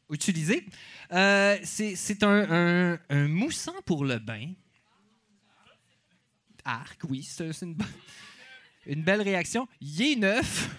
[0.09, 0.65] utilisé.
[1.11, 4.51] Euh, c'est un, un- moussant pour le bain.
[6.65, 9.67] Arc, oui, c'est une, belle réaction.
[9.79, 10.75] Il est neuf.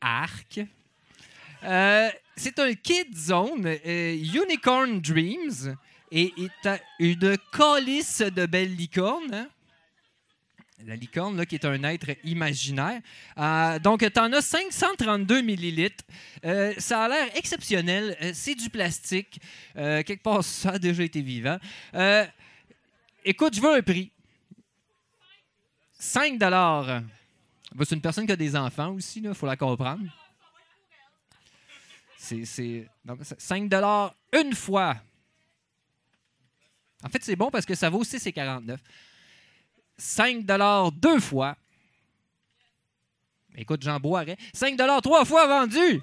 [0.00, 0.60] Arc.
[1.62, 5.76] Euh, c'est un Kid Zone, euh, Unicorn Dreams,
[6.10, 6.32] et
[6.98, 9.48] une calice de belles licornes.
[10.86, 13.00] La licorne, qui est un être imaginaire.
[13.36, 16.04] Euh, donc, tu en as 532 millilitres.
[16.44, 18.16] Euh, ça a l'air exceptionnel.
[18.22, 19.40] Euh, c'est du plastique.
[19.74, 21.58] Quelque part, ça a déjà été vivant.
[23.24, 24.10] Écoute, je veux un prix.
[25.98, 27.02] 5 dollars.
[27.78, 30.04] C'est une personne qui a des enfants aussi, il faut la comprendre.
[32.16, 32.44] C'est
[33.38, 34.96] 5 dollars une fois.
[37.02, 38.78] En fait, c'est bon parce que ça vaut 6,49.
[40.00, 41.56] 5 dollars deux fois.
[43.56, 44.36] Écoute, j'en boirais.
[44.54, 46.00] 5 dollars trois fois vendu.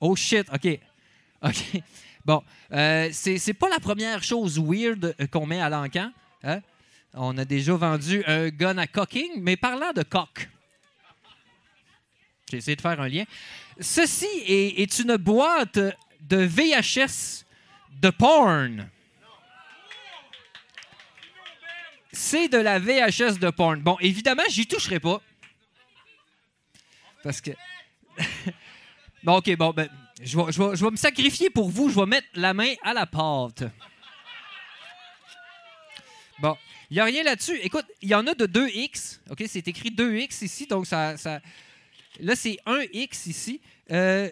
[0.00, 0.78] Oh shit, OK.
[1.42, 1.82] OK.
[2.24, 2.42] Bon,
[2.72, 6.12] euh, c'est c'est pas la première chose weird euh, qu'on met à l'encan.
[6.42, 6.60] hein?
[7.14, 10.48] On a déjà vendu un gun à cocking, mais parlant de coq.
[12.50, 13.24] J'ai essayé de faire un lien.
[13.80, 15.78] Ceci est, une boîte
[16.20, 17.44] de VHS
[18.00, 18.88] de porn.
[22.12, 23.80] C'est de la VHS de porn.
[23.80, 25.22] Bon, évidemment, j'y toucherai pas.
[27.22, 27.52] Parce que.
[29.22, 29.88] bon, OK, bon, ben,
[30.20, 31.88] je vais, me sacrifier pour vous.
[31.88, 33.62] Je vais mettre la main à la pâte.
[36.40, 36.56] Bon,
[36.90, 37.58] il n'y a rien là-dessus.
[37.62, 39.20] Écoute, il y en a de 2X.
[39.30, 41.14] OK, c'est écrit 2X ici, donc ça...
[42.20, 43.60] Là, c'est 1X ici.
[43.90, 44.30] Euh,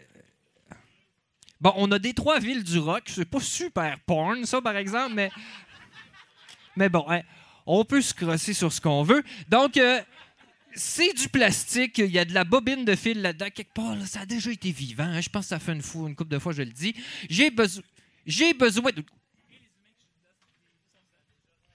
[1.58, 3.04] Bon, on a des trois villes du rock.
[3.06, 5.30] C'est pas super porn, ça, par exemple, mais.
[6.76, 7.22] Mais bon, hein,
[7.64, 9.24] on peut se crosser sur ce qu'on veut.
[9.48, 10.00] Donc, euh,
[10.74, 11.96] c'est du plastique.
[11.96, 13.48] Il y a de la bobine de fil là-dedans.
[13.54, 15.04] Quelque part, ça a déjà été vivant.
[15.04, 15.22] hein.
[15.22, 16.94] Je pense que ça fait une, fois, une couple de fois, je le dis.
[17.30, 17.82] J'ai besoin.
[18.26, 18.90] J'ai besoin.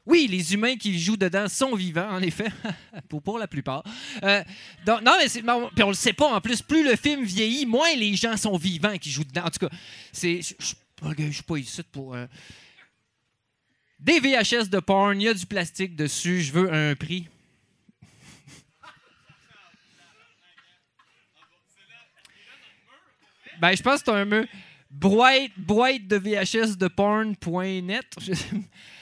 [0.06, 2.52] Oui, les humains qui jouent dedans sont vivants, en effet,
[3.24, 3.84] pour, la plupart.
[4.24, 4.44] Euh,
[4.84, 6.34] donc, non, mais puis on le sait pas.
[6.34, 9.46] En plus, plus le film vieillit, moins les gens sont vivants qui jouent dedans.
[9.46, 9.76] En tout cas,
[10.12, 10.54] c'est, je
[11.18, 12.16] je suis pas ici pour.
[12.16, 12.26] euh,
[14.00, 16.42] Des VHS de porn, il y a du plastique dessus.
[16.42, 17.28] Je veux un prix.
[23.60, 24.46] Ben, je pense que c'est un mur.
[24.90, 28.16] Boîte de VHS de porn.net.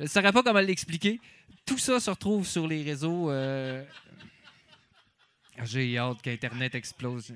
[0.00, 1.20] Je ne saurais pas comment l'expliquer.
[1.66, 3.30] Tout ça se retrouve sur les réseaux.
[3.30, 3.84] euh,
[5.64, 7.34] J'ai hâte qu'Internet explose.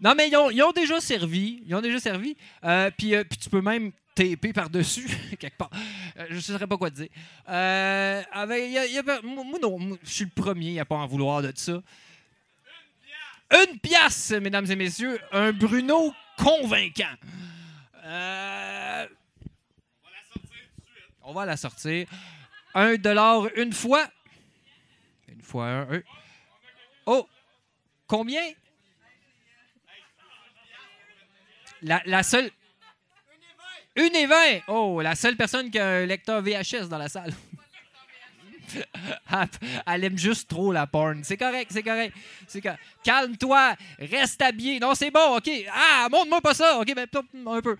[0.00, 1.62] Non, mais ils ont, ils ont déjà servi.
[1.66, 2.36] Ils ont déjà servi.
[2.64, 5.08] Euh, puis, euh, puis tu peux même taper par-dessus,
[5.38, 5.70] quelque part.
[6.28, 7.08] Je ne saurais pas quoi te dire.
[7.46, 8.70] Avec-
[9.24, 11.80] moi, non, je suis le premier à pas en vouloir de ça.
[13.54, 15.20] Une pièce, mesdames et messieurs.
[15.32, 17.14] Un Bruno convaincant.
[18.04, 19.06] Euh,
[21.22, 22.08] on va la sortir.
[22.74, 24.08] Un dollar une fois.
[25.28, 25.94] Une fois un.
[25.94, 26.02] un.
[27.06, 27.28] Oh!
[28.06, 28.42] Combien?
[31.82, 32.50] La, la seule.
[33.96, 34.60] Une et vingt!
[34.66, 37.32] Oh, la seule personne qui a un lecteur VHS dans la salle.
[39.30, 39.48] Elle-
[39.86, 41.22] Elle aime juste trop la porn.
[41.24, 42.14] C'est correct, c'est correct.
[43.02, 44.80] Calme-toi, reste habillé.
[44.80, 45.50] Non, c'est bon, OK.
[45.72, 46.78] Ah, montre-moi pas ça.
[46.78, 47.06] OK, ben,
[47.46, 47.76] un peu.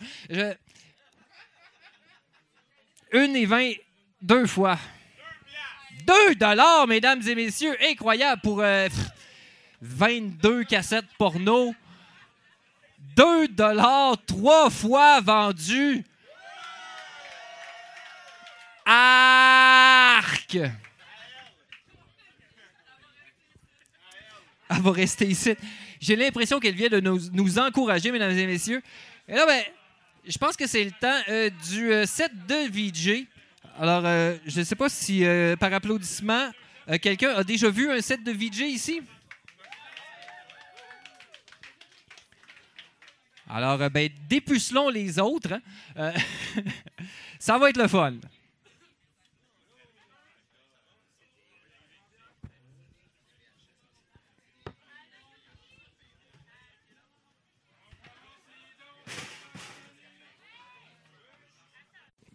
[3.12, 3.72] Une et vingt,
[4.20, 4.78] deux fois.
[6.06, 7.76] Deux dollars, mesdames et messieurs.
[7.88, 9.08] Incroyable pour euh, pff,
[9.80, 11.74] 22 cassettes porno.
[13.16, 16.04] 2 dollars, trois fois vendu.
[18.86, 20.56] Arc!
[24.70, 25.54] Elle va rester ici.
[26.00, 28.82] J'ai l'impression qu'elle vient de nous, encourager, mesdames et messieurs.
[29.28, 29.62] Et là, ben,
[30.26, 33.26] je pense que c'est le temps euh, du euh, set de VJ.
[33.78, 35.24] Alors, euh, je ne sais pas si,
[35.58, 36.50] par applaudissement,
[37.00, 39.00] quelqu'un a déjà vu un set de VJ ici?
[43.48, 45.60] Alors, ben, dépucelons les autres.
[45.96, 46.12] hein.
[47.38, 48.14] Ça va être le fun.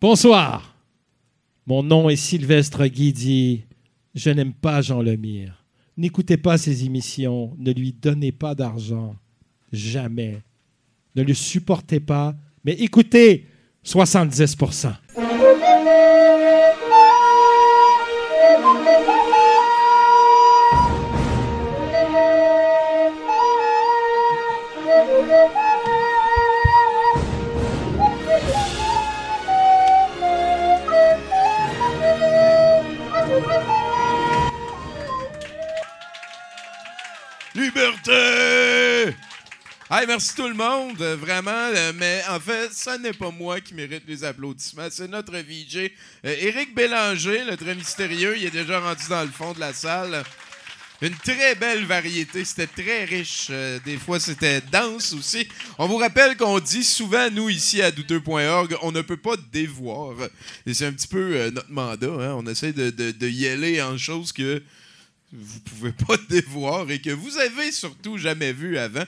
[0.01, 0.77] Bonsoir.
[1.67, 3.65] Mon nom est Sylvestre Guidi.
[4.15, 5.65] Je n'aime pas Jean Lemire.
[5.97, 7.53] N'écoutez pas ses émissions.
[7.57, 9.17] Ne lui donnez pas d'argent.
[9.73, 10.41] Jamais.
[11.15, 12.33] Ne le supportez pas.
[12.63, 13.47] Mais écoutez
[13.83, 14.55] 70
[39.91, 41.49] Hey, merci tout le monde, euh, vraiment.
[41.51, 45.89] euh, mais en fait, ce n'est pas moi qui mérite les applaudissements, c'est notre VJ.
[46.25, 49.73] Euh, Éric Bélanger, le très mystérieux, il est déjà rendu dans le fond de la
[49.73, 50.23] salle.
[51.01, 53.49] Une très belle variété, c'était très riche.
[53.85, 55.47] Des fois, c'était dense aussi.
[55.77, 60.13] On vous rappelle qu'on dit souvent, nous, ici à douteux.org, on ne peut pas dévoir.
[60.67, 62.07] Et c'est un petit peu notre mandat.
[62.07, 62.35] hein.
[62.37, 64.61] On essaie de, de y aller en choses que
[65.31, 69.03] vous pouvez pas dévoir et que vous avez surtout jamais vu avant.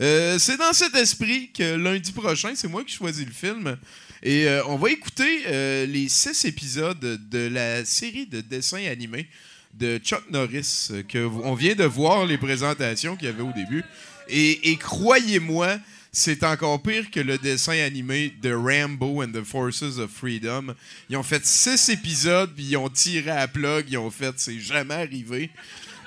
[0.00, 3.76] Euh, c'est dans cet esprit que lundi prochain, c'est moi qui choisis le film.
[4.22, 9.28] Et euh, on va écouter euh, les six épisodes de la série de dessins animés
[9.74, 13.84] de Chuck Norris, que on vient de voir les présentations qu'il y avait au début.
[14.28, 15.78] Et croyez-moi,
[16.18, 20.74] c'est encore pire que le dessin animé de Rambo and the Forces of Freedom.
[21.10, 24.58] Ils ont fait six épisodes, puis ils ont tiré à plug, ils ont fait c'est
[24.58, 25.50] jamais arrivé.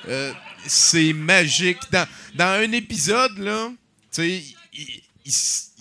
[0.08, 0.34] Euh,
[0.66, 1.78] c'est magique.
[1.92, 2.08] Dans,
[2.40, 3.70] un épisode, là,
[4.12, 4.44] tu sais,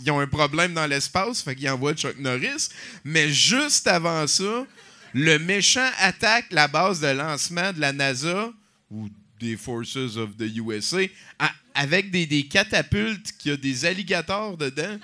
[0.05, 2.69] ils ont un problème dans l'espace, fait qu'ils envoient Chuck Norris.
[3.05, 4.67] Mais juste avant ça,
[5.15, 8.53] le méchant attaque la base de lancement de la NASA
[8.91, 9.09] ou
[9.39, 10.99] des Forces of the USA
[11.39, 14.99] a- avec des, des catapultes qui ont des alligators dedans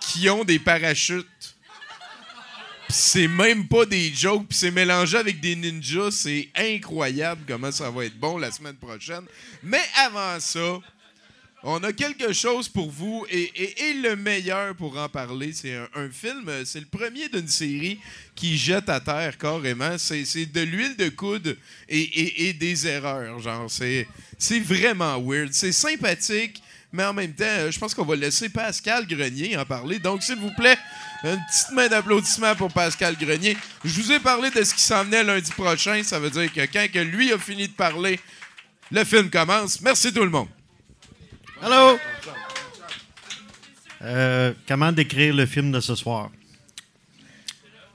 [0.00, 1.26] qui ont des parachutes.
[2.90, 6.10] C'est même pas des jokes, puis c'est mélangé avec des ninjas.
[6.10, 9.24] C'est incroyable comment ça va être bon la semaine prochaine.
[9.62, 10.78] Mais avant ça,
[11.62, 16.48] on a quelque chose pour vous et, le meilleur pour en parler, c'est un, film,
[16.64, 17.98] c'est le premier d'une série
[18.36, 19.98] qui jette à terre carrément.
[19.98, 21.56] C'est de l'huile de coude
[21.88, 23.40] et, des erreurs.
[23.40, 25.52] Genre, c'est vraiment weird.
[25.52, 26.62] C'est sympathique,
[26.92, 29.98] mais en même temps, je pense qu'on va laisser Pascal Grenier en parler.
[29.98, 30.78] Donc, s'il vous plaît,
[31.24, 33.56] une petite main d'applaudissement pour Pascal Grenier.
[33.84, 36.02] Je vous ai parlé de ce qui s'en venait lundi prochain.
[36.04, 38.20] Ça veut dire que quand que lui a fini de parler,
[38.92, 39.80] le film commence.
[39.80, 40.48] Merci tout le monde.
[41.60, 41.98] Allô?
[44.02, 46.30] Euh, comment décrire le film de ce soir?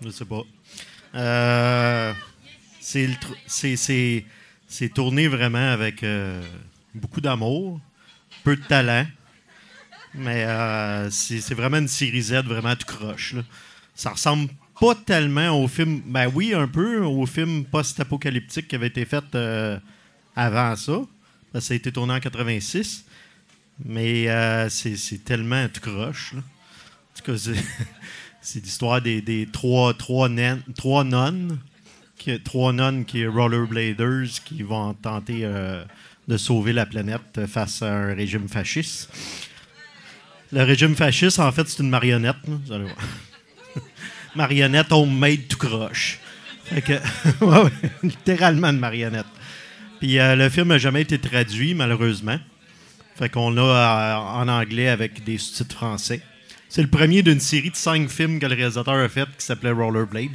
[0.03, 0.41] Je sais pas.
[1.15, 2.13] Euh,
[2.81, 6.41] c'est tourné vraiment avec euh,
[6.93, 7.79] beaucoup d'amour,
[8.43, 9.07] peu de talent,
[10.13, 13.35] mais euh, c'est vraiment une série Z vraiment tout croche.
[13.95, 18.87] Ça ressemble pas tellement au film, ben oui, un peu, au film post-apocalyptique qui avait
[18.87, 19.23] été fait
[20.35, 20.99] avant ça.
[21.61, 23.05] Ça a été tourné en 86.
[23.85, 26.33] Mais euh, c'est tellement tout croche.
[26.35, 29.93] En tout cas, c'est- l'histoire des, trois,
[30.29, 31.59] nonnes,
[32.17, 35.83] qui, trois nonnes qui rollerbladers qui vont tenter euh,
[36.27, 39.09] de sauver la planète face à un régime fasciste.
[40.51, 42.35] Le régime fasciste, en fait, c'est une marionnette.
[44.35, 46.19] marionnette homemade tout croche.
[46.65, 47.01] Fait
[48.03, 49.25] littéralement une marionnette.
[49.99, 52.39] Puis euh, le film n'a jamais été traduit, malheureusement.
[53.15, 56.21] Fait qu'on l'a euh, en anglais avec des sous-titres français.
[56.69, 59.69] C'est le premier d'une série de cinq films que le réalisateur a fait qui s'appelait
[59.71, 60.31] Rollerblade.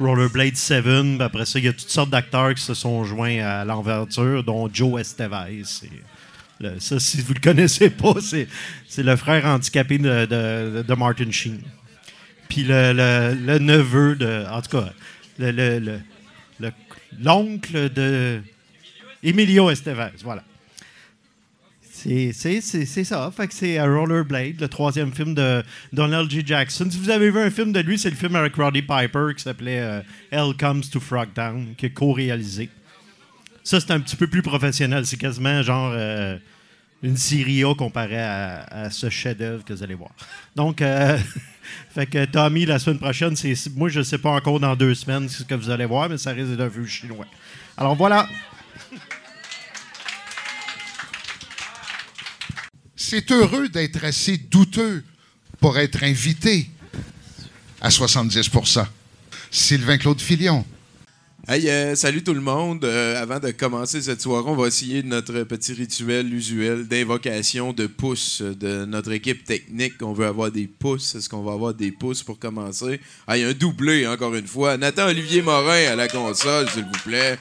[0.00, 3.40] Rollerblade 7, puis après ça, il y a toutes sortes d'acteurs qui se sont joints
[3.44, 5.62] à l'enverture, dont Joe Estevez.
[6.78, 8.48] Ça, si vous le connaissez pas, c'est,
[9.02, 11.60] le frère handicapé de, de- Martin Sheen.
[12.48, 14.46] Puis le, le- le neveu de.
[14.50, 14.92] En tout cas,
[15.38, 16.00] le, le- le-
[16.60, 16.72] le-
[17.22, 18.40] l'oncle de.
[19.22, 20.42] Emilio Estevez, voilà.
[22.02, 23.30] C'est, ça.
[23.36, 25.62] Fait que c'est euh, Rollerblade, le troisième film de
[25.92, 26.42] Donald J.
[26.44, 26.88] Jackson.
[26.90, 29.42] Si vous avez vu un film de lui, c'est le film avec Roddy Piper qui
[29.42, 30.00] s'appelait euh,
[30.30, 32.68] Hell Comes to Frogtown, qui est co-réalisé.
[33.62, 35.06] Ça, c'est un petit peu plus professionnel.
[35.06, 36.36] C'est quasiment genre euh,
[37.04, 40.10] une série A comparée à, ce chef-d'œuvre que vous allez voir.
[40.56, 40.82] Donc,
[41.94, 45.28] fait que Tommy, la semaine prochaine, c'est moi, je sais pas encore dans deux semaines
[45.28, 47.26] ce que vous allez voir, mais ça risque d'un vu chinois.
[47.76, 48.26] Alors voilà.
[53.04, 55.02] C'est heureux d'être assez douteux
[55.60, 56.70] pour être invité
[57.80, 58.86] à 70%
[59.50, 60.64] Sylvain Claude Filion.
[61.48, 62.84] Hey, euh, salut tout le monde.
[62.84, 67.88] Euh, avant de commencer cette soirée, on va essayer notre petit rituel usuel d'invocation de
[67.88, 69.94] pouces de notre équipe technique.
[70.00, 71.16] On veut avoir des pouces.
[71.16, 73.00] Est-ce qu'on va avoir des pouces pour commencer?
[73.28, 74.76] Y a un doublé, encore une fois.
[74.76, 77.36] Nathan-Olivier Morin à la console, s'il vous plaît.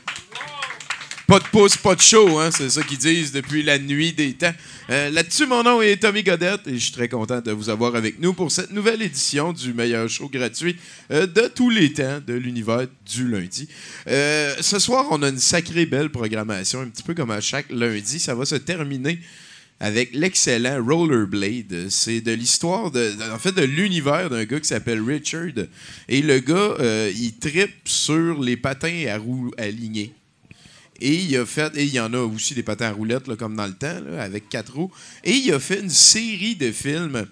[1.31, 2.49] Pas de pouce, pas de show, hein?
[2.51, 4.51] c'est ça qu'ils disent depuis la nuit des temps.
[4.89, 7.95] Euh, Là-dessus, mon nom est Tommy Godette et je suis très content de vous avoir
[7.95, 10.75] avec nous pour cette nouvelle édition du meilleur show gratuit
[11.09, 13.69] euh, de tous les temps de l'univers du lundi.
[14.07, 17.71] Euh, ce soir, on a une sacrée belle programmation, un petit peu comme à chaque
[17.71, 18.19] lundi.
[18.19, 19.17] Ça va se terminer
[19.79, 21.87] avec l'excellent Rollerblade.
[21.89, 25.65] C'est de l'histoire, en fait, de l'univers d'un gars qui s'appelle Richard.
[26.09, 26.75] Et le gars,
[27.15, 30.13] il tripe sur les patins à roues alignées.
[31.01, 33.55] Et il a fait, et il y en a aussi des patins à roulettes, comme
[33.55, 34.91] dans le temps, avec quatre roues.
[35.23, 37.25] Et il a fait une série de films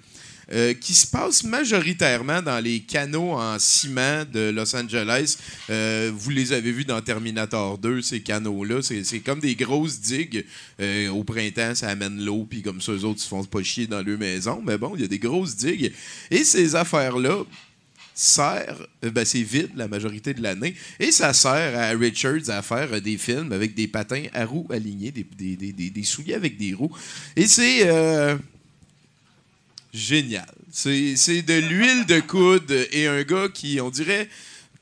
[0.52, 5.38] euh, qui se passent majoritairement dans les canaux en ciment de Los Angeles.
[5.70, 8.82] Euh, vous les avez vus dans Terminator 2, ces canaux-là.
[8.82, 10.44] C'est comme des grosses digues.
[10.82, 13.62] Euh, au printemps, ça amène l'eau, puis comme ça, eux autres, ils se font pas
[13.62, 14.60] chier dans leur maison.
[14.66, 15.94] Mais bon, il y a des grosses digues.
[16.32, 17.44] Et ces affaires-là,
[18.22, 18.76] sert,
[19.06, 22.91] euh, ben, c'est vide la majorité de l'année, et ça sert à Richards à faire
[22.91, 25.24] euh, des films avec des patins à roues alignés, des,
[25.56, 26.91] des- souliers avec des roues.
[27.38, 28.38] Et c'est euh,
[29.94, 30.52] génial.
[30.72, 34.26] C'est de l'huile de coude et un gars qui, on dirait,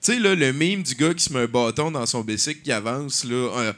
[0.01, 2.71] tu sais, le mime du gars qui se met un bâton dans son bicycle qui
[2.71, 3.73] avance, là.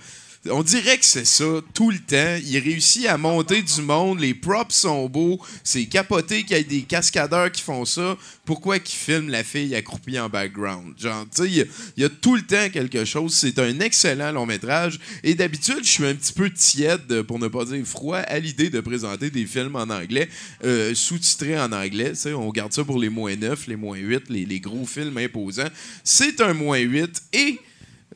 [0.50, 2.38] On dirait que c'est ça tout le temps.
[2.46, 4.20] Il réussit à monter du monde.
[4.22, 5.40] Les props sont beaux.
[5.66, 8.18] C'est capoté qu'il y ait des cascadeurs qui font ça.
[8.46, 10.94] Pourquoi qu'ils filment la fille accroupie en background?
[10.98, 11.68] Genre, tu il
[11.98, 13.34] y a- tout le temps quelque chose.
[13.36, 14.98] C'est un excellent long métrage.
[15.24, 18.70] Et d'habitude, je suis un petit peu tiède, pour ne pas dire froid, à l'idée
[18.70, 20.30] de présenter des films en anglais,
[20.64, 22.14] euh, sous-titrés en anglais.
[22.28, 25.70] On garde ça pour les moins 9, les moins 8, les, les gros films imposants.
[26.04, 27.60] C'est un moins 8 et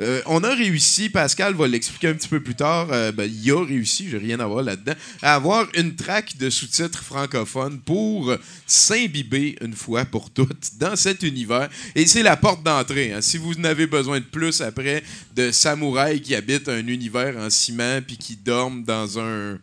[0.01, 3.51] euh, on a réussi, Pascal va l'expliquer un petit peu plus tard, euh, ben, il
[3.51, 8.35] a réussi, j'ai rien à voir là-dedans, à avoir une traque de sous-titres francophones pour
[8.65, 11.69] s'imbiber une fois pour toutes dans cet univers.
[11.93, 13.13] Et c'est la porte d'entrée.
[13.13, 13.21] hein.
[13.21, 15.03] Si vous n'avez besoin de plus après
[15.35, 19.59] de samouraïs qui habitent un univers en ciment puis qui dorment dans un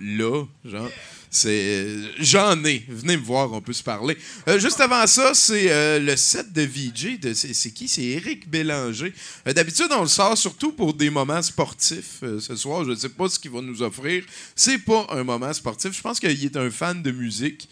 [0.00, 0.88] là, genre.
[1.32, 2.84] C'est, j'en ai.
[2.88, 4.16] Venez me voir, on peut se parler.
[4.48, 7.20] Euh, juste avant ça, c'est euh, le set de VJ.
[7.20, 7.86] De, c'est, qui?
[7.86, 9.12] C'est Éric Bélanger.
[9.46, 12.18] Euh, d'habitude, on le sort surtout pour des moments sportifs.
[12.24, 14.24] euh, ce soir, je ne sais pas ce qu'il va nous offrir.
[14.56, 15.96] C'est pas un moment sportif.
[15.96, 17.68] Je pense qu'il est un fan de musique.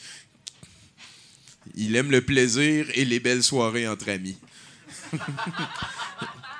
[1.74, 4.36] Il aime le plaisir et les belles soirées entre amis.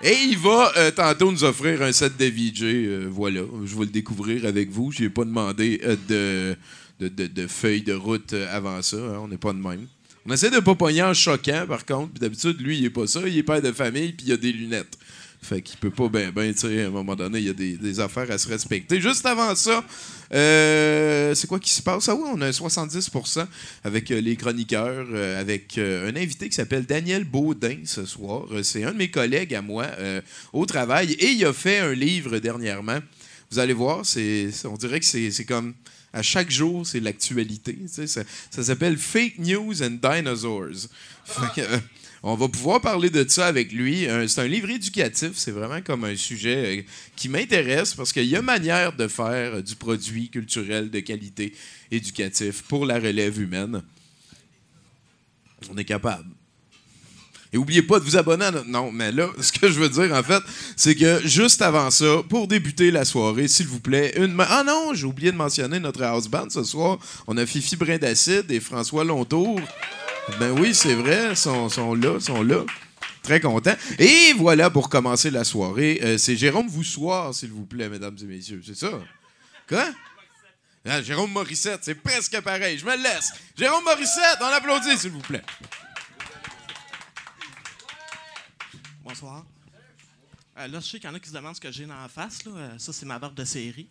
[0.00, 2.62] Et il va euh, tantôt nous offrir un set de VJ.
[2.62, 4.92] euh, voilà, je vais le découvrir avec vous.
[4.92, 6.56] Je n'ai pas demandé euh, de,
[7.00, 8.96] de, de- de feuilles de route euh, avant ça.
[8.96, 9.86] hein, on n'est pas de même.
[10.26, 12.12] On essaie de pas pogner en choquant, par contre.
[12.12, 13.20] Puis d'habitude, lui, il n'est pas ça.
[13.26, 14.98] Il est père de famille, puis il a des lunettes.
[15.40, 17.52] Fait qu'il peut pas ben, ben, tu sais, à un moment donné, il y a
[17.52, 19.00] des, affaires à se respecter.
[19.00, 19.84] Juste avant ça,
[20.34, 22.08] euh, c'est quoi qui se passe?
[22.08, 23.46] Ah oui, on a un 70%
[23.84, 25.06] avec euh, les chroniqueurs,
[25.38, 28.46] avec un invité qui s'appelle Daniel Baudin ce soir.
[28.64, 29.86] C'est un de mes collègues à moi
[30.52, 32.98] au travail et il a fait un livre dernièrement.
[33.50, 35.72] Vous allez voir, c'est, on dirait que c'est comme
[36.12, 37.78] à chaque jour, c'est l'actualité.
[38.06, 40.88] Ça, s'appelle Fake News and Dinosaurs.
[41.58, 41.78] Euh,
[42.22, 44.06] on va pouvoir parler de ça avec lui.
[44.26, 45.32] C'est un livre éducatif.
[45.34, 46.82] C'est vraiment comme un sujet euh,
[47.14, 51.54] qui m'intéresse parce qu'il y a manière de faire euh, du produit culturel de qualité
[51.90, 53.82] éducatif pour la relève humaine.
[55.70, 56.37] On est capable.
[57.52, 58.68] Et oubliez pas de vous abonner à notre...
[58.68, 60.42] Non, mais là, ce que je veux dire, en fait,
[60.76, 64.36] c'est que juste avant ça, pour débuter la soirée, s'il vous plaît, une...
[64.40, 66.98] Ah non, j'ai oublié de mentionner notre house band ce soir.
[67.26, 69.60] On a Fifi Brin d'Acide et François Lontour.
[70.38, 72.64] Ben oui, c'est vrai, sont, sont là, sont là.
[73.22, 73.74] Très content.
[73.98, 78.24] Et voilà, pour commencer la soirée, euh, c'est Jérôme Voussoir, s'il vous plaît, mesdames et
[78.24, 78.62] messieurs.
[78.64, 78.90] C'est ça?
[79.68, 79.86] Quoi?
[80.86, 82.78] Ah, Jérôme Morissette, c'est presque pareil.
[82.78, 83.32] Je me laisse.
[83.56, 85.42] Jérôme Morissette, on applaudit, s'il vous plaît.
[89.08, 89.42] Bonsoir.
[90.58, 91.98] Euh, là, je sais qu'il y en a qui se demandent ce que j'ai dans
[91.98, 92.44] la face.
[92.44, 92.52] Là.
[92.54, 93.86] Euh, ça, c'est ma barbe de série.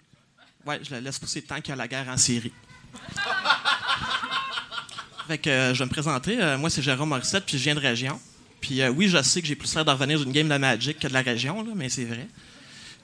[0.64, 2.54] Ouais, je la laisse pousser tant qu'il y a la guerre en Syrie.
[5.28, 6.38] fait que, euh, je vais me présenter.
[6.60, 8.20] Moi, c'est Jérôme Morissette, puis je viens de région.
[8.62, 11.08] Puis oui, je sais que j'ai plus l'air de revenir d'une game de Magic que
[11.08, 12.28] de la région, là, mais c'est vrai.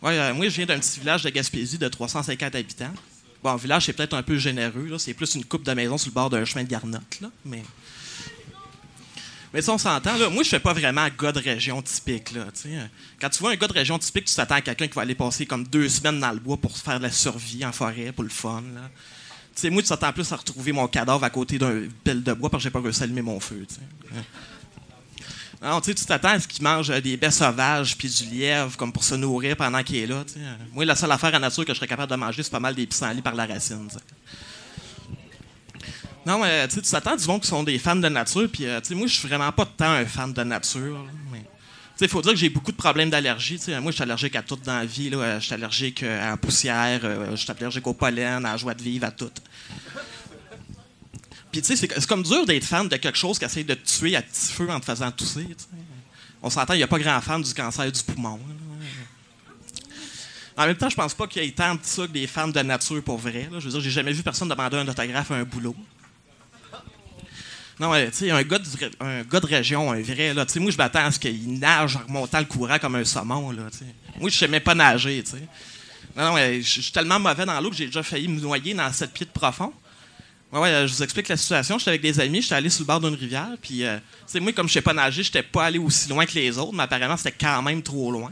[0.03, 2.93] Ouais, moi, je viens d'un petit village de Gaspésie de 350 habitants.
[3.41, 4.87] Bon, village, c'est peut-être un peu généreux.
[4.87, 4.99] là.
[4.99, 7.21] C'est plus une coupe de maison sur le bord d'un chemin de garnotte.
[7.21, 7.63] Là, mais...
[9.53, 10.29] Mais ça, on s'entend, là.
[10.29, 12.45] Moi, je fais pas vraiment un gars de région typique, là.
[13.21, 15.15] Quand tu vois un gars de région typique, tu t'attends à quelqu'un qui va aller
[15.15, 18.23] passer comme deux semaines dans le bois pour faire de la survie en forêt, pour
[18.23, 18.63] le fun,
[19.65, 22.63] moi, tu t'attends plus à retrouver mon cadavre à côté d'un pile de bois parce
[22.63, 23.65] que j'ai pas réussi à allumer mon feu.
[25.61, 28.91] Non, tu t'attends à ce qu'il mange euh, des baies sauvages puis du lièvre comme
[28.91, 30.25] pour se nourrir pendant qu'il est là.
[30.73, 32.75] Moi, la seule affaire en nature que je serais capable de manger, c'est pas mal
[32.75, 33.87] des pissenlits par la racine.
[36.25, 39.07] Non, mais tu t'attends du monde qui sont des fans de nature, puis euh, moi,
[39.07, 41.05] je suis vraiment pas tant un fan de nature.
[41.99, 43.59] il faut dire que j'ai beaucoup de problèmes d'allergie.
[43.81, 45.09] Moi, je suis allergique à tout dans la vie.
[45.13, 47.01] Euh, Je suis allergique euh, à la poussière,
[47.31, 49.31] je suis allergique au pollen, à la joie de vivre, à tout.
[51.51, 53.85] Puis, tu sais, c'est comme dur d'être fan de quelque chose qui essaie de te
[53.85, 55.45] tuer à petit feu en te faisant tousser.
[56.41, 58.39] On s'entend, il n'y a pas grand fan du cancer du poumon.
[60.55, 62.47] En même temps, je pense pas qu'il y ait tant de ça que des fans
[62.47, 63.49] de nature pour vrai.
[63.51, 65.75] Je veux dire, j'ai jamais vu personne demander un autographe à un boulot.
[67.79, 70.59] Non, tu sais, un, gars de- un gars de région, un vrai, là, tu sais,
[70.59, 73.63] moi, je m'attends à ce qu'il nage en remontant le courant comme un saumon, là.
[74.19, 75.47] Moi, je sais même pas nager, tu sais.
[76.15, 78.91] Non, non, je suis tellement mauvais dans l'eau que j'ai déjà failli me noyer dans
[78.93, 79.73] 7 pieds de profond.
[80.51, 81.79] Ouais, ouais, je vous explique la situation.
[81.79, 84.39] J'étais avec des amis, j'étais allé sur le bord d'une rivière, puis, euh, tu sais,
[84.39, 86.83] moi, comme je sais pas nager, j'étais pas allé aussi loin que les autres, mais
[86.83, 88.29] apparemment, c'était quand même trop loin.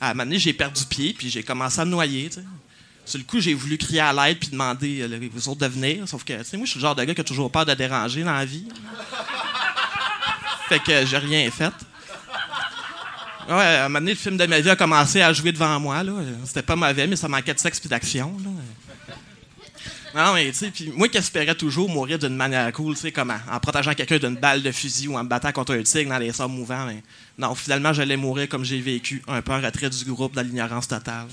[0.00, 2.44] À un moment donné, j'ai perdu pied, puis j'ai commencé à me noyer, tu sais.
[3.06, 6.08] Sur le coup, j'ai voulu crier à l'aide puis demander euh, les autres de venir.
[6.08, 7.64] Sauf que, tu sais, moi, je suis le genre de gars qui a toujours peur
[7.64, 8.66] de déranger dans la vie.
[10.68, 11.72] fait que j'ai rien fait.
[13.48, 15.78] Ouais, à un moment donné, le film de ma vie a commencé à jouer devant
[15.78, 16.02] moi.
[16.02, 16.14] Là.
[16.44, 18.36] C'était pas mauvais, mais ça manquait de sexe puis d'action.
[20.12, 23.12] Non, mais tu sais, puis moi qui espérais toujours mourir d'une manière cool, tu sais,
[23.12, 26.10] comme en, protégeant quelqu'un d'une balle de fusil ou en me battant contre un tigre
[26.10, 26.88] dans les sables mouvants,
[27.38, 30.88] non, finalement, j'allais mourir comme j'ai vécu, un peu en retrait du groupe dans l'ignorance
[30.88, 31.26] totale.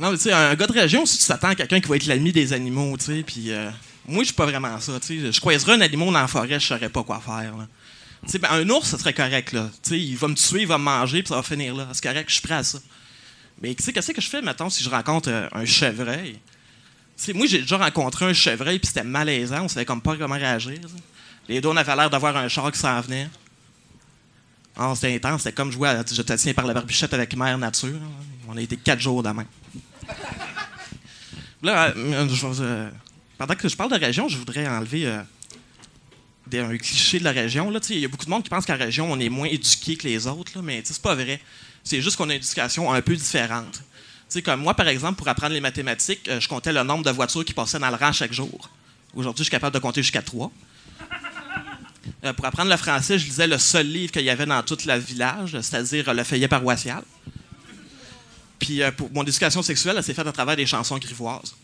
[0.00, 2.06] Non, tu sais, un gars de région, si tu t'attends à quelqu'un qui va être
[2.06, 3.70] l'ami des animaux, tu sais, puis euh,
[4.08, 5.32] moi, je suis pas vraiment ça, tu sais.
[5.32, 7.52] Je croiserais un animal dans la forêt, je saurais pas quoi faire.
[8.24, 9.68] Tu sais, ben, un ours, ça serait correct, là.
[9.82, 11.88] Tu sais, il va me tuer, il va me manger, puis ça va finir là.
[11.92, 12.78] C'est correct, je suis prêt à ça.
[13.60, 16.32] Mais tu sais, qu'est-ce que je fais, mettons, si je rencontre euh, un chevreuil?
[16.32, 16.38] Tu
[17.16, 20.34] sais, moi, j'ai déjà rencontré un chevreuil, puis c'était malaisant, on savait comme pas comment
[20.34, 20.78] réagir.
[21.46, 23.28] Les deux, on avait l'air d'avoir un char qui s'en venait.
[24.78, 27.58] Ah, c'était intense, c'était comme jouer à Je te tiens par la barbichette avec Mère
[27.58, 28.00] Nature.
[28.48, 29.44] On a été quatre jours demain.
[31.62, 31.92] Euh,
[32.60, 32.90] euh,
[33.36, 35.20] pendant que je parle de région, je voudrais enlever euh,
[36.46, 37.70] des- un cliché de la région.
[37.90, 40.08] Il y a beaucoup de monde qui pense qu'en région, on est moins éduqué que
[40.08, 41.40] les autres, là, mais c'est pas vrai.
[41.84, 43.82] C'est juste qu'on a une éducation un peu différente.
[44.44, 47.52] comme moi, par exemple, pour apprendre les mathématiques, je comptais le nombre de voitures qui
[47.52, 48.70] passaient dans le rang chaque jour.
[49.14, 50.50] Aujourd'hui, je suis capable de compter jusqu'à trois.
[52.36, 54.96] Pour apprendre le français, je lisais le seul livre qu'il y avait dans tout le
[54.98, 57.02] village, c'est-à-dire le feuillet paroissial.
[58.60, 61.56] Puis euh, pour mon éducation sexuelle, elle s'est faite à travers des chansons grivoises.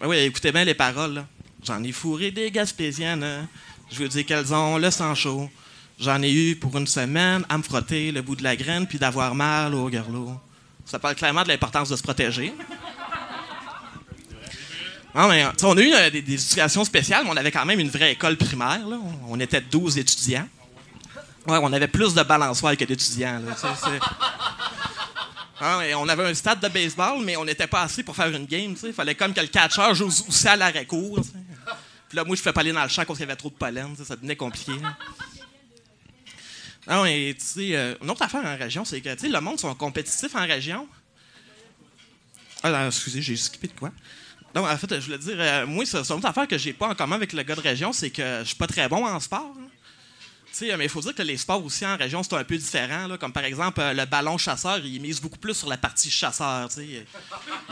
[0.00, 1.24] Ah oui, écoutez bien les paroles.
[1.64, 3.22] J'en ai fourré des Gaspésiennes.
[3.22, 3.48] hein.
[3.90, 5.50] Je veux dire qu'elles ont le sang chaud.
[6.00, 8.98] J'en ai eu pour une semaine à me frotter le bout de la graine puis
[8.98, 10.40] d'avoir mal au garlot.
[10.86, 12.52] Ça parle clairement de l'importance de se protéger.
[15.14, 17.90] Non, mais, on a eu euh, des, éducations spéciales, mais on avait quand même une
[17.90, 18.80] vraie école primaire.
[19.28, 20.48] On était 12 étudiants.
[21.46, 23.42] On avait plus de balançoires que d'étudiants.
[25.84, 28.46] Et on avait un stade de baseball, mais on n'était pas assez pour faire une
[28.46, 28.74] game.
[28.82, 31.20] Il fallait comme que le catcher joue aussi à l'arrêt-court.
[31.20, 31.34] tu sais.
[32.08, 33.48] Puis là, moi, je pouvais pas aller dans le champ parce qu'il y avait trop
[33.50, 33.94] de pollen.
[34.04, 34.72] Ça devenait compliqué.
[36.88, 39.72] Non, et tu sais, euh, une autre affaire en région, c'est que le monde sont
[39.74, 40.88] compétitifs en région.
[42.62, 43.92] Ah, non, excusez, j'ai skippé de quoi?
[44.54, 46.88] Non, en fait, je voulais dire, euh, moi, c'est une autre affaire que j'ai pas
[46.88, 49.20] en commun avec le gars de région, c'est que je suis pas très bon en
[49.20, 49.54] sport.
[49.58, 49.68] hein.
[50.52, 53.08] Sais, mais il faut dire que les sports aussi en région, c'est un peu différent.
[53.18, 56.68] Comme par exemple, euh, le ballon chasseur, ils misent beaucoup plus sur la partie chasseur.
[56.68, 57.06] tu sais.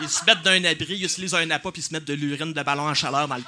[0.00, 2.54] Ils se mettent d'un abri, ils utilisent un appât, puis ils se mettent de l'urine
[2.54, 3.42] de ballon en chaleur dans le.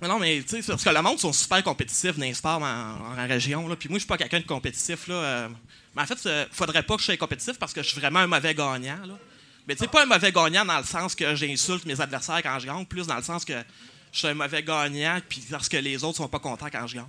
[0.00, 2.62] Mais non, mais tu sais, parce que le monde sont super compétitifs dans les sports
[2.62, 3.66] en, région.
[3.66, 3.74] Là.
[3.74, 5.08] Puis moi, je suis pas quelqu'un de compétitif.
[5.08, 5.14] Là.
[5.14, 5.48] euh.
[5.94, 8.20] Mais en fait, il faudrait pas que je sois compétitif parce que je suis vraiment
[8.20, 9.04] un mauvais gagnant.
[9.04, 9.18] Là.
[9.66, 12.58] Mais tu sais, pas un mauvais gagnant dans le sens que j'insulte mes adversaires quand
[12.58, 13.52] je gagne, plus dans le sens que
[14.12, 16.96] je suis un mauvais gagnant, puis parce que les autres sont pas contents quand je
[16.96, 17.04] gagne.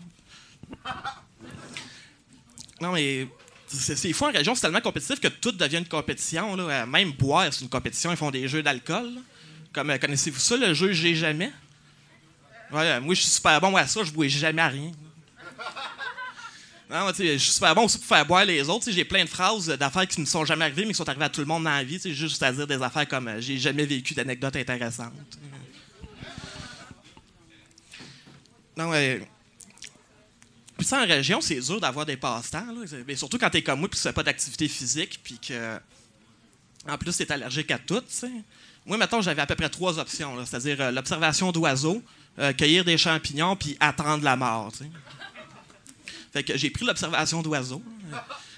[2.82, 3.28] Non, mais
[3.68, 6.56] c'est c'est fou en région, c'est tellement compétitif que tout devient une compétition.
[6.56, 6.64] Là.
[6.64, 8.12] Euh, Même boire, c'est une compétition.
[8.12, 9.12] Ils font des jeux d'alcool.
[9.74, 11.52] Comme, euh, connaissez-vous ça, le jeu J'ai jamais?
[12.74, 14.92] Euh, moi, je suis super bon à ça, je bois jamais à rien.
[16.90, 18.90] Non, je suis super bon aussi pour faire boire les autres.
[18.92, 21.26] J'ai plein de phrases d'affaires qui ne me sont jamais arrivées, mais qui sont arrivées
[21.26, 22.00] à tout le monde dans la vie.
[22.00, 25.12] sais, Juste à dire des affaires comme j'ai jamais vécu d'anecdotes intéressantes.
[28.78, 29.28] Non, ouais.
[30.78, 32.66] Puis ça, en région, c'est dur d'avoir des passe-temps.
[33.08, 35.80] mais surtout quand t'es comme moi puis tu fais pas d'activité physique, puis que.
[36.88, 38.04] En plus, t'es allergique à tout.
[38.86, 40.46] Moi, mettons, j'avais à peu près trois options.
[40.46, 42.04] C'est-à-dire euh, l'observation d'oiseaux,
[42.40, 44.74] euh, cueillir des champignons, puis attendre la mort.
[46.34, 47.82] Fait que j'ai pris l'observation d'oiseaux.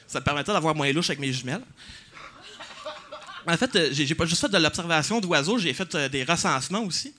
[0.08, 1.62] Ça me permettait d'avoir moins louche avec mes jumelles.
[3.48, 7.14] En fait, euh, j'ai pas juste fait de l'observation d'oiseaux, j'ai fait des recensements aussi.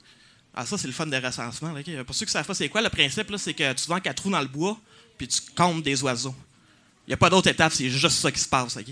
[0.59, 1.73] Ah, ça, c'est le fun des recensements.
[1.73, 2.03] là, ok.
[2.05, 4.31] Pour ceux qui savent pas c'est quoi, le principe, c'est que tu en quatre trous
[4.31, 4.77] dans le bois,
[5.19, 6.35] puis tu comptes des oiseaux.
[7.07, 8.77] Il n'y a pas d'autre étape, c'est juste ça qui se passe.
[8.77, 8.85] ok.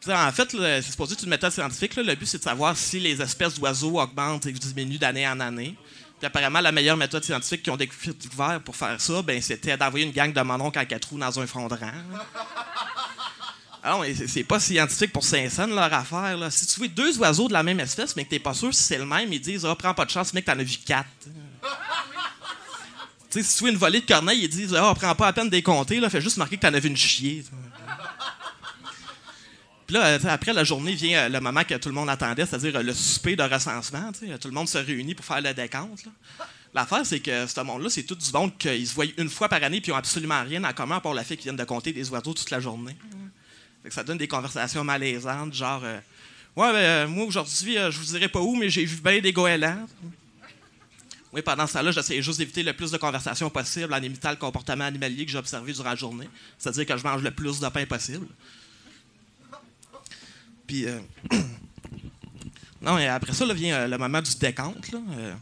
[0.00, 1.94] Puis, en fait, c'est supposé être une méthode scientifique.
[1.94, 5.76] le but, c'est de savoir si les espèces d'oiseaux augmentent et diminuent d'année en année.
[6.18, 9.76] Puis apparemment, la meilleure méthode scientifique qu'ils ont décou- découvert pour faire ça, ben, c'était
[9.76, 11.92] d'envoyer une gang de mononcles en quatre trous dans un front de rang.
[13.82, 16.38] Alors, mais c'est- pas scientifique pour Saint-Saëns, leur affaire.
[16.52, 18.82] Si tu vois deux oiseaux de la même espèce, mais que t'es pas sûr si
[18.82, 21.08] c'est le même, ils disent Ah, prends pas de chance, mec, t'en as vu quatre.
[23.30, 25.56] Si tu vois une volée de corneilles, ils disent Ah, prends pas la peine de
[25.56, 27.44] les là, fais juste marquer que t'en as vu une chier.
[29.86, 32.46] Puis là, euh, après la journée vient euh, le moment que tout le monde attendait,
[32.46, 34.12] c'est-à-dire euh, le souper de recensement.
[34.12, 36.04] Tout le monde se réunit pour faire le décompte.
[36.72, 39.62] L'affaire, c'est que ce monde-là, c'est tout du monde qu'ils se voient une fois par
[39.62, 41.92] année puis ils ont absolument rien en commun pour la fait qu'ils viennent de compter
[41.92, 42.96] des oiseaux toute la journée.
[43.90, 45.98] Ça donne des conversations malaisantes, genre euh,
[46.54, 49.20] Ouais, ben, euh, moi aujourd'hui, euh, je vous dirai pas où, mais j'ai vu bien
[49.20, 49.86] des goélands.
[51.32, 54.36] Oui, pendant ce temps-là, j'essayais juste d'éviter le plus de conversations possible en imitant le
[54.36, 56.28] comportement animalier que j'ai observé durant la journée.
[56.58, 58.26] C'est-à-dire que je mange le plus de pain possible.
[60.66, 61.00] Puis, euh,
[62.82, 64.92] non, et après ça, là, vient le moment du décompte.
[64.92, 65.00] Là.
[65.12, 65.32] Euh,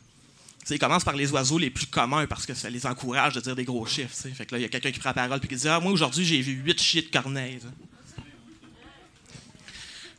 [0.61, 3.35] tu sais, il commence par les oiseaux les plus communs parce que ça les encourage
[3.35, 4.15] de dire des gros chiffres.
[4.15, 5.81] Fait que là, il y a quelqu'un qui prend la parole et qui dit Ah,
[5.81, 7.59] moi aujourd'hui, j'ai vu huit chiens de corneilles.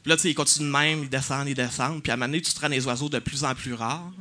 [0.01, 2.01] Puis là, tu sais, ils continuent de même, ils descendent, ils descendent.
[2.01, 4.11] Puis à un moment donné, tu te rends des oiseaux de plus en plus rares.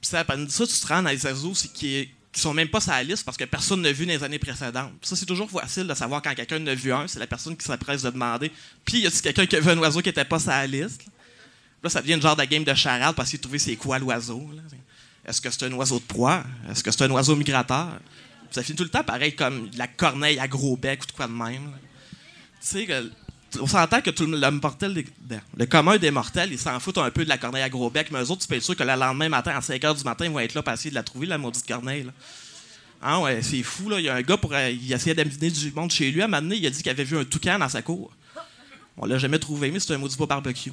[0.00, 2.92] Puis ça, ça, tu te rends dans les oiseaux qui, qui sont même pas sur
[2.92, 4.92] la liste parce que personne n'a vu dans les années précédentes.
[5.00, 7.26] Puis ça, c'est toujours facile de savoir quand quelqu'un en a vu un, c'est la
[7.26, 8.50] personne qui s'apprête de demander.
[8.84, 11.02] Puis y a quelqu'un qui a vu un oiseau qui était pas sur la liste?
[11.82, 14.48] Là, ça devient une genre de game de charade parce qu'il trouver c'est quoi l'oiseau.
[15.26, 16.42] Est-ce que c'est un oiseau de proie?
[16.70, 17.98] Est-ce que c'est un oiseau migrateur?
[18.44, 21.12] Puis ça finit tout le temps pareil comme la corneille à gros bec ou de
[21.12, 21.72] quoi de même.
[22.60, 22.86] Tu sais,
[23.60, 26.98] on s'entend que tout le, mortel des- de- le commun des mortels, ils s'en foutent
[26.98, 28.76] un peu de la corneille à gros bec, mais eux autres, tu peux être sûr
[28.76, 30.90] que le lendemain matin, à 5 h du matin, ils vont être là pour essayer
[30.90, 32.06] de la trouver, la maudite corneille.
[33.00, 33.98] Ah ouais, c'est fou, là.
[33.98, 36.22] Il y a un gars, pour, euh, il essayait d'amener du monde chez lui.
[36.22, 38.12] À un moment donné, il a dit qu'il avait vu un toucan dans sa cour.
[38.96, 40.72] On l'a jamais trouvé, mais c'est un maudit beau barbecue.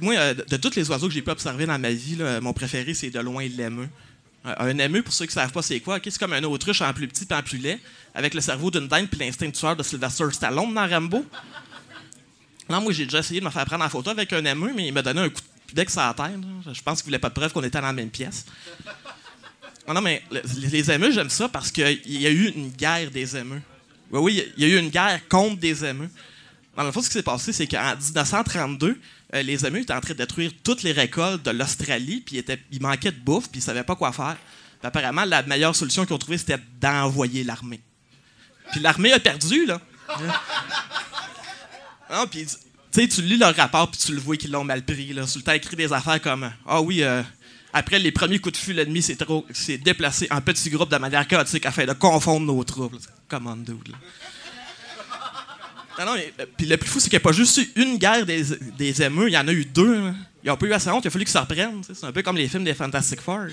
[0.00, 2.94] Moi, euh, de, tous les oiseaux que j'ai pu observer dans ma vie, mon préféré,
[2.94, 3.88] c'est de loin l'émeu.
[4.44, 6.80] Un, ému, pour ceux qui ne savent pas c'est quoi, ok, c'est comme un autruche
[6.80, 7.78] en plus petit et en plus laid,
[8.14, 11.26] avec le cerveau d'une dinde puis l'instinct tueur de Sylvester Stallone dans Rambo.
[12.70, 14.86] Non, moi, j'ai déjà essayé de me faire prendre en photo avec un ému, mais
[14.88, 15.40] il m'a donné un coup
[15.70, 16.32] de bec sur la tête.
[16.72, 18.46] Je pense qu'il voulait pas de preuve qu'on était dans la même pièce.
[19.86, 23.36] Non, mais le- les émeus, j'aime ça parce qu'il y a eu une guerre des
[23.36, 23.62] émeus.
[24.10, 26.10] Oui, oui, il y a eu une guerre contre des émeus.
[26.76, 29.00] Dans le fond, ce qui s'est passé, c'est qu'en 1932,
[29.34, 32.38] euh, les émeus étaient en train de détruire toutes les récoltes de l'Australie, puis il,
[32.38, 34.36] était- il manquait de bouffe, puis ils savaient pas quoi faire.
[34.80, 37.80] Puis apparemment, la meilleure solution qu'ils ont trouvée, c'était d'envoyer l'armée.
[38.72, 39.80] Puis l'armée a perdu, là.
[42.10, 42.52] Non, puis tu
[42.90, 45.26] sais, tu lis leur rapport, puis tu le vois qu'ils l'ont mal pris, là.
[45.26, 47.22] Sur le temps, écrit des affaires comme Ah oui, euh,
[47.72, 51.66] après les premiers coups de feu, l'ennemi s'est déplacé en petits groupes de manière chaotique
[51.66, 52.96] afin de confondre nos troupes.
[53.28, 53.96] Comment dude, là.
[55.98, 57.98] Non, non, mais, euh, le plus fou, c'est qu'il n'y a pas juste eu une
[57.98, 58.42] guerre des,
[58.76, 60.06] des émeux, il y en a eu deux.
[60.06, 60.14] là.
[60.44, 61.82] Ils n'ont pas eu assez honte, il a fallu qu'ils se reprennent.
[61.82, 63.46] C'est un peu comme les films des Fantastic Four.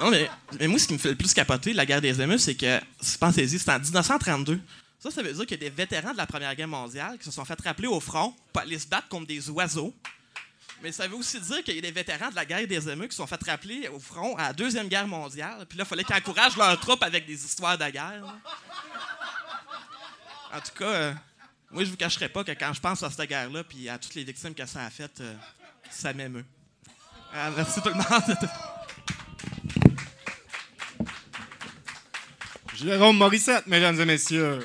[0.00, 0.28] Non, mais,
[0.58, 2.80] mais moi, ce qui me fait le plus capoter, la guerre des émeux, c'est que,
[3.20, 4.60] pensez-y, c'était en 1932.
[4.98, 7.24] Ça, ça veut dire qu'il y a des vétérans de la Première Guerre mondiale qui
[7.24, 9.94] se sont fait rappeler au front pour aller se battre contre des oiseaux.
[10.82, 13.06] Mais ça veut aussi dire qu'il y a des vétérans de la guerre des émeux
[13.06, 15.64] qui se sont fait rappeler au front à la Deuxième Guerre mondiale.
[15.68, 18.24] Puis là, il fallait qu'ils encouragent leurs troupes avec des histoires de guerre.
[20.54, 21.12] En tout cas, euh,
[21.72, 24.14] moi, je vous cacherai pas que quand je pense à cette guerre-là puis à toutes
[24.14, 25.34] les victimes que ça a faites, euh,
[25.90, 26.44] ça m'émeut.
[27.34, 28.38] Ah, merci tout le monde.
[32.76, 34.60] Jérôme Morissette, mesdames et messieurs.